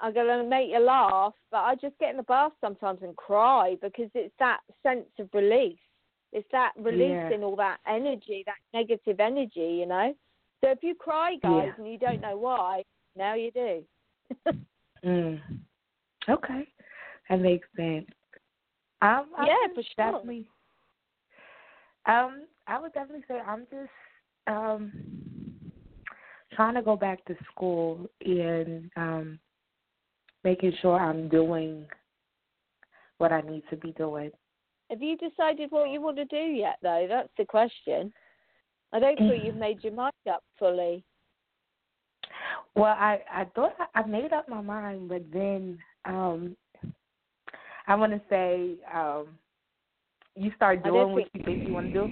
I'm 0.00 0.14
gonna 0.14 0.44
make 0.44 0.70
you 0.70 0.78
laugh, 0.78 1.34
but 1.50 1.58
I 1.58 1.74
just 1.74 1.98
get 1.98 2.10
in 2.10 2.18
the 2.18 2.22
bath 2.22 2.52
sometimes 2.60 3.00
and 3.02 3.16
cry 3.16 3.76
because 3.82 4.10
it's 4.14 4.34
that 4.38 4.60
sense 4.82 5.08
of 5.18 5.28
release. 5.34 5.78
It's 6.32 6.46
that 6.52 6.72
releasing 6.78 7.42
all 7.42 7.56
that 7.56 7.78
energy, 7.86 8.44
that 8.46 8.56
negative 8.74 9.18
energy, 9.18 9.78
you 9.80 9.86
know. 9.86 10.14
So 10.62 10.70
if 10.70 10.78
you 10.82 10.94
cry, 10.94 11.36
guys, 11.42 11.64
Yeah. 11.66 11.72
and 11.78 11.90
you 11.90 11.98
don't 11.98 12.20
know 12.20 12.36
why, 12.36 12.84
now 13.16 13.34
you 13.34 13.50
do. 13.50 13.84
Mm. 15.04 15.40
Okay. 16.28 16.66
That 17.30 17.40
makes 17.40 17.68
sense. 17.76 18.06
Um, 19.00 19.26
I 19.36 19.46
Yeah, 19.46 19.68
for 19.74 19.82
sure. 19.82 19.84
Definitely. 19.96 20.48
Um, 22.06 22.46
I 22.66 22.80
would 22.80 22.92
definitely 22.94 23.24
say 23.28 23.38
I'm 23.38 23.66
just 23.70 23.90
um 24.48 24.92
trying 26.52 26.74
to 26.74 26.82
go 26.82 26.96
back 26.96 27.24
to 27.26 27.36
school 27.52 28.10
and 28.24 28.90
um 28.96 29.38
making 30.44 30.72
sure 30.80 30.98
I'm 30.98 31.28
doing 31.28 31.86
what 33.18 33.32
I 33.32 33.40
need 33.40 33.62
to 33.70 33.76
be 33.76 33.92
doing. 33.92 34.30
Have 34.90 35.02
you 35.02 35.16
decided 35.16 35.70
what 35.70 35.90
you 35.90 36.00
want 36.00 36.16
to 36.16 36.24
do 36.24 36.36
yet, 36.36 36.78
though? 36.82 37.06
That's 37.08 37.28
the 37.36 37.44
question. 37.44 38.12
I 38.92 38.98
don't 38.98 39.18
think 39.18 39.44
you've 39.44 39.54
made 39.56 39.84
your 39.84 39.92
mind 39.92 40.12
up 40.30 40.42
fully. 40.58 41.04
Well, 42.74 42.96
I 42.98 43.20
I 43.30 43.44
thought 43.54 43.74
I, 43.78 44.00
I 44.00 44.06
made 44.06 44.32
up 44.32 44.48
my 44.48 44.60
mind, 44.60 45.08
but 45.08 45.22
then 45.32 45.78
um 46.04 46.56
I 47.86 47.94
want 47.94 48.12
to 48.12 48.20
say 48.30 48.76
um 48.94 49.28
you 50.36 50.52
start 50.56 50.84
doing 50.84 51.12
what 51.12 51.24
you 51.34 51.44
think 51.44 51.66
you 51.66 51.74
want 51.74 51.92
to 51.92 52.08
do, 52.08 52.10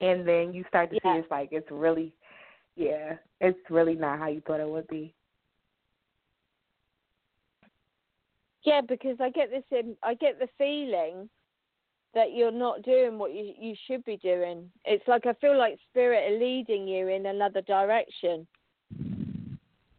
and 0.00 0.26
then 0.26 0.52
you 0.52 0.64
start 0.68 0.90
to 0.90 0.98
Yeah. 1.04 1.14
see 1.14 1.18
it's 1.20 1.30
like 1.30 1.50
it's 1.52 1.70
really, 1.70 2.12
yeah, 2.74 3.16
it's 3.40 3.58
really 3.70 3.94
not 3.94 4.18
how 4.18 4.28
you 4.28 4.40
thought 4.40 4.60
it 4.60 4.68
would 4.68 4.88
be. 4.88 5.14
Yeah, 8.66 8.80
because 8.80 9.16
I 9.20 9.30
get 9.30 9.50
this. 9.50 9.62
In, 9.70 9.96
I 10.02 10.14
get 10.14 10.40
the 10.40 10.48
feeling 10.58 11.30
that 12.14 12.34
you're 12.34 12.50
not 12.50 12.82
doing 12.82 13.16
what 13.16 13.32
you 13.32 13.54
you 13.58 13.76
should 13.86 14.04
be 14.04 14.16
doing. 14.16 14.68
It's 14.84 15.06
like 15.06 15.24
I 15.24 15.34
feel 15.34 15.56
like 15.56 15.78
spirit 15.88 16.32
are 16.32 16.38
leading 16.38 16.88
you 16.88 17.06
in 17.06 17.26
another 17.26 17.62
direction. 17.62 18.46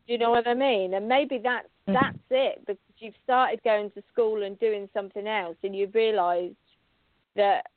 Do 0.05 0.13
you 0.13 0.17
know 0.17 0.31
what 0.31 0.47
I 0.47 0.53
mean? 0.53 0.95
And 0.95 1.07
maybe 1.07 1.37
that's 1.37 1.69
Mhm. 1.87 1.93
that's 1.93 2.17
it 2.29 2.65
because 2.65 2.77
you've 2.97 3.15
started 3.23 3.63
going 3.63 3.89
to 3.91 4.03
school 4.11 4.43
and 4.43 4.59
doing 4.59 4.89
something 4.93 5.27
else, 5.27 5.57
and 5.63 5.73
you've 5.73 5.95
realised 5.95 6.57
that 7.35 7.67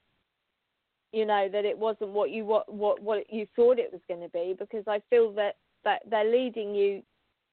you 1.12 1.24
know 1.24 1.48
that 1.48 1.64
it 1.64 1.78
wasn't 1.78 2.10
what 2.10 2.30
you 2.32 2.44
what 2.44 2.68
what 2.68 3.00
what 3.00 3.32
you 3.32 3.46
thought 3.54 3.78
it 3.78 3.92
was 3.92 4.02
going 4.08 4.22
to 4.22 4.28
be. 4.30 4.54
Because 4.54 4.88
I 4.88 4.98
feel 5.08 5.30
that 5.34 5.54
that 5.84 6.02
they're 6.10 6.24
leading 6.24 6.74
you 6.74 7.04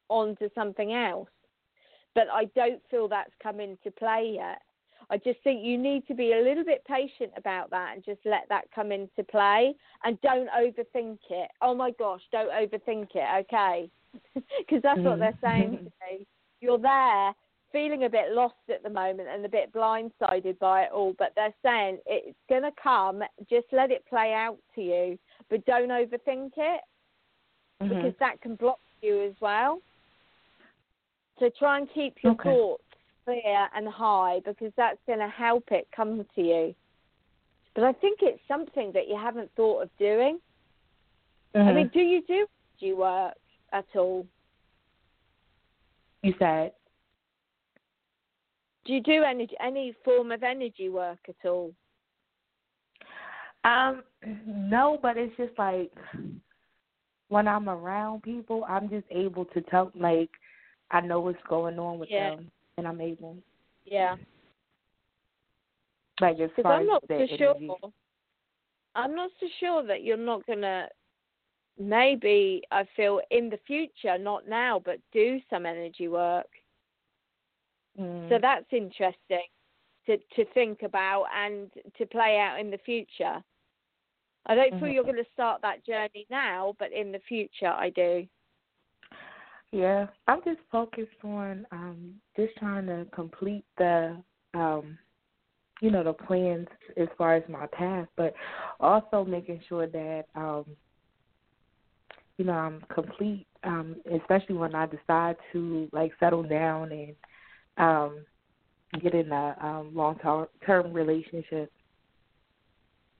on 0.09 0.35
to 0.37 0.49
something 0.55 0.93
else 0.93 1.29
but 2.17 2.29
I 2.33 2.45
don't 2.55 2.81
feel 2.89 3.07
that's 3.07 3.31
come 3.43 3.59
into 3.59 3.91
play 3.91 4.31
yet. 4.37 4.63
I 5.11 5.17
just 5.17 5.39
think 5.43 5.63
you 5.63 5.77
need 5.77 6.07
to 6.07 6.15
be 6.15 6.33
a 6.33 6.41
little 6.41 6.65
bit 6.65 6.83
patient 6.85 7.31
about 7.37 7.69
that 7.69 7.93
and 7.93 8.03
just 8.03 8.21
let 8.25 8.49
that 8.49 8.65
come 8.73 8.91
into 8.91 9.23
play 9.23 9.75
and 10.03 10.19
don't 10.21 10.49
overthink 10.49 11.19
it. 11.29 11.51
Oh 11.61 11.75
my 11.75 11.91
gosh, 11.91 12.23
don't 12.31 12.49
overthink 12.49 13.09
it, 13.13 13.45
okay? 13.45 13.89
Because 14.57 14.81
that's 14.81 14.99
what 15.01 15.19
they're 15.19 15.37
saying 15.43 15.77
to 15.77 15.83
me. 15.83 16.25
You're 16.59 16.79
there 16.79 17.33
feeling 17.71 18.05
a 18.05 18.09
bit 18.09 18.31
lost 18.31 18.55
at 18.67 18.81
the 18.81 18.89
moment 18.89 19.29
and 19.31 19.45
a 19.45 19.49
bit 19.49 19.71
blindsided 19.71 20.57
by 20.57 20.85
it 20.85 20.91
all, 20.91 21.13
but 21.19 21.33
they're 21.35 21.53
saying 21.63 21.99
it's 22.07 22.35
going 22.49 22.63
to 22.63 22.71
come, 22.81 23.21
just 23.47 23.67
let 23.71 23.91
it 23.91 24.03
play 24.09 24.33
out 24.33 24.57
to 24.73 24.81
you, 24.81 25.19
but 25.51 25.63
don't 25.65 25.89
overthink 25.89 26.53
it 26.57 26.81
Mhm. 27.79 27.89
because 27.89 28.17
that 28.17 28.41
can 28.41 28.55
block 28.55 28.79
you 29.03 29.21
as 29.21 29.39
well. 29.39 29.83
So 31.39 31.49
try 31.57 31.77
and 31.77 31.89
keep 31.93 32.15
your 32.23 32.33
Okay. 32.33 32.49
thoughts 32.49 32.83
clear 33.25 33.67
and 33.75 33.87
high 33.87 34.41
because 34.45 34.71
that's 34.77 34.99
going 35.05 35.19
to 35.19 35.27
help 35.27 35.65
it 35.71 35.87
come 35.95 36.25
to 36.35 36.41
you. 36.41 36.75
But 37.75 37.83
I 37.83 37.93
think 37.93 38.19
it's 38.21 38.41
something 38.47 38.91
that 38.93 39.07
you 39.07 39.15
haven't 39.15 39.51
thought 39.55 39.83
of 39.83 39.89
doing. 39.97 40.39
I 41.53 41.59
Mhm. 41.59 41.75
mean, 41.75 41.87
do 41.89 41.99
you 42.01 42.21
do 42.23 42.47
energy 42.81 42.93
work 42.93 43.37
at 43.71 43.95
all? 43.95 44.25
you 46.23 46.33
said 46.39 46.73
Do 48.85 48.93
you 48.93 49.01
do 49.01 49.23
any 49.23 49.47
any 49.59 49.91
form 50.03 50.31
of 50.31 50.43
energy 50.43 50.89
work 50.89 51.19
at 51.27 51.45
all? 51.45 51.75
um 53.63 54.03
no, 54.45 54.97
but 55.01 55.17
it's 55.17 55.35
just 55.37 55.57
like 55.59 55.91
when 57.29 57.47
I'm 57.47 57.69
around 57.69 58.23
people, 58.23 58.65
I'm 58.67 58.89
just 58.89 59.05
able 59.11 59.45
to 59.45 59.61
tell 59.61 59.91
like 59.93 60.31
I 60.91 61.01
know 61.01 61.19
what's 61.19 61.37
going 61.49 61.79
on 61.79 61.99
with 61.99 62.09
Yeah. 62.09 62.35
them, 62.35 62.51
and 62.77 62.87
I'm 62.87 63.01
able 63.01 63.37
Yeah, 63.85 64.15
like 66.19 66.39
as 66.39 66.49
far 66.61 66.73
I'm 66.73 66.81
as 66.83 66.87
not 66.87 67.03
so 67.07 67.27
sure. 67.37 67.55
energy. 67.55 67.75
I'm 68.95 69.15
not 69.15 69.31
so 69.39 69.47
sure 69.59 69.83
that 69.83 70.03
you're 70.03 70.17
not 70.17 70.45
gonna. 70.45 70.89
Maybe 71.79 72.63
I 72.71 72.85
feel 72.95 73.21
in 73.29 73.49
the 73.49 73.59
future, 73.67 74.17
not 74.17 74.47
now, 74.47 74.81
but 74.83 74.99
do 75.11 75.39
some 75.49 75.65
energy 75.65 76.07
work. 76.07 76.47
Mm. 77.99 78.29
So 78.29 78.39
that's 78.41 78.65
interesting 78.71 79.47
to 80.05 80.17
to 80.35 80.45
think 80.53 80.81
about 80.83 81.25
and 81.35 81.71
to 81.97 82.05
play 82.05 82.39
out 82.39 82.59
in 82.59 82.71
the 82.71 82.79
future. 82.79 83.43
I 84.47 84.55
don't 84.55 84.71
feel 84.79 84.87
Mhm. 84.87 84.93
you're 84.93 85.03
going 85.03 85.17
to 85.17 85.31
start 85.33 85.61
that 85.61 85.85
journey 85.85 86.25
now, 86.29 86.73
but 86.79 86.93
in 86.93 87.11
the 87.11 87.19
future, 87.19 87.67
I 87.67 87.89
do. 87.89 88.25
Yeah, 89.71 90.07
I'm 90.27 90.39
just 90.45 90.59
focused 90.71 91.23
on 91.23 91.65
um 91.71 92.15
just 92.35 92.55
trying 92.57 92.85
to 92.87 93.05
complete 93.13 93.65
the 93.77 94.21
um 94.53 94.97
you 95.81 95.91
know 95.91 96.03
the 96.03 96.13
plans 96.13 96.67
as 96.95 97.07
far 97.17 97.35
as 97.35 97.43
my 97.49 97.67
path, 97.67 98.07
but 98.15 98.33
also 98.79 99.25
making 99.25 99.61
sure 99.67 99.87
that 99.87 100.25
um 100.35 100.65
you 102.37 102.45
know 102.45 102.53
I'm 102.53 102.81
complete, 102.93 103.45
um, 103.63 103.97
especially 104.13 104.55
when 104.55 104.75
I 104.75 104.85
decide 104.85 105.35
to 105.53 105.89
like 105.91 106.11
settle 106.19 106.43
down 106.43 106.91
and 106.91 107.15
um, 107.77 108.25
get 109.01 109.13
in 109.13 109.31
a 109.31 109.55
um, 109.61 109.91
long 109.93 110.17
term 110.65 110.93
relationship. 110.93 111.71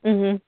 Mhm. 0.06 0.42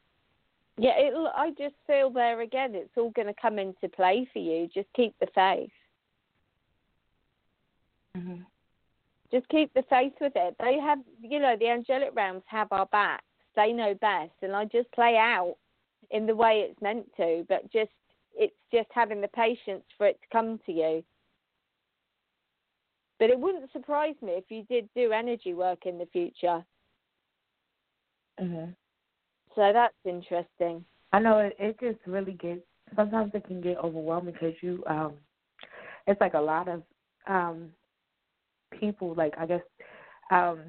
Yeah, 0.78 0.98
it'll. 0.98 1.28
I 1.28 1.52
just 1.58 1.76
feel 1.86 2.10
there 2.10 2.42
again. 2.42 2.74
It's 2.74 2.96
all 2.98 3.12
going 3.12 3.28
to 3.28 3.34
come 3.42 3.60
into 3.60 3.90
play 3.90 4.28
for 4.32 4.40
you. 4.40 4.68
Just 4.74 4.88
keep 4.96 5.14
the 5.20 5.28
faith. 5.36 5.72
Mhm. 8.16 8.46
Just 9.32 9.48
keep 9.50 9.74
the 9.74 9.84
faith 9.84 10.14
with 10.20 10.34
it. 10.36 10.56
They 10.60 10.80
have, 10.80 11.00
you 11.22 11.40
know, 11.40 11.56
the 11.56 11.70
angelic 11.70 12.16
realms 12.16 12.44
have 12.48 12.72
our 12.72 12.88
backs. 12.88 13.24
They 13.56 13.72
know 13.72 13.94
best, 13.96 14.34
and 14.42 14.56
I 14.56 14.66
just 14.66 14.92
play 14.92 15.18
out 15.18 15.56
in 16.12 16.26
the 16.26 16.36
way 16.36 16.62
it's 16.62 16.82
meant 16.82 17.14
to. 17.18 17.46
But 17.48 17.72
just, 17.72 17.92
it's 18.34 18.56
just 18.72 18.88
having 18.92 19.22
the 19.22 19.28
patience 19.30 19.84
for 19.98 20.08
it 20.08 20.20
to 20.22 20.28
come 20.32 20.60
to 20.66 20.72
you. 20.72 21.04
But 23.20 23.30
it 23.30 23.40
wouldn't 23.40 23.72
surprise 23.72 24.16
me 24.22 24.32
if 24.34 24.50
you 24.50 24.64
did 24.64 24.90
do 24.96 25.12
energy 25.12 25.54
work 25.54 25.86
in 25.86 25.98
the 25.98 26.06
future. 26.08 26.66
Mhm. 28.40 28.76
So 29.56 29.74
that's 29.74 30.06
interesting. 30.06 30.86
I 31.12 31.20
know 31.20 31.40
it, 31.40 31.56
it 31.60 31.80
just 31.80 32.00
really 32.08 32.34
gets 32.34 32.62
sometimes 32.96 33.34
it 33.36 33.44
can 33.46 33.62
get 33.62 33.78
overwhelming 33.78 34.34
because 34.34 34.56
you 34.64 34.84
um 34.88 35.18
it's 36.08 36.22
like 36.22 36.34
a 36.34 36.40
lot 36.40 36.68
of 36.68 36.84
um 37.28 37.74
people 38.78 39.14
like 39.16 39.34
I 39.38 39.46
guess 39.46 39.62
um 40.32 40.60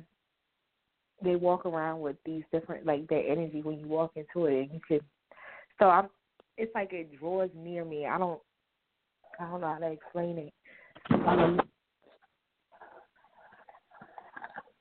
they 1.22 1.36
walk 1.36 1.66
around 1.66 2.00
with 2.00 2.16
these 2.24 2.42
different 2.52 2.86
like 2.86 3.06
their 3.08 3.26
energy 3.26 3.62
when 3.62 3.78
you 3.78 3.86
walk 3.86 4.12
into 4.16 4.46
it 4.46 4.62
and 4.62 4.72
you 4.72 4.80
can 4.86 5.00
so 5.78 5.88
I'm 5.88 6.08
it's 6.56 6.74
like 6.74 6.92
it 6.92 7.18
draws 7.18 7.48
near 7.54 7.84
me. 7.84 8.06
I 8.06 8.18
don't 8.18 8.40
I 9.40 9.48
don't 9.48 9.60
know 9.62 9.72
how 9.72 9.78
to 9.78 9.90
explain 9.90 10.38
it. 10.38 10.52
Um, 11.26 11.60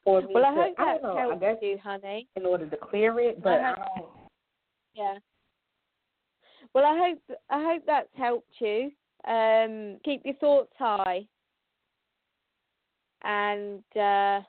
well, 0.06 0.46
I 0.46 0.54
hope 0.54 0.76
I 0.78 0.86
that 0.86 1.02
know, 1.04 1.18
helps 1.18 1.36
I 1.36 1.40
guess 1.40 1.58
you, 1.62 1.78
honey. 1.82 2.28
in 2.36 2.46
order 2.46 2.68
to 2.70 2.78
clear 2.78 3.20
it, 3.20 3.42
but 3.42 3.62
I, 3.62 3.72
I 3.72 4.02
Yeah. 4.96 5.18
Well, 6.74 6.86
I 6.86 6.98
hope 6.98 7.38
I 7.50 7.64
hope 7.64 7.84
that's 7.86 8.10
helped 8.16 8.54
you. 8.60 8.92
Um, 9.28 9.98
keep 10.04 10.22
your 10.26 10.36
thoughts 10.36 10.74
high, 10.78 11.28
and 13.30 13.84
uh, 13.96 14.42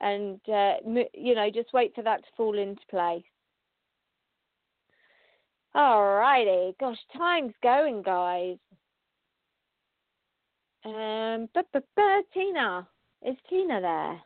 and 0.00 0.40
uh, 0.48 0.74
you 1.14 1.34
know 1.34 1.48
just 1.54 1.72
wait 1.72 1.94
for 1.94 2.02
that 2.02 2.22
to 2.24 2.30
fall 2.36 2.58
into 2.58 2.82
place. 2.90 3.22
All 5.74 6.04
righty, 6.04 6.74
gosh, 6.78 6.98
time's 7.16 7.54
going, 7.62 8.02
guys. 8.02 8.58
Um, 10.84 11.48
but, 11.54 11.66
but, 11.72 11.84
but 11.96 12.24
Tina, 12.34 12.86
is 13.26 13.36
Tina 13.48 13.80
there? 13.80 14.20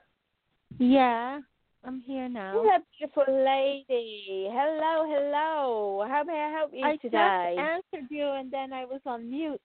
Yeah, 0.78 1.38
I'm 1.84 2.01
here 2.01 2.28
now. 2.28 2.53
Hello, 2.53 2.78
beautiful 2.99 3.44
lady. 3.44 4.49
Hello, 4.51 5.05
hello. 5.07 6.05
How 6.09 6.24
may 6.24 6.32
I 6.32 6.51
help 6.51 6.72
you 6.74 6.84
I 6.84 6.97
today? 6.97 7.55
just 7.55 7.94
answered 7.94 8.11
you, 8.11 8.28
and 8.28 8.51
then 8.51 8.72
I 8.72 8.84
was 8.84 9.01
on 9.07 9.30
mute. 9.30 9.61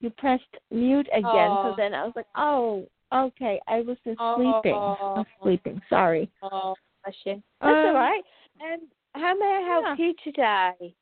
You 0.00 0.10
pressed 0.10 0.44
mute 0.70 1.08
again, 1.12 1.24
Oh. 1.50 1.70
so 1.70 1.74
then 1.76 1.92
I 1.94 2.04
was 2.04 2.12
like, 2.14 2.26
"Oh, 2.36 2.86
okay." 3.12 3.60
I 3.66 3.80
was 3.80 3.96
just 4.04 4.18
Oh. 4.20 4.36
sleeping. 4.36 4.74
I 4.74 5.18
was 5.18 5.26
sleeping. 5.42 5.82
Sorry. 5.88 6.30
Oh, 6.42 6.76
bless 7.04 7.16
you. 7.26 7.42
That's 7.60 7.74
all 7.86 7.88
Um, 7.88 7.94
right. 7.96 8.24
Um, 8.60 8.90
how 9.14 9.34
may 9.34 9.56
I 9.56 9.60
help 9.60 9.84
yeah. 9.98 10.04
you 10.06 10.14
today? 10.22 10.94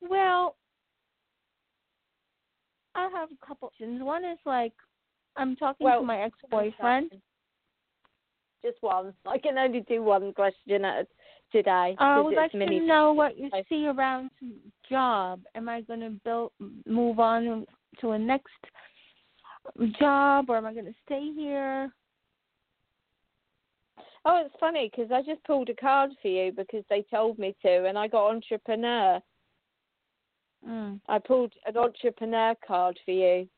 Well, 0.00 0.56
I 2.94 3.08
have 3.08 3.30
a 3.30 3.46
couple 3.46 3.68
questions. 3.68 4.02
One 4.02 4.24
is 4.24 4.38
like, 4.44 4.72
I'm 5.36 5.54
talking 5.56 5.84
Well, 5.84 6.00
to 6.00 6.06
my 6.06 6.22
ex-boyfriend. 6.22 7.12
Just 8.62 8.82
one. 8.82 9.14
I 9.26 9.38
can 9.38 9.56
only 9.56 9.80
do 9.82 10.02
one 10.02 10.32
question 10.34 10.84
at 10.84 11.06
today. 11.52 11.94
I 11.98 12.20
would 12.20 12.34
like 12.34 12.52
mini- 12.54 12.80
to 12.80 12.86
know 12.86 13.12
what 13.12 13.38
you 13.38 13.50
see 13.68 13.86
around 13.86 14.30
job. 14.88 15.40
Am 15.54 15.68
I 15.68 15.80
going 15.82 16.00
to 16.00 16.10
build, 16.24 16.52
move 16.86 17.20
on 17.20 17.66
to 18.00 18.12
a 18.12 18.18
next 18.18 18.48
job, 19.98 20.46
or 20.48 20.56
am 20.56 20.66
I 20.66 20.72
going 20.72 20.86
to 20.86 20.94
stay 21.04 21.32
here? 21.34 21.92
Oh, 24.24 24.42
it's 24.44 24.54
funny 24.60 24.90
because 24.90 25.10
I 25.10 25.22
just 25.22 25.42
pulled 25.44 25.70
a 25.70 25.74
card 25.74 26.10
for 26.20 26.28
you 26.28 26.52
because 26.52 26.84
they 26.90 27.02
told 27.10 27.38
me 27.38 27.56
to, 27.62 27.86
and 27.86 27.98
I 27.98 28.06
got 28.06 28.30
entrepreneur. 28.30 29.20
Mm. 30.68 31.00
I 31.08 31.18
pulled 31.18 31.54
an 31.66 31.76
entrepreneur 31.76 32.54
card 32.66 32.98
for 33.04 33.12
you, 33.12 33.48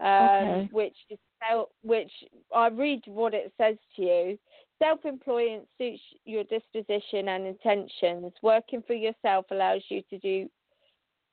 um, 0.00 0.08
Okay. 0.08 0.68
which 0.72 0.96
is 1.10 1.18
self, 1.46 1.68
which 1.82 2.10
I 2.54 2.68
read 2.68 3.02
what 3.06 3.34
it 3.34 3.52
says 3.58 3.76
to 3.96 4.02
you. 4.02 4.38
Self-employment 4.78 5.68
suits 5.76 6.00
your 6.24 6.44
disposition 6.44 7.28
and 7.28 7.46
intentions. 7.46 8.32
Working 8.42 8.82
for 8.86 8.94
yourself 8.94 9.44
allows 9.50 9.82
you 9.90 10.00
to 10.08 10.18
do, 10.18 10.48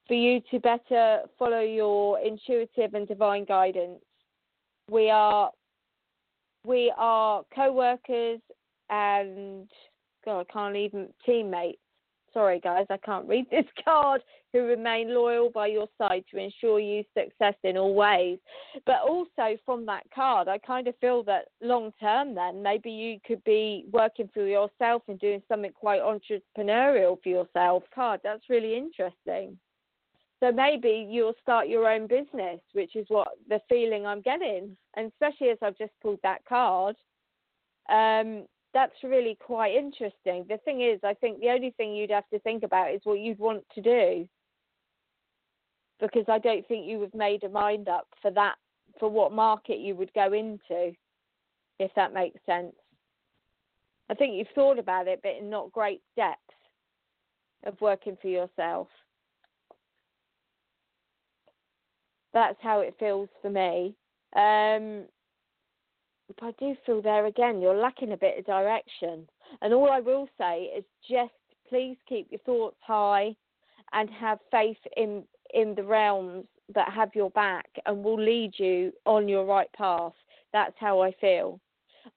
for 0.08 0.14
you 0.14 0.42
to 0.52 0.60
better 0.60 1.22
follow 1.38 1.62
your 1.62 2.20
intuitive 2.20 2.94
and 2.94 3.08
divine 3.08 3.46
guidance. 3.46 4.02
We 4.90 5.10
are, 5.10 5.52
we 6.66 6.94
are 6.98 7.44
co-workers 7.54 8.40
and 8.90 9.70
God, 10.24 10.46
I 10.50 10.54
can't 10.54 10.76
even 10.76 11.10
teammates. 11.26 11.80
Sorry, 12.34 12.60
guys, 12.60 12.86
I 12.90 12.98
can't 12.98 13.28
read 13.28 13.46
this 13.50 13.66
card. 13.86 14.22
Who 14.54 14.64
remain 14.64 15.14
loyal 15.14 15.50
by 15.50 15.68
your 15.68 15.88
side 15.98 16.24
to 16.32 16.38
ensure 16.38 16.80
you 16.80 17.04
success 17.18 17.56
in 17.64 17.78
all 17.78 17.94
ways. 17.94 18.40
But 18.86 19.02
also 19.08 19.58
from 19.66 19.86
that 19.88 20.04
card, 20.16 20.48
I 20.48 20.58
kind 20.58 20.88
of 20.88 20.96
feel 21.00 21.22
that 21.24 21.50
long 21.62 21.92
term, 22.00 22.34
then 22.34 22.64
maybe 22.64 22.90
you 22.90 23.20
could 23.26 23.44
be 23.44 23.86
working 23.92 24.30
for 24.34 24.48
yourself 24.48 25.04
and 25.10 25.20
doing 25.20 25.44
something 25.50 25.74
quite 25.74 26.02
entrepreneurial 26.02 27.22
for 27.22 27.30
yourself. 27.30 27.84
Card, 27.94 28.22
that's 28.24 28.50
really 28.50 28.78
interesting. 28.78 29.58
So 30.40 30.52
maybe 30.52 31.08
you'll 31.10 31.34
start 31.42 31.68
your 31.68 31.90
own 31.90 32.06
business, 32.06 32.60
which 32.74 32.96
is 32.96 33.06
what 33.10 33.30
the 33.50 33.60
feeling 33.68 34.06
I'm 34.06 34.22
getting. 34.22 34.78
And 34.96 35.12
especially 35.12 35.50
as 35.50 35.58
I've 35.62 35.78
just 35.78 35.94
pulled 36.02 36.20
that 36.22 36.46
card, 36.48 36.96
um, 37.90 38.46
that's 38.74 39.04
really 39.04 39.36
quite 39.44 39.74
interesting. 39.74 40.46
The 40.48 40.60
thing 40.64 40.82
is, 40.82 41.00
I 41.04 41.16
think 41.16 41.40
the 41.40 41.50
only 41.50 41.72
thing 41.72 41.96
you'd 41.96 42.12
have 42.12 42.30
to 42.32 42.40
think 42.40 42.64
about 42.64 42.94
is 42.94 43.02
what 43.04 43.20
you'd 43.20 43.40
want 43.40 43.64
to 43.74 43.82
do. 43.82 44.28
Because 46.00 46.26
I 46.28 46.38
don't 46.38 46.68
think 46.68 46.86
you 46.86 47.02
have 47.02 47.16
made 47.16 47.44
a 47.44 47.50
mind 47.50 47.90
up 47.90 48.08
for 48.22 48.30
that, 48.32 48.56
for 49.00 49.10
what 49.10 49.32
market 49.32 49.80
you 49.80 49.96
would 49.96 50.14
go 50.14 50.32
into, 50.34 50.96
if 51.80 51.92
that 51.96 52.14
makes 52.14 52.40
sense. 52.46 52.76
I 54.10 54.14
think 54.14 54.36
you've 54.36 54.48
thought 54.54 54.78
about 54.78 55.08
it, 55.08 55.22
but 55.24 55.36
in 55.40 55.50
not 55.50 55.72
great 55.72 56.02
depth 56.16 56.40
of 57.66 57.82
working 57.82 58.18
for 58.22 58.28
yourself. 58.28 58.88
That's 62.34 62.58
how 62.62 62.80
it 62.82 62.96
feels 63.00 63.30
for 63.42 63.50
me. 63.50 63.96
Um, 64.36 65.06
but 66.28 66.48
I 66.48 66.52
do 66.60 66.76
feel 66.86 67.02
there 67.02 67.26
again, 67.26 67.62
you're 67.62 67.78
lacking 67.78 68.12
a 68.12 68.18
bit 68.18 68.38
of 68.38 68.46
direction. 68.46 69.28
And 69.62 69.74
all 69.74 69.90
I 69.90 70.00
will 70.00 70.28
say 70.38 70.70
is 70.78 70.84
just 71.10 71.32
please 71.70 71.98
keep 72.08 72.28
your 72.30 72.40
thoughts 72.40 72.78
high 72.82 73.36
and 73.94 74.10
have 74.10 74.40
faith 74.52 74.78
in 74.96 75.24
in 75.54 75.74
the 75.76 75.84
realms 75.84 76.46
that 76.76 76.92
have 76.92 77.10
your 77.16 77.30
back 77.32 77.68
and 77.86 78.04
will 78.04 78.22
lead 78.22 78.52
you 78.58 78.92
on 79.06 79.30
your 79.30 79.46
right 79.46 79.72
path. 79.74 80.14
That's 80.52 80.76
how 80.78 81.02
I 81.02 81.14
feel. 81.22 81.60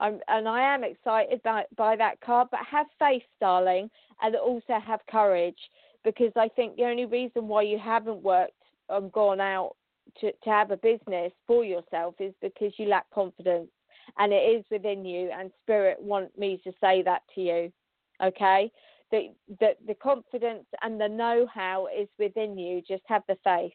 I'm, 0.00 0.18
and 0.28 0.48
I 0.48 0.74
am 0.74 0.84
excited 0.84 1.42
by, 1.42 1.64
by 1.76 1.96
that 1.96 2.20
card, 2.20 2.48
but 2.50 2.60
have 2.68 2.86
faith, 2.98 3.22
darling, 3.40 3.90
and 4.22 4.34
also 4.36 4.78
have 4.84 5.00
courage 5.10 5.58
because 6.04 6.32
I 6.36 6.48
think 6.48 6.76
the 6.76 6.84
only 6.84 7.06
reason 7.06 7.48
why 7.48 7.62
you 7.62 7.78
haven't 7.78 8.22
worked 8.22 8.52
and 8.88 9.12
gone 9.12 9.40
out 9.40 9.76
to, 10.20 10.32
to 10.32 10.50
have 10.50 10.70
a 10.70 10.76
business 10.76 11.32
for 11.46 11.64
yourself 11.64 12.14
is 12.18 12.34
because 12.40 12.72
you 12.78 12.86
lack 12.86 13.08
confidence 13.10 13.68
and 14.18 14.32
it 14.32 14.36
is 14.36 14.64
within 14.70 15.04
you 15.04 15.30
and 15.32 15.50
spirit 15.62 15.98
want 16.00 16.36
me 16.38 16.60
to 16.64 16.72
say 16.80 17.02
that 17.02 17.22
to 17.34 17.40
you 17.40 17.72
okay? 18.22 18.70
The 19.10 19.28
the, 19.60 19.70
the 19.86 19.94
confidence 19.94 20.66
and 20.82 21.00
the 21.00 21.08
know-how 21.08 21.88
is 21.96 22.08
within 22.18 22.58
you 22.58 22.82
just 22.86 23.02
have 23.06 23.22
the 23.28 23.36
faith 23.44 23.72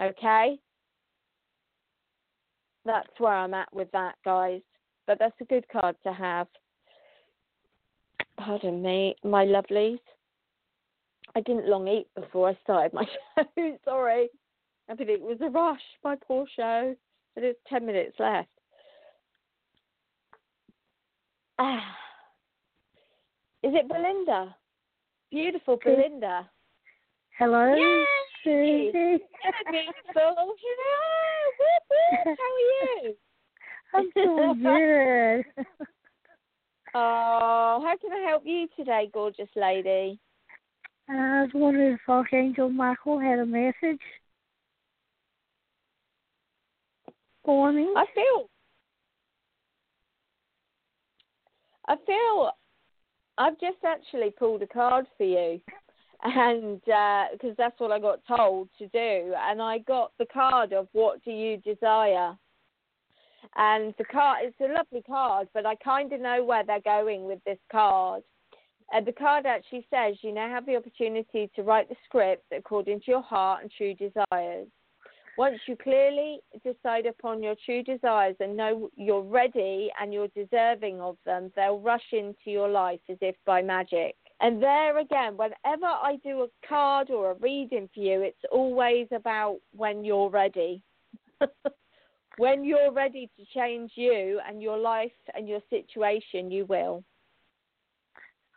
okay? 0.00 0.58
That's 2.84 3.08
where 3.18 3.32
i'm 3.32 3.54
at 3.54 3.72
with 3.74 3.90
that 3.92 4.16
guys 4.24 4.60
but 5.06 5.18
that's 5.18 5.40
a 5.40 5.44
good 5.44 5.66
card 5.68 5.96
to 6.04 6.12
have. 6.12 6.46
Pardon 8.38 8.82
me 8.82 9.14
my 9.22 9.44
lovelies 9.44 10.00
i 11.36 11.40
didn't 11.40 11.68
long 11.68 11.88
eat 11.88 12.06
before 12.14 12.48
i 12.48 12.58
started 12.62 12.92
my 12.92 13.04
show 13.36 13.78
sorry 13.84 14.28
i 14.88 14.94
think 14.94 15.10
it 15.10 15.20
was 15.20 15.38
a 15.40 15.50
rush 15.50 15.80
my 16.02 16.16
poor 16.26 16.46
show 16.54 16.94
but 17.34 17.40
there's 17.40 17.56
10 17.68 17.84
minutes 17.84 18.14
left. 18.18 18.48
Ah. 21.58 21.96
Is 23.62 23.72
it 23.74 23.88
Belinda? 23.88 24.54
Beautiful 25.30 25.78
Belinda. 25.82 26.48
Hello. 27.38 27.74
Yay! 27.74 28.04
Suzi. 28.46 29.18
Hello, 29.42 29.64
beautiful. 29.70 30.14
Hello. 30.14 30.54
How 32.24 32.50
are 32.54 33.02
you? 33.02 33.14
I'm 33.94 34.10
doing 34.14 34.62
good. 34.62 35.66
Oh, 36.96 37.82
how 37.84 37.94
can 38.00 38.12
I 38.12 38.28
help 38.28 38.42
you 38.44 38.68
today, 38.76 39.10
gorgeous 39.12 39.48
lady? 39.56 40.20
I 41.08 41.42
was 41.42 41.50
wondering 41.54 41.92
if 41.94 42.00
Archangel 42.08 42.70
Michael 42.70 43.18
had 43.18 43.38
a 43.38 43.46
message 43.46 44.00
for 47.44 47.72
me. 47.72 47.88
I 47.94 48.04
feel 48.14 48.48
I 51.86 51.96
feel 52.06 52.50
I've 53.36 53.60
just 53.60 53.84
actually 53.84 54.30
pulled 54.30 54.62
a 54.62 54.66
card 54.66 55.06
for 55.18 55.24
you, 55.24 55.60
and 56.22 56.80
uh, 56.88 57.26
because 57.32 57.54
that's 57.58 57.78
what 57.78 57.92
I 57.92 57.98
got 57.98 58.20
told 58.26 58.68
to 58.78 58.88
do, 58.88 59.34
and 59.36 59.60
I 59.60 59.78
got 59.78 60.12
the 60.18 60.26
card 60.26 60.72
of 60.72 60.88
what 60.92 61.22
do 61.24 61.30
you 61.32 61.58
desire, 61.58 62.34
and 63.56 63.94
the 63.98 64.04
card 64.04 64.38
it's 64.42 64.56
a 64.60 64.72
lovely 64.72 65.02
card, 65.02 65.48
but 65.52 65.66
I 65.66 65.74
kind 65.76 66.12
of 66.14 66.20
know 66.22 66.42
where 66.42 66.64
they're 66.64 66.80
going 66.80 67.24
with 67.24 67.44
this 67.44 67.58
card. 67.70 68.22
And 68.92 69.06
the 69.06 69.12
card 69.12 69.46
actually 69.46 69.86
says 69.90 70.16
you 70.22 70.32
now 70.32 70.48
have 70.48 70.66
the 70.66 70.76
opportunity 70.76 71.50
to 71.56 71.62
write 71.62 71.88
the 71.88 71.96
script 72.04 72.44
according 72.56 73.00
to 73.00 73.10
your 73.10 73.22
heart 73.22 73.62
and 73.62 73.70
true 73.70 73.94
desires. 73.94 74.68
Once 75.36 75.58
you 75.66 75.76
clearly 75.76 76.38
decide 76.64 77.06
upon 77.06 77.42
your 77.42 77.56
true 77.64 77.82
desires 77.82 78.36
and 78.38 78.56
know 78.56 78.88
you're 78.94 79.22
ready 79.22 79.90
and 80.00 80.12
you're 80.12 80.28
deserving 80.28 81.00
of 81.00 81.16
them, 81.26 81.50
they'll 81.56 81.80
rush 81.80 82.12
into 82.12 82.36
your 82.46 82.68
life 82.68 83.00
as 83.10 83.18
if 83.20 83.34
by 83.44 83.60
magic. 83.60 84.14
And 84.40 84.62
there 84.62 84.98
again, 84.98 85.36
whenever 85.36 85.86
I 85.86 86.18
do 86.22 86.42
a 86.42 86.68
card 86.68 87.10
or 87.10 87.32
a 87.32 87.34
reading 87.34 87.88
for 87.92 88.00
you, 88.00 88.20
it's 88.22 88.44
always 88.52 89.08
about 89.12 89.58
when 89.74 90.04
you're 90.04 90.30
ready. 90.30 90.82
when 92.36 92.64
you're 92.64 92.92
ready 92.92 93.28
to 93.36 93.44
change 93.54 93.92
you 93.96 94.40
and 94.46 94.62
your 94.62 94.78
life 94.78 95.12
and 95.34 95.48
your 95.48 95.60
situation, 95.68 96.50
you 96.50 96.64
will. 96.66 97.02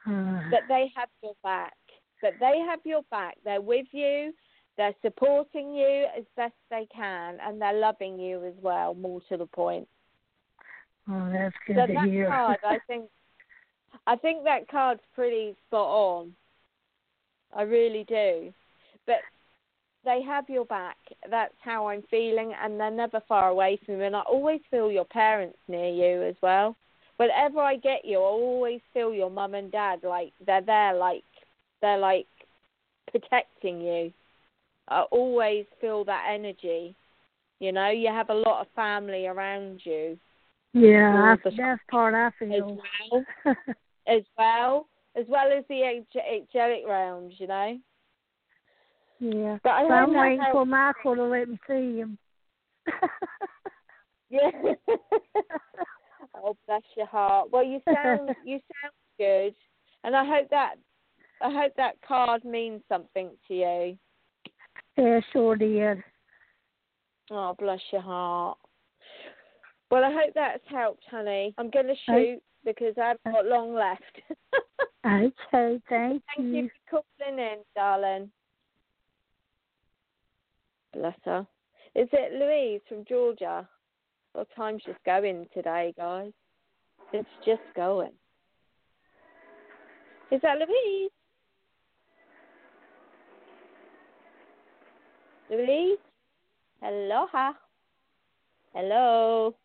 But 0.52 0.62
they 0.70 0.90
have 0.96 1.10
your 1.22 1.34
back. 1.44 1.74
That 2.22 2.34
they 2.40 2.60
have 2.68 2.80
your 2.86 3.02
back. 3.12 3.36
They're 3.44 3.62
with 3.62 3.88
you. 3.92 4.34
They're 4.78 4.96
supporting 5.02 5.74
you 5.74 6.06
as 6.18 6.24
best 6.36 6.54
they 6.70 6.88
can, 6.96 7.38
and 7.44 7.62
they're 7.62 7.80
loving 7.80 8.20
you 8.20 8.46
as 8.46 8.54
well. 8.62 8.94
More 8.94 9.22
to 9.30 9.38
the 9.38 9.46
point. 9.46 9.88
oh, 11.10 11.30
that's 11.32 11.56
good 11.66 11.76
so 11.76 11.88
to 11.88 11.94
that 11.94 12.08
hear. 12.08 12.28
card, 12.28 12.58
I 12.64 12.78
think, 12.88 13.06
I 14.06 14.16
think 14.16 14.44
that 14.44 14.68
card's 14.70 15.02
pretty 15.16 15.56
spot 15.68 15.88
on. 15.88 16.34
I 17.56 17.64
really 17.64 18.06
do. 18.08 18.54
But 19.06 19.22
they 20.06 20.22
have 20.22 20.50
your 20.50 20.66
back. 20.66 20.98
That's 21.30 21.56
how 21.60 21.88
I'm 21.88 22.04
feeling, 22.10 22.54
and 22.62 22.80
they're 22.80 22.92
never 22.92 23.22
far 23.28 23.50
away 23.50 23.80
from 23.86 23.96
you. 23.96 24.04
And 24.04 24.16
I 24.16 24.22
always 24.22 24.62
feel 24.70 24.92
your 24.92 25.06
parents 25.06 25.58
near 25.68 25.90
you 25.90 26.24
as 26.24 26.36
well. 26.42 26.76
Whenever 27.18 27.60
I 27.60 27.78
get 27.78 28.06
you, 28.06 28.18
I 28.18 28.22
always 28.22 28.82
feel 28.94 29.14
your 29.14 29.30
mum 29.30 29.56
and 29.56 29.72
dad 29.72 30.00
like 30.04 30.34
they're 30.46 30.62
there, 30.62 30.94
like 30.94 31.24
they're 31.82 31.98
like 31.98 32.28
protecting 33.12 33.82
you. 33.82 34.14
I 34.88 35.02
always 35.12 35.66
feel 35.82 36.06
that 36.06 36.28
energy. 36.32 36.96
You 37.60 37.72
know, 37.72 37.90
you 37.90 38.10
have 38.10 38.30
a 38.30 38.34
lot 38.34 38.62
of 38.62 38.68
family 38.76 39.26
around 39.26 39.82
you 39.84 40.18
yeah, 40.74 41.36
I, 41.46 41.50
that's 41.58 41.82
part 41.90 42.14
I 42.14 42.30
feel. 42.38 42.54
as 42.54 42.64
well, 43.12 43.26
as 44.08 44.24
well, 44.38 44.88
as 45.16 45.26
well 45.28 45.48
as 45.58 45.64
the 45.70 45.84
ang- 45.84 46.06
angelic 46.16 46.88
realms. 46.88 47.36
You 47.38 47.48
know. 47.48 47.80
yeah. 49.20 49.58
But 49.64 49.70
I 49.72 49.88
I'm 49.88 50.14
waiting 50.14 50.44
for 50.52 50.66
Michael 50.66 51.16
to 51.16 51.24
let 51.24 51.50
me 51.50 51.60
see 51.68 51.98
him. 51.98 52.18
Yeah. 54.30 54.52
oh, 56.44 56.58
bless 56.68 56.82
your 56.96 57.08
heart. 57.08 57.50
Well, 57.52 57.64
you 57.64 57.82
sound 57.86 58.30
you 58.46 58.60
sound 58.82 58.94
good, 59.18 59.56
and 60.04 60.16
I 60.16 60.26
hope 60.26 60.50
that 60.50 60.76
I 61.42 61.52
hope 61.52 61.74
that 61.78 61.96
card 62.08 62.44
means 62.44 62.82
something 62.90 63.32
to 63.48 63.54
you. 63.54 63.98
yeah, 64.98 65.20
sure 65.32 65.56
did. 65.56 66.04
Oh, 67.30 67.56
bless 67.58 67.82
your 67.92 68.02
heart. 68.02 68.58
Well, 69.92 70.04
I 70.04 70.12
hope 70.12 70.34
that's 70.34 70.64
helped, 70.70 71.04
honey. 71.10 71.54
I'm 71.58 71.70
going 71.70 71.88
to 71.88 71.94
oh. 72.10 72.14
I- 72.14 72.22
shoot 72.22 72.44
because 72.66 72.96
I 72.98 73.08
haven't 73.10 73.34
got 73.34 73.46
long 73.46 73.74
left. 73.74 74.04
Okay, 75.06 75.82
thank, 75.90 76.22
Thank 76.36 76.54
you 76.54 76.70
for 76.90 77.02
calling 77.20 77.40
in, 77.40 77.58
darling. 77.76 78.30
Bless 80.92 81.16
her. 81.24 81.48
Is 81.96 82.10
it 82.12 82.34
Louise 82.34 82.82
from 82.90 83.06
Georgia? 83.08 83.70
Well, 84.34 84.46
time's 84.56 84.84
just 84.86 85.04
going 85.06 85.48
today, 85.54 85.94
guys. 85.98 86.32
It's 87.14 87.30
just 87.46 87.62
going. 87.76 88.12
Is 90.32 90.42
that 90.42 90.58
Louise? 90.58 91.12
Louise? 95.50 95.98
Aloha. 96.84 97.54
Hello. 98.74 99.56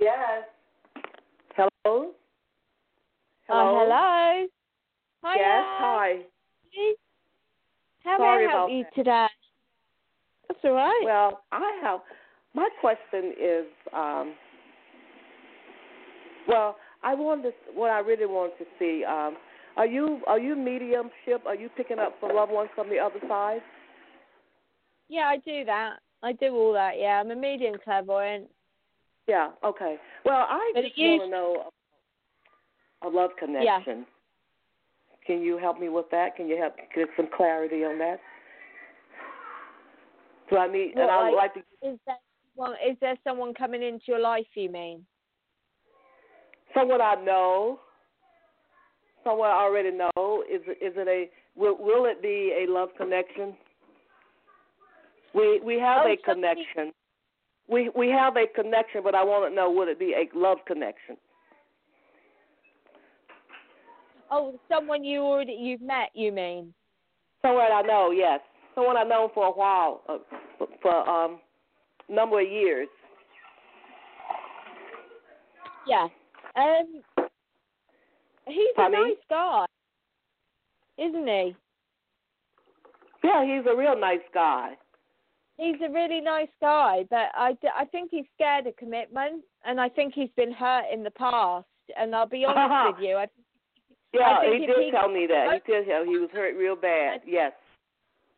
Yes. 0.00 0.44
Hello. 1.56 1.70
Oh, 3.48 3.78
hello. 3.78 4.46
Hiya. 5.22 5.36
Yes. 5.36 5.64
Hi. 5.78 6.12
Louise. 6.12 6.96
How 8.04 8.18
Sorry 8.18 8.46
may 8.46 8.52
I 8.52 8.56
help 8.56 8.70
you 8.70 8.82
that. 8.84 8.94
today? 8.94 9.26
That's 10.48 10.60
all 10.64 10.72
right. 10.72 11.02
Well, 11.04 11.42
I 11.50 11.80
have 11.82 12.00
my 12.56 12.68
question 12.80 13.34
is, 13.38 13.66
um, 13.92 14.34
well, 16.48 16.76
I 17.04 17.14
wanted 17.14 17.50
to, 17.50 17.78
what 17.78 17.90
I 17.90 17.98
really 18.00 18.26
wanted 18.26 18.56
to 18.58 18.64
see. 18.78 19.04
Um, 19.04 19.36
are 19.76 19.86
you 19.86 20.20
are 20.26 20.40
you 20.40 20.56
mediumship? 20.56 21.44
Are 21.46 21.54
you 21.54 21.68
picking 21.76 21.98
up 21.98 22.16
for 22.18 22.32
loved 22.32 22.50
ones 22.50 22.70
from 22.74 22.88
the 22.88 22.98
other 22.98 23.20
side? 23.28 23.60
Yeah, 25.08 25.26
I 25.26 25.36
do 25.36 25.64
that. 25.66 25.98
I 26.22 26.32
do 26.32 26.54
all 26.54 26.72
that. 26.72 26.94
Yeah, 26.98 27.20
I'm 27.20 27.30
a 27.30 27.36
medium 27.36 27.74
clairvoyant. 27.84 28.48
Yeah. 29.28 29.50
Okay. 29.62 29.96
Well, 30.24 30.46
I 30.48 30.72
But 30.74 30.84
just 30.84 30.98
want 30.98 31.22
to 31.24 31.28
know 31.28 31.64
a 33.02 33.08
love 33.08 33.30
connection. 33.38 33.98
Yeah. 33.98 34.04
Can 35.26 35.42
you 35.42 35.58
help 35.58 35.78
me 35.78 35.90
with 35.90 36.06
that? 36.10 36.36
Can 36.36 36.48
you 36.48 36.56
help 36.56 36.74
get 36.94 37.08
some 37.16 37.28
clarity 37.36 37.84
on 37.84 37.98
that? 37.98 38.18
So 40.48 40.56
I 40.56 40.68
need, 40.72 40.92
and 40.96 41.10
I 41.10 41.24
would 41.24 41.36
like- 41.36 41.54
like 41.56 41.66
to 41.82 41.88
Is 41.88 41.98
there 42.06 42.16
well, 42.56 42.72
is 42.88 42.96
there 43.00 43.16
someone 43.24 43.54
coming 43.54 43.82
into 43.82 44.04
your 44.08 44.20
life? 44.20 44.46
You 44.54 44.70
mean? 44.70 45.04
someone 46.74 47.00
I 47.00 47.14
know, 47.14 47.80
someone 49.24 49.48
I 49.48 49.54
already 49.62 49.90
know. 49.90 50.44
Is 50.50 50.60
it 50.66 50.78
is 50.84 50.92
it 50.96 51.08
a 51.08 51.30
will 51.58 51.76
will 51.78 52.04
it 52.06 52.20
be 52.20 52.52
a 52.64 52.70
love 52.70 52.90
connection? 52.98 53.54
We 55.34 55.60
we 55.60 55.78
have 55.78 56.02
Oh, 56.04 56.12
a 56.12 56.16
somebody- 56.26 56.64
connection. 56.64 56.92
We 57.68 57.90
we 57.96 58.08
have 58.10 58.36
a 58.36 58.46
connection, 58.46 59.02
but 59.02 59.14
I 59.14 59.24
want 59.24 59.50
to 59.50 59.54
know 59.54 59.70
would 59.70 59.88
it 59.88 59.98
be 59.98 60.12
a 60.14 60.28
love 60.38 60.58
connection? 60.66 61.16
Oh, 64.30 64.58
someone 64.68 65.04
you 65.04 65.20
already 65.22 65.52
you've 65.52 65.80
met. 65.80 66.10
You 66.14 66.32
mean? 66.32 66.74
Someone 67.42 67.70
I 67.72 67.82
know, 67.82 68.10
yes. 68.10 68.40
Someone 68.74 68.96
I've 68.96 69.06
known 69.08 69.30
for 69.34 69.46
a 69.46 69.50
while, 69.52 70.02
uh, 70.08 70.18
for 70.82 71.08
um 71.08 71.40
number 72.08 72.40
of 72.40 72.48
years. 72.50 72.88
Yeah. 75.86 76.08
Um, 76.56 77.02
he's 78.46 78.56
a 78.76 78.90
nice 78.90 79.12
guy, 79.30 79.66
isn't 80.98 81.26
he? 81.26 81.56
Yeah, 83.22 83.44
he's 83.44 83.66
a 83.70 83.76
real 83.76 83.98
nice 83.98 84.20
guy. 84.32 84.72
He's 85.58 85.76
a 85.86 85.90
really 85.90 86.20
nice 86.20 86.48
guy, 86.60 87.04
but 87.08 87.28
I, 87.34 87.56
I 87.74 87.84
think 87.86 88.10
he's 88.10 88.26
scared 88.34 88.66
of 88.66 88.76
commitment, 88.76 89.42
and 89.64 89.80
I 89.80 89.88
think 89.88 90.12
he's 90.14 90.28
been 90.36 90.52
hurt 90.52 90.84
in 90.92 91.02
the 91.02 91.10
past. 91.12 91.66
And 91.98 92.14
I'll 92.14 92.26
be 92.28 92.44
honest 92.44 92.96
with 93.00 93.08
you, 93.08 93.16
I 93.16 93.26
Yeah, 94.12 94.38
I 94.40 94.52
he 94.58 94.66
did 94.66 94.76
he- 94.76 94.90
tell 94.90 95.08
me 95.10 95.26
that. 95.28 95.60
He 95.64 95.72
did 95.72 95.86
tell 95.86 96.04
he 96.04 96.18
was 96.18 96.28
hurt 96.32 96.56
real 96.56 96.76
bad. 96.76 97.20
Yes. 97.26 97.52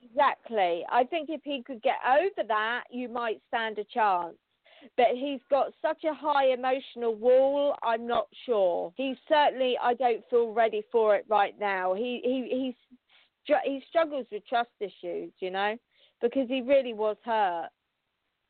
Exactly. 0.02 0.84
I 0.90 1.04
think 1.04 1.28
if 1.30 1.40
he 1.44 1.62
could 1.62 1.82
get 1.82 1.96
over 2.06 2.46
that, 2.48 2.84
you 2.90 3.08
might 3.08 3.40
stand 3.48 3.78
a 3.78 3.84
chance. 3.84 4.34
But 4.96 5.08
he's 5.14 5.40
got 5.50 5.72
such 5.82 6.04
a 6.04 6.14
high 6.14 6.52
emotional 6.52 7.14
wall. 7.14 7.74
I'm 7.82 8.06
not 8.06 8.28
sure. 8.46 8.92
He's 8.96 9.16
certainly. 9.28 9.76
I 9.82 9.94
don't 9.94 10.22
feel 10.30 10.52
ready 10.52 10.82
for 10.92 11.16
it 11.16 11.24
right 11.28 11.58
now. 11.58 11.94
He 11.94 12.20
he 12.22 12.74
he's 13.44 13.54
he 13.64 13.82
struggles 13.88 14.26
with 14.30 14.46
trust 14.46 14.70
issues. 14.78 15.32
You 15.40 15.50
know, 15.50 15.76
because 16.22 16.46
he 16.48 16.60
really 16.60 16.94
was 16.94 17.16
hurt. 17.24 17.70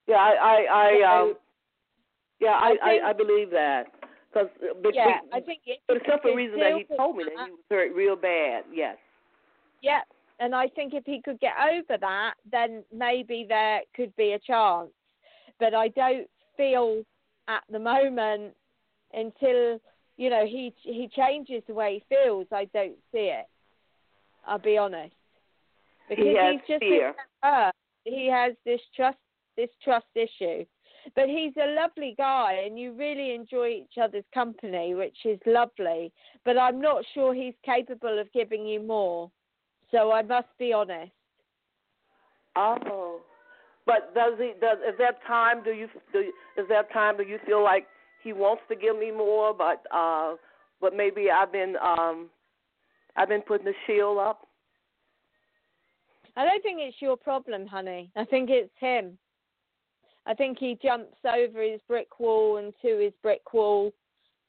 Yeah, 0.06 0.16
I 0.16 0.34
I, 0.34 0.66
I 0.70 1.18
um 1.20 1.34
yeah, 2.40 2.48
I 2.48 2.66
I 2.66 2.68
think- 2.68 3.04
I, 3.04 3.10
I 3.10 3.12
believe 3.14 3.50
that 3.50 3.84
because 4.32 4.48
Yeah, 4.92 5.20
I 5.32 5.40
think 5.40 5.60
if 5.64 5.80
for 5.86 5.94
the 5.94 6.00
simple 6.06 6.34
reason 6.34 6.60
that 6.60 6.74
he 6.76 6.96
told 6.96 7.16
me 7.16 7.24
that 7.24 7.46
he 7.46 7.52
was 7.52 7.60
hurt 7.70 7.94
real 7.94 8.16
bad. 8.16 8.64
Yes. 8.72 8.96
Yeah, 9.80 10.00
And 10.40 10.54
I 10.54 10.68
think 10.68 10.94
if 10.94 11.04
he 11.04 11.20
could 11.20 11.40
get 11.40 11.54
over 11.72 11.98
that, 12.00 12.34
then 12.50 12.84
maybe 12.94 13.44
there 13.48 13.80
could 13.94 14.14
be 14.16 14.32
a 14.32 14.38
chance. 14.38 14.90
But 15.58 15.74
I 15.74 15.88
don't 15.88 16.28
feel 16.56 17.02
at 17.48 17.64
the 17.70 17.78
moment 17.78 18.54
until 19.12 19.80
you 20.16 20.30
know 20.30 20.44
he 20.46 20.74
he 20.82 21.08
changes 21.14 21.62
the 21.66 21.74
way 21.74 22.02
he 22.08 22.16
feels. 22.16 22.46
I 22.52 22.66
don't 22.66 22.96
see 23.12 23.32
it. 23.32 23.46
I'll 24.46 24.58
be 24.58 24.78
honest 24.78 25.14
because 26.08 26.24
he 26.24 26.36
has 26.36 26.52
he's 26.52 26.74
just 26.74 26.80
fear. 26.80 27.14
hurt. 27.42 27.74
He 28.04 28.28
has 28.32 28.54
this 28.64 28.80
trust 28.94 29.18
this 29.56 29.70
trust 29.82 30.06
issue. 30.14 30.64
But 31.14 31.28
he's 31.28 31.52
a 31.56 31.74
lovely 31.74 32.14
guy, 32.18 32.64
and 32.66 32.78
you 32.78 32.92
really 32.92 33.34
enjoy 33.34 33.68
each 33.68 33.98
other's 34.02 34.24
company, 34.34 34.94
which 34.94 35.16
is 35.24 35.38
lovely. 35.46 36.12
But 36.44 36.58
I'm 36.58 36.80
not 36.80 37.02
sure 37.14 37.32
he's 37.32 37.54
capable 37.64 38.18
of 38.18 38.30
giving 38.32 38.66
you 38.66 38.80
more. 38.80 39.30
So 39.90 40.12
I 40.12 40.22
must 40.22 40.48
be 40.58 40.72
honest. 40.72 41.12
Oh, 42.56 43.20
but 43.86 44.14
does 44.14 44.34
he? 44.38 44.52
Does 44.60 44.78
is 44.86 44.94
there 44.98 45.16
time? 45.26 45.62
Do 45.62 45.70
you? 45.70 45.88
Do 46.12 46.20
is 46.56 46.66
there 46.68 46.84
time? 46.92 47.16
Do 47.16 47.22
you 47.22 47.38
feel 47.46 47.62
like 47.62 47.86
he 48.22 48.32
wants 48.32 48.62
to 48.68 48.76
give 48.76 48.98
me 48.98 49.10
more, 49.10 49.54
but 49.54 49.84
uh, 49.94 50.34
but 50.80 50.94
maybe 50.94 51.30
I've 51.30 51.52
been 51.52 51.76
um, 51.82 52.28
I've 53.16 53.28
been 53.28 53.42
putting 53.42 53.66
the 53.66 53.74
shield 53.86 54.18
up. 54.18 54.46
I 56.36 56.44
don't 56.44 56.62
think 56.62 56.78
it's 56.80 57.00
your 57.00 57.16
problem, 57.16 57.66
honey. 57.66 58.10
I 58.14 58.24
think 58.24 58.50
it's 58.50 58.70
him. 58.78 59.18
I 60.26 60.34
think 60.34 60.58
he 60.58 60.78
jumps 60.82 61.16
over 61.24 61.62
his 61.62 61.80
brick 61.88 62.20
wall 62.20 62.58
and 62.58 62.72
to 62.82 62.98
his 62.98 63.14
brick 63.22 63.52
wall, 63.52 63.92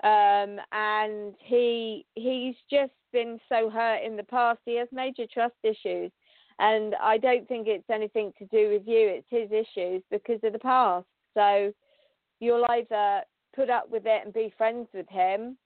um, 0.03 0.59
and 0.71 1.35
he 1.39 2.05
he's 2.15 2.55
just 2.69 2.93
been 3.11 3.39
so 3.49 3.69
hurt 3.69 4.03
in 4.03 4.15
the 4.15 4.23
past. 4.23 4.59
He 4.65 4.77
has 4.77 4.87
major 4.91 5.25
trust 5.31 5.55
issues, 5.63 6.11
and 6.59 6.95
I 7.01 7.17
don't 7.17 7.47
think 7.47 7.67
it's 7.67 7.89
anything 7.89 8.31
to 8.39 8.45
do 8.45 8.69
with 8.69 8.83
you. 8.85 9.19
It's 9.19 9.27
his 9.29 9.51
issues 9.51 10.01
because 10.09 10.39
of 10.43 10.53
the 10.53 10.59
past. 10.59 11.05
So 11.33 11.73
you'll 12.39 12.65
either 12.69 13.23
put 13.55 13.69
up 13.69 13.89
with 13.89 14.03
it 14.05 14.21
and 14.23 14.33
be 14.33 14.53
friends 14.57 14.87
with 14.93 15.09
him, 15.09 15.57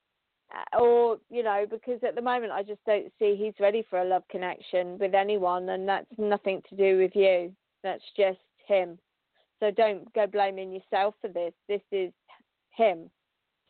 uh, 0.52 0.80
or 0.80 1.18
you 1.30 1.44
know, 1.44 1.66
because 1.70 2.00
at 2.04 2.16
the 2.16 2.22
moment 2.22 2.52
I 2.52 2.64
just 2.64 2.84
don't 2.86 3.12
see 3.20 3.36
he's 3.36 3.60
ready 3.60 3.86
for 3.88 4.00
a 4.00 4.06
love 4.06 4.24
connection 4.32 4.98
with 4.98 5.14
anyone, 5.14 5.70
and 5.70 5.88
that's 5.88 6.08
nothing 6.18 6.62
to 6.70 6.76
do 6.76 6.98
with 6.98 7.16
you. 7.16 7.54
That's 7.84 8.04
just 8.18 8.40
him. 8.68 8.98
So 9.60 9.70
don't 9.72 10.12
go 10.14 10.26
blaming 10.26 10.72
yourself 10.72 11.14
for 11.22 11.28
this. 11.28 11.54
This 11.68 11.82
is 11.92 12.12
him. 12.72 13.10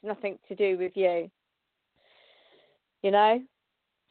Nothing 0.04 0.38
to 0.48 0.56
do 0.56 0.78
with 0.78 0.94
you. 0.96 1.30
You 3.02 3.12
know? 3.12 3.42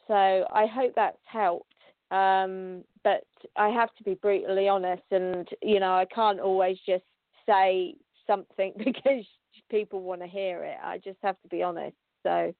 So 0.08 0.46
I 0.52 0.66
hope 0.66 0.92
that's 0.96 1.16
helped. 1.24 1.66
Um, 2.10 2.84
but 3.04 3.24
I 3.56 3.68
have 3.68 3.94
to 3.96 4.04
be 4.04 4.14
brutally 4.14 4.68
honest, 4.68 5.02
and 5.10 5.48
you 5.62 5.80
know 5.80 5.94
I 5.94 6.04
can't 6.04 6.40
always 6.40 6.76
just 6.86 7.04
say 7.46 7.94
something 8.26 8.74
because 8.84 9.24
people 9.70 10.02
want 10.02 10.20
to 10.20 10.26
hear 10.26 10.62
it. 10.64 10.76
I 10.82 10.98
just 10.98 11.18
have 11.22 11.40
to 11.40 11.48
be 11.48 11.62
honest. 11.62 11.96
So 12.22 12.54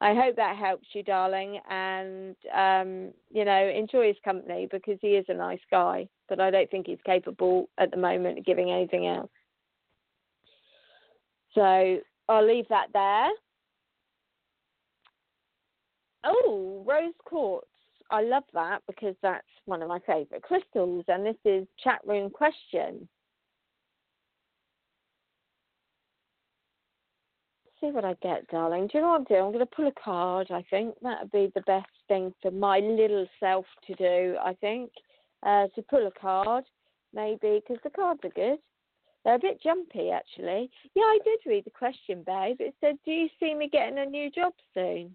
I 0.00 0.14
hope 0.14 0.36
that 0.36 0.56
helps 0.56 0.88
you, 0.92 1.02
darling, 1.02 1.58
and 1.70 2.36
um, 2.54 3.12
you 3.30 3.44
know 3.44 3.68
enjoy 3.68 4.08
his 4.08 4.16
company 4.24 4.68
because 4.70 4.98
he 5.00 5.12
is 5.12 5.24
a 5.28 5.34
nice 5.34 5.64
guy. 5.70 6.06
But 6.28 6.40
I 6.40 6.50
don't 6.50 6.70
think 6.70 6.86
he's 6.86 6.98
capable 7.06 7.70
at 7.78 7.90
the 7.90 7.96
moment 7.96 8.38
of 8.38 8.44
giving 8.44 8.70
anything 8.70 9.06
else. 9.06 9.30
So 11.54 11.98
I'll 12.32 12.46
leave 12.46 12.68
that 12.68 12.88
there. 12.92 13.28
Oh, 16.24 16.84
rose 16.86 17.14
quartz. 17.24 17.66
I 18.10 18.22
love 18.22 18.44
that 18.52 18.82
because 18.86 19.16
that's 19.22 19.46
one 19.64 19.82
of 19.82 19.88
my 19.88 19.98
favourite 20.00 20.42
crystals. 20.42 21.04
And 21.08 21.24
this 21.24 21.36
is 21.44 21.66
chat 21.82 22.00
room 22.06 22.30
question. 22.30 23.08
see 27.82 27.90
what 27.90 28.04
I 28.04 28.14
get, 28.22 28.46
darling. 28.48 28.86
Do 28.86 28.98
you 28.98 29.00
know 29.00 29.10
what 29.10 29.20
I'm 29.20 29.24
doing? 29.24 29.42
I'm 29.42 29.52
going 29.52 29.58
to 29.58 29.66
pull 29.66 29.88
a 29.88 30.02
card, 30.02 30.48
I 30.50 30.64
think. 30.70 30.94
That 31.02 31.22
would 31.22 31.32
be 31.32 31.52
the 31.54 31.62
best 31.62 31.90
thing 32.08 32.32
for 32.40 32.50
my 32.50 32.78
little 32.78 33.26
self 33.40 33.66
to 33.86 33.94
do, 33.94 34.36
I 34.42 34.54
think. 34.54 34.90
Uh, 35.42 35.66
to 35.74 35.82
pull 35.82 36.06
a 36.06 36.10
card, 36.12 36.64
maybe, 37.12 37.60
because 37.60 37.82
the 37.82 37.90
cards 37.90 38.20
are 38.24 38.30
good. 38.30 38.58
They're 39.24 39.36
a 39.36 39.38
bit 39.38 39.62
jumpy, 39.62 40.10
actually. 40.10 40.70
Yeah, 40.94 41.02
I 41.02 41.18
did 41.24 41.38
read 41.46 41.64
the 41.64 41.70
question, 41.70 42.24
babe. 42.26 42.56
It 42.60 42.74
said, 42.80 42.98
Do 43.04 43.12
you 43.12 43.28
see 43.38 43.54
me 43.54 43.68
getting 43.68 43.98
a 43.98 44.06
new 44.06 44.30
job 44.30 44.52
soon? 44.74 45.14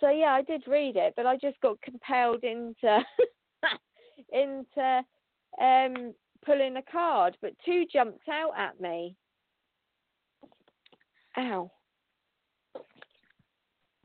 So 0.00 0.10
yeah, 0.10 0.32
I 0.32 0.42
did 0.42 0.64
read 0.66 0.96
it, 0.96 1.14
but 1.16 1.26
I 1.26 1.36
just 1.36 1.60
got 1.60 1.80
compelled 1.80 2.44
into 2.44 3.00
into 4.32 5.02
um, 5.60 6.14
pulling 6.44 6.76
a 6.76 6.82
card. 6.82 7.36
But 7.40 7.52
two 7.64 7.86
jumped 7.90 8.28
out 8.28 8.52
at 8.56 8.78
me. 8.80 9.16
Ow. 11.38 11.70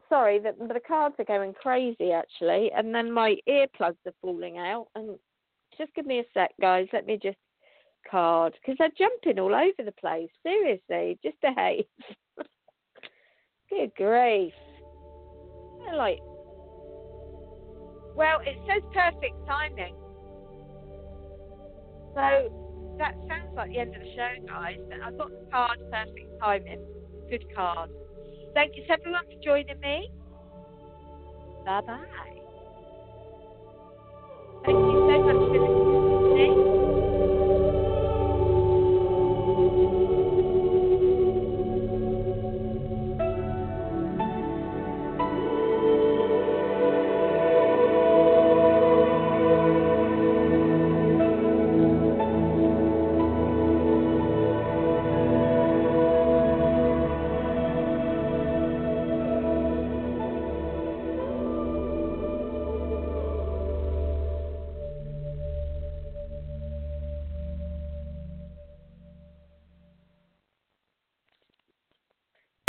Sorry, 0.08 0.40
the, 0.40 0.54
the 0.68 0.82
cards 0.86 1.16
are 1.20 1.26
going 1.26 1.54
crazy 1.54 2.12
actually, 2.12 2.72
and 2.76 2.94
then 2.94 3.12
my 3.12 3.36
earplugs 3.48 3.96
are 4.06 4.14
falling 4.22 4.58
out. 4.58 4.88
And 4.96 5.18
just 5.78 5.94
give 5.94 6.06
me 6.06 6.20
a 6.20 6.24
sec, 6.34 6.52
guys. 6.60 6.88
Let 6.94 7.06
me 7.06 7.20
just 7.22 7.38
card 8.10 8.54
because 8.54 8.76
they're 8.78 8.90
jumping 8.98 9.40
all 9.40 9.54
over 9.54 9.84
the 9.84 9.94
place. 9.94 10.30
Seriously, 10.44 11.20
just 11.24 11.40
behave. 11.42 11.86
Good 13.70 13.94
grief. 13.96 14.54
They're 15.80 15.96
like, 15.96 16.20
well, 18.16 18.40
it 18.42 18.58
says 18.68 18.84
perfect 18.94 19.48
timing. 19.48 19.96
So 22.14 22.96
that 22.98 23.16
sounds 23.28 23.56
like 23.56 23.72
the 23.72 23.80
end 23.80 23.96
of 23.96 24.02
the 24.02 24.14
show, 24.16 24.46
guys. 24.48 24.78
But 24.90 25.02
I've 25.02 25.18
got 25.18 25.30
the 25.30 25.48
card 25.52 25.80
perfect 25.92 26.40
timing. 26.42 26.86
Good 27.30 27.46
card. 27.56 27.90
Thank 28.54 28.76
you, 28.76 28.84
everyone, 28.90 29.24
for 29.26 29.44
joining 29.44 29.80
me. 29.80 30.12
Bye 31.66 31.82
bye. 31.82 32.41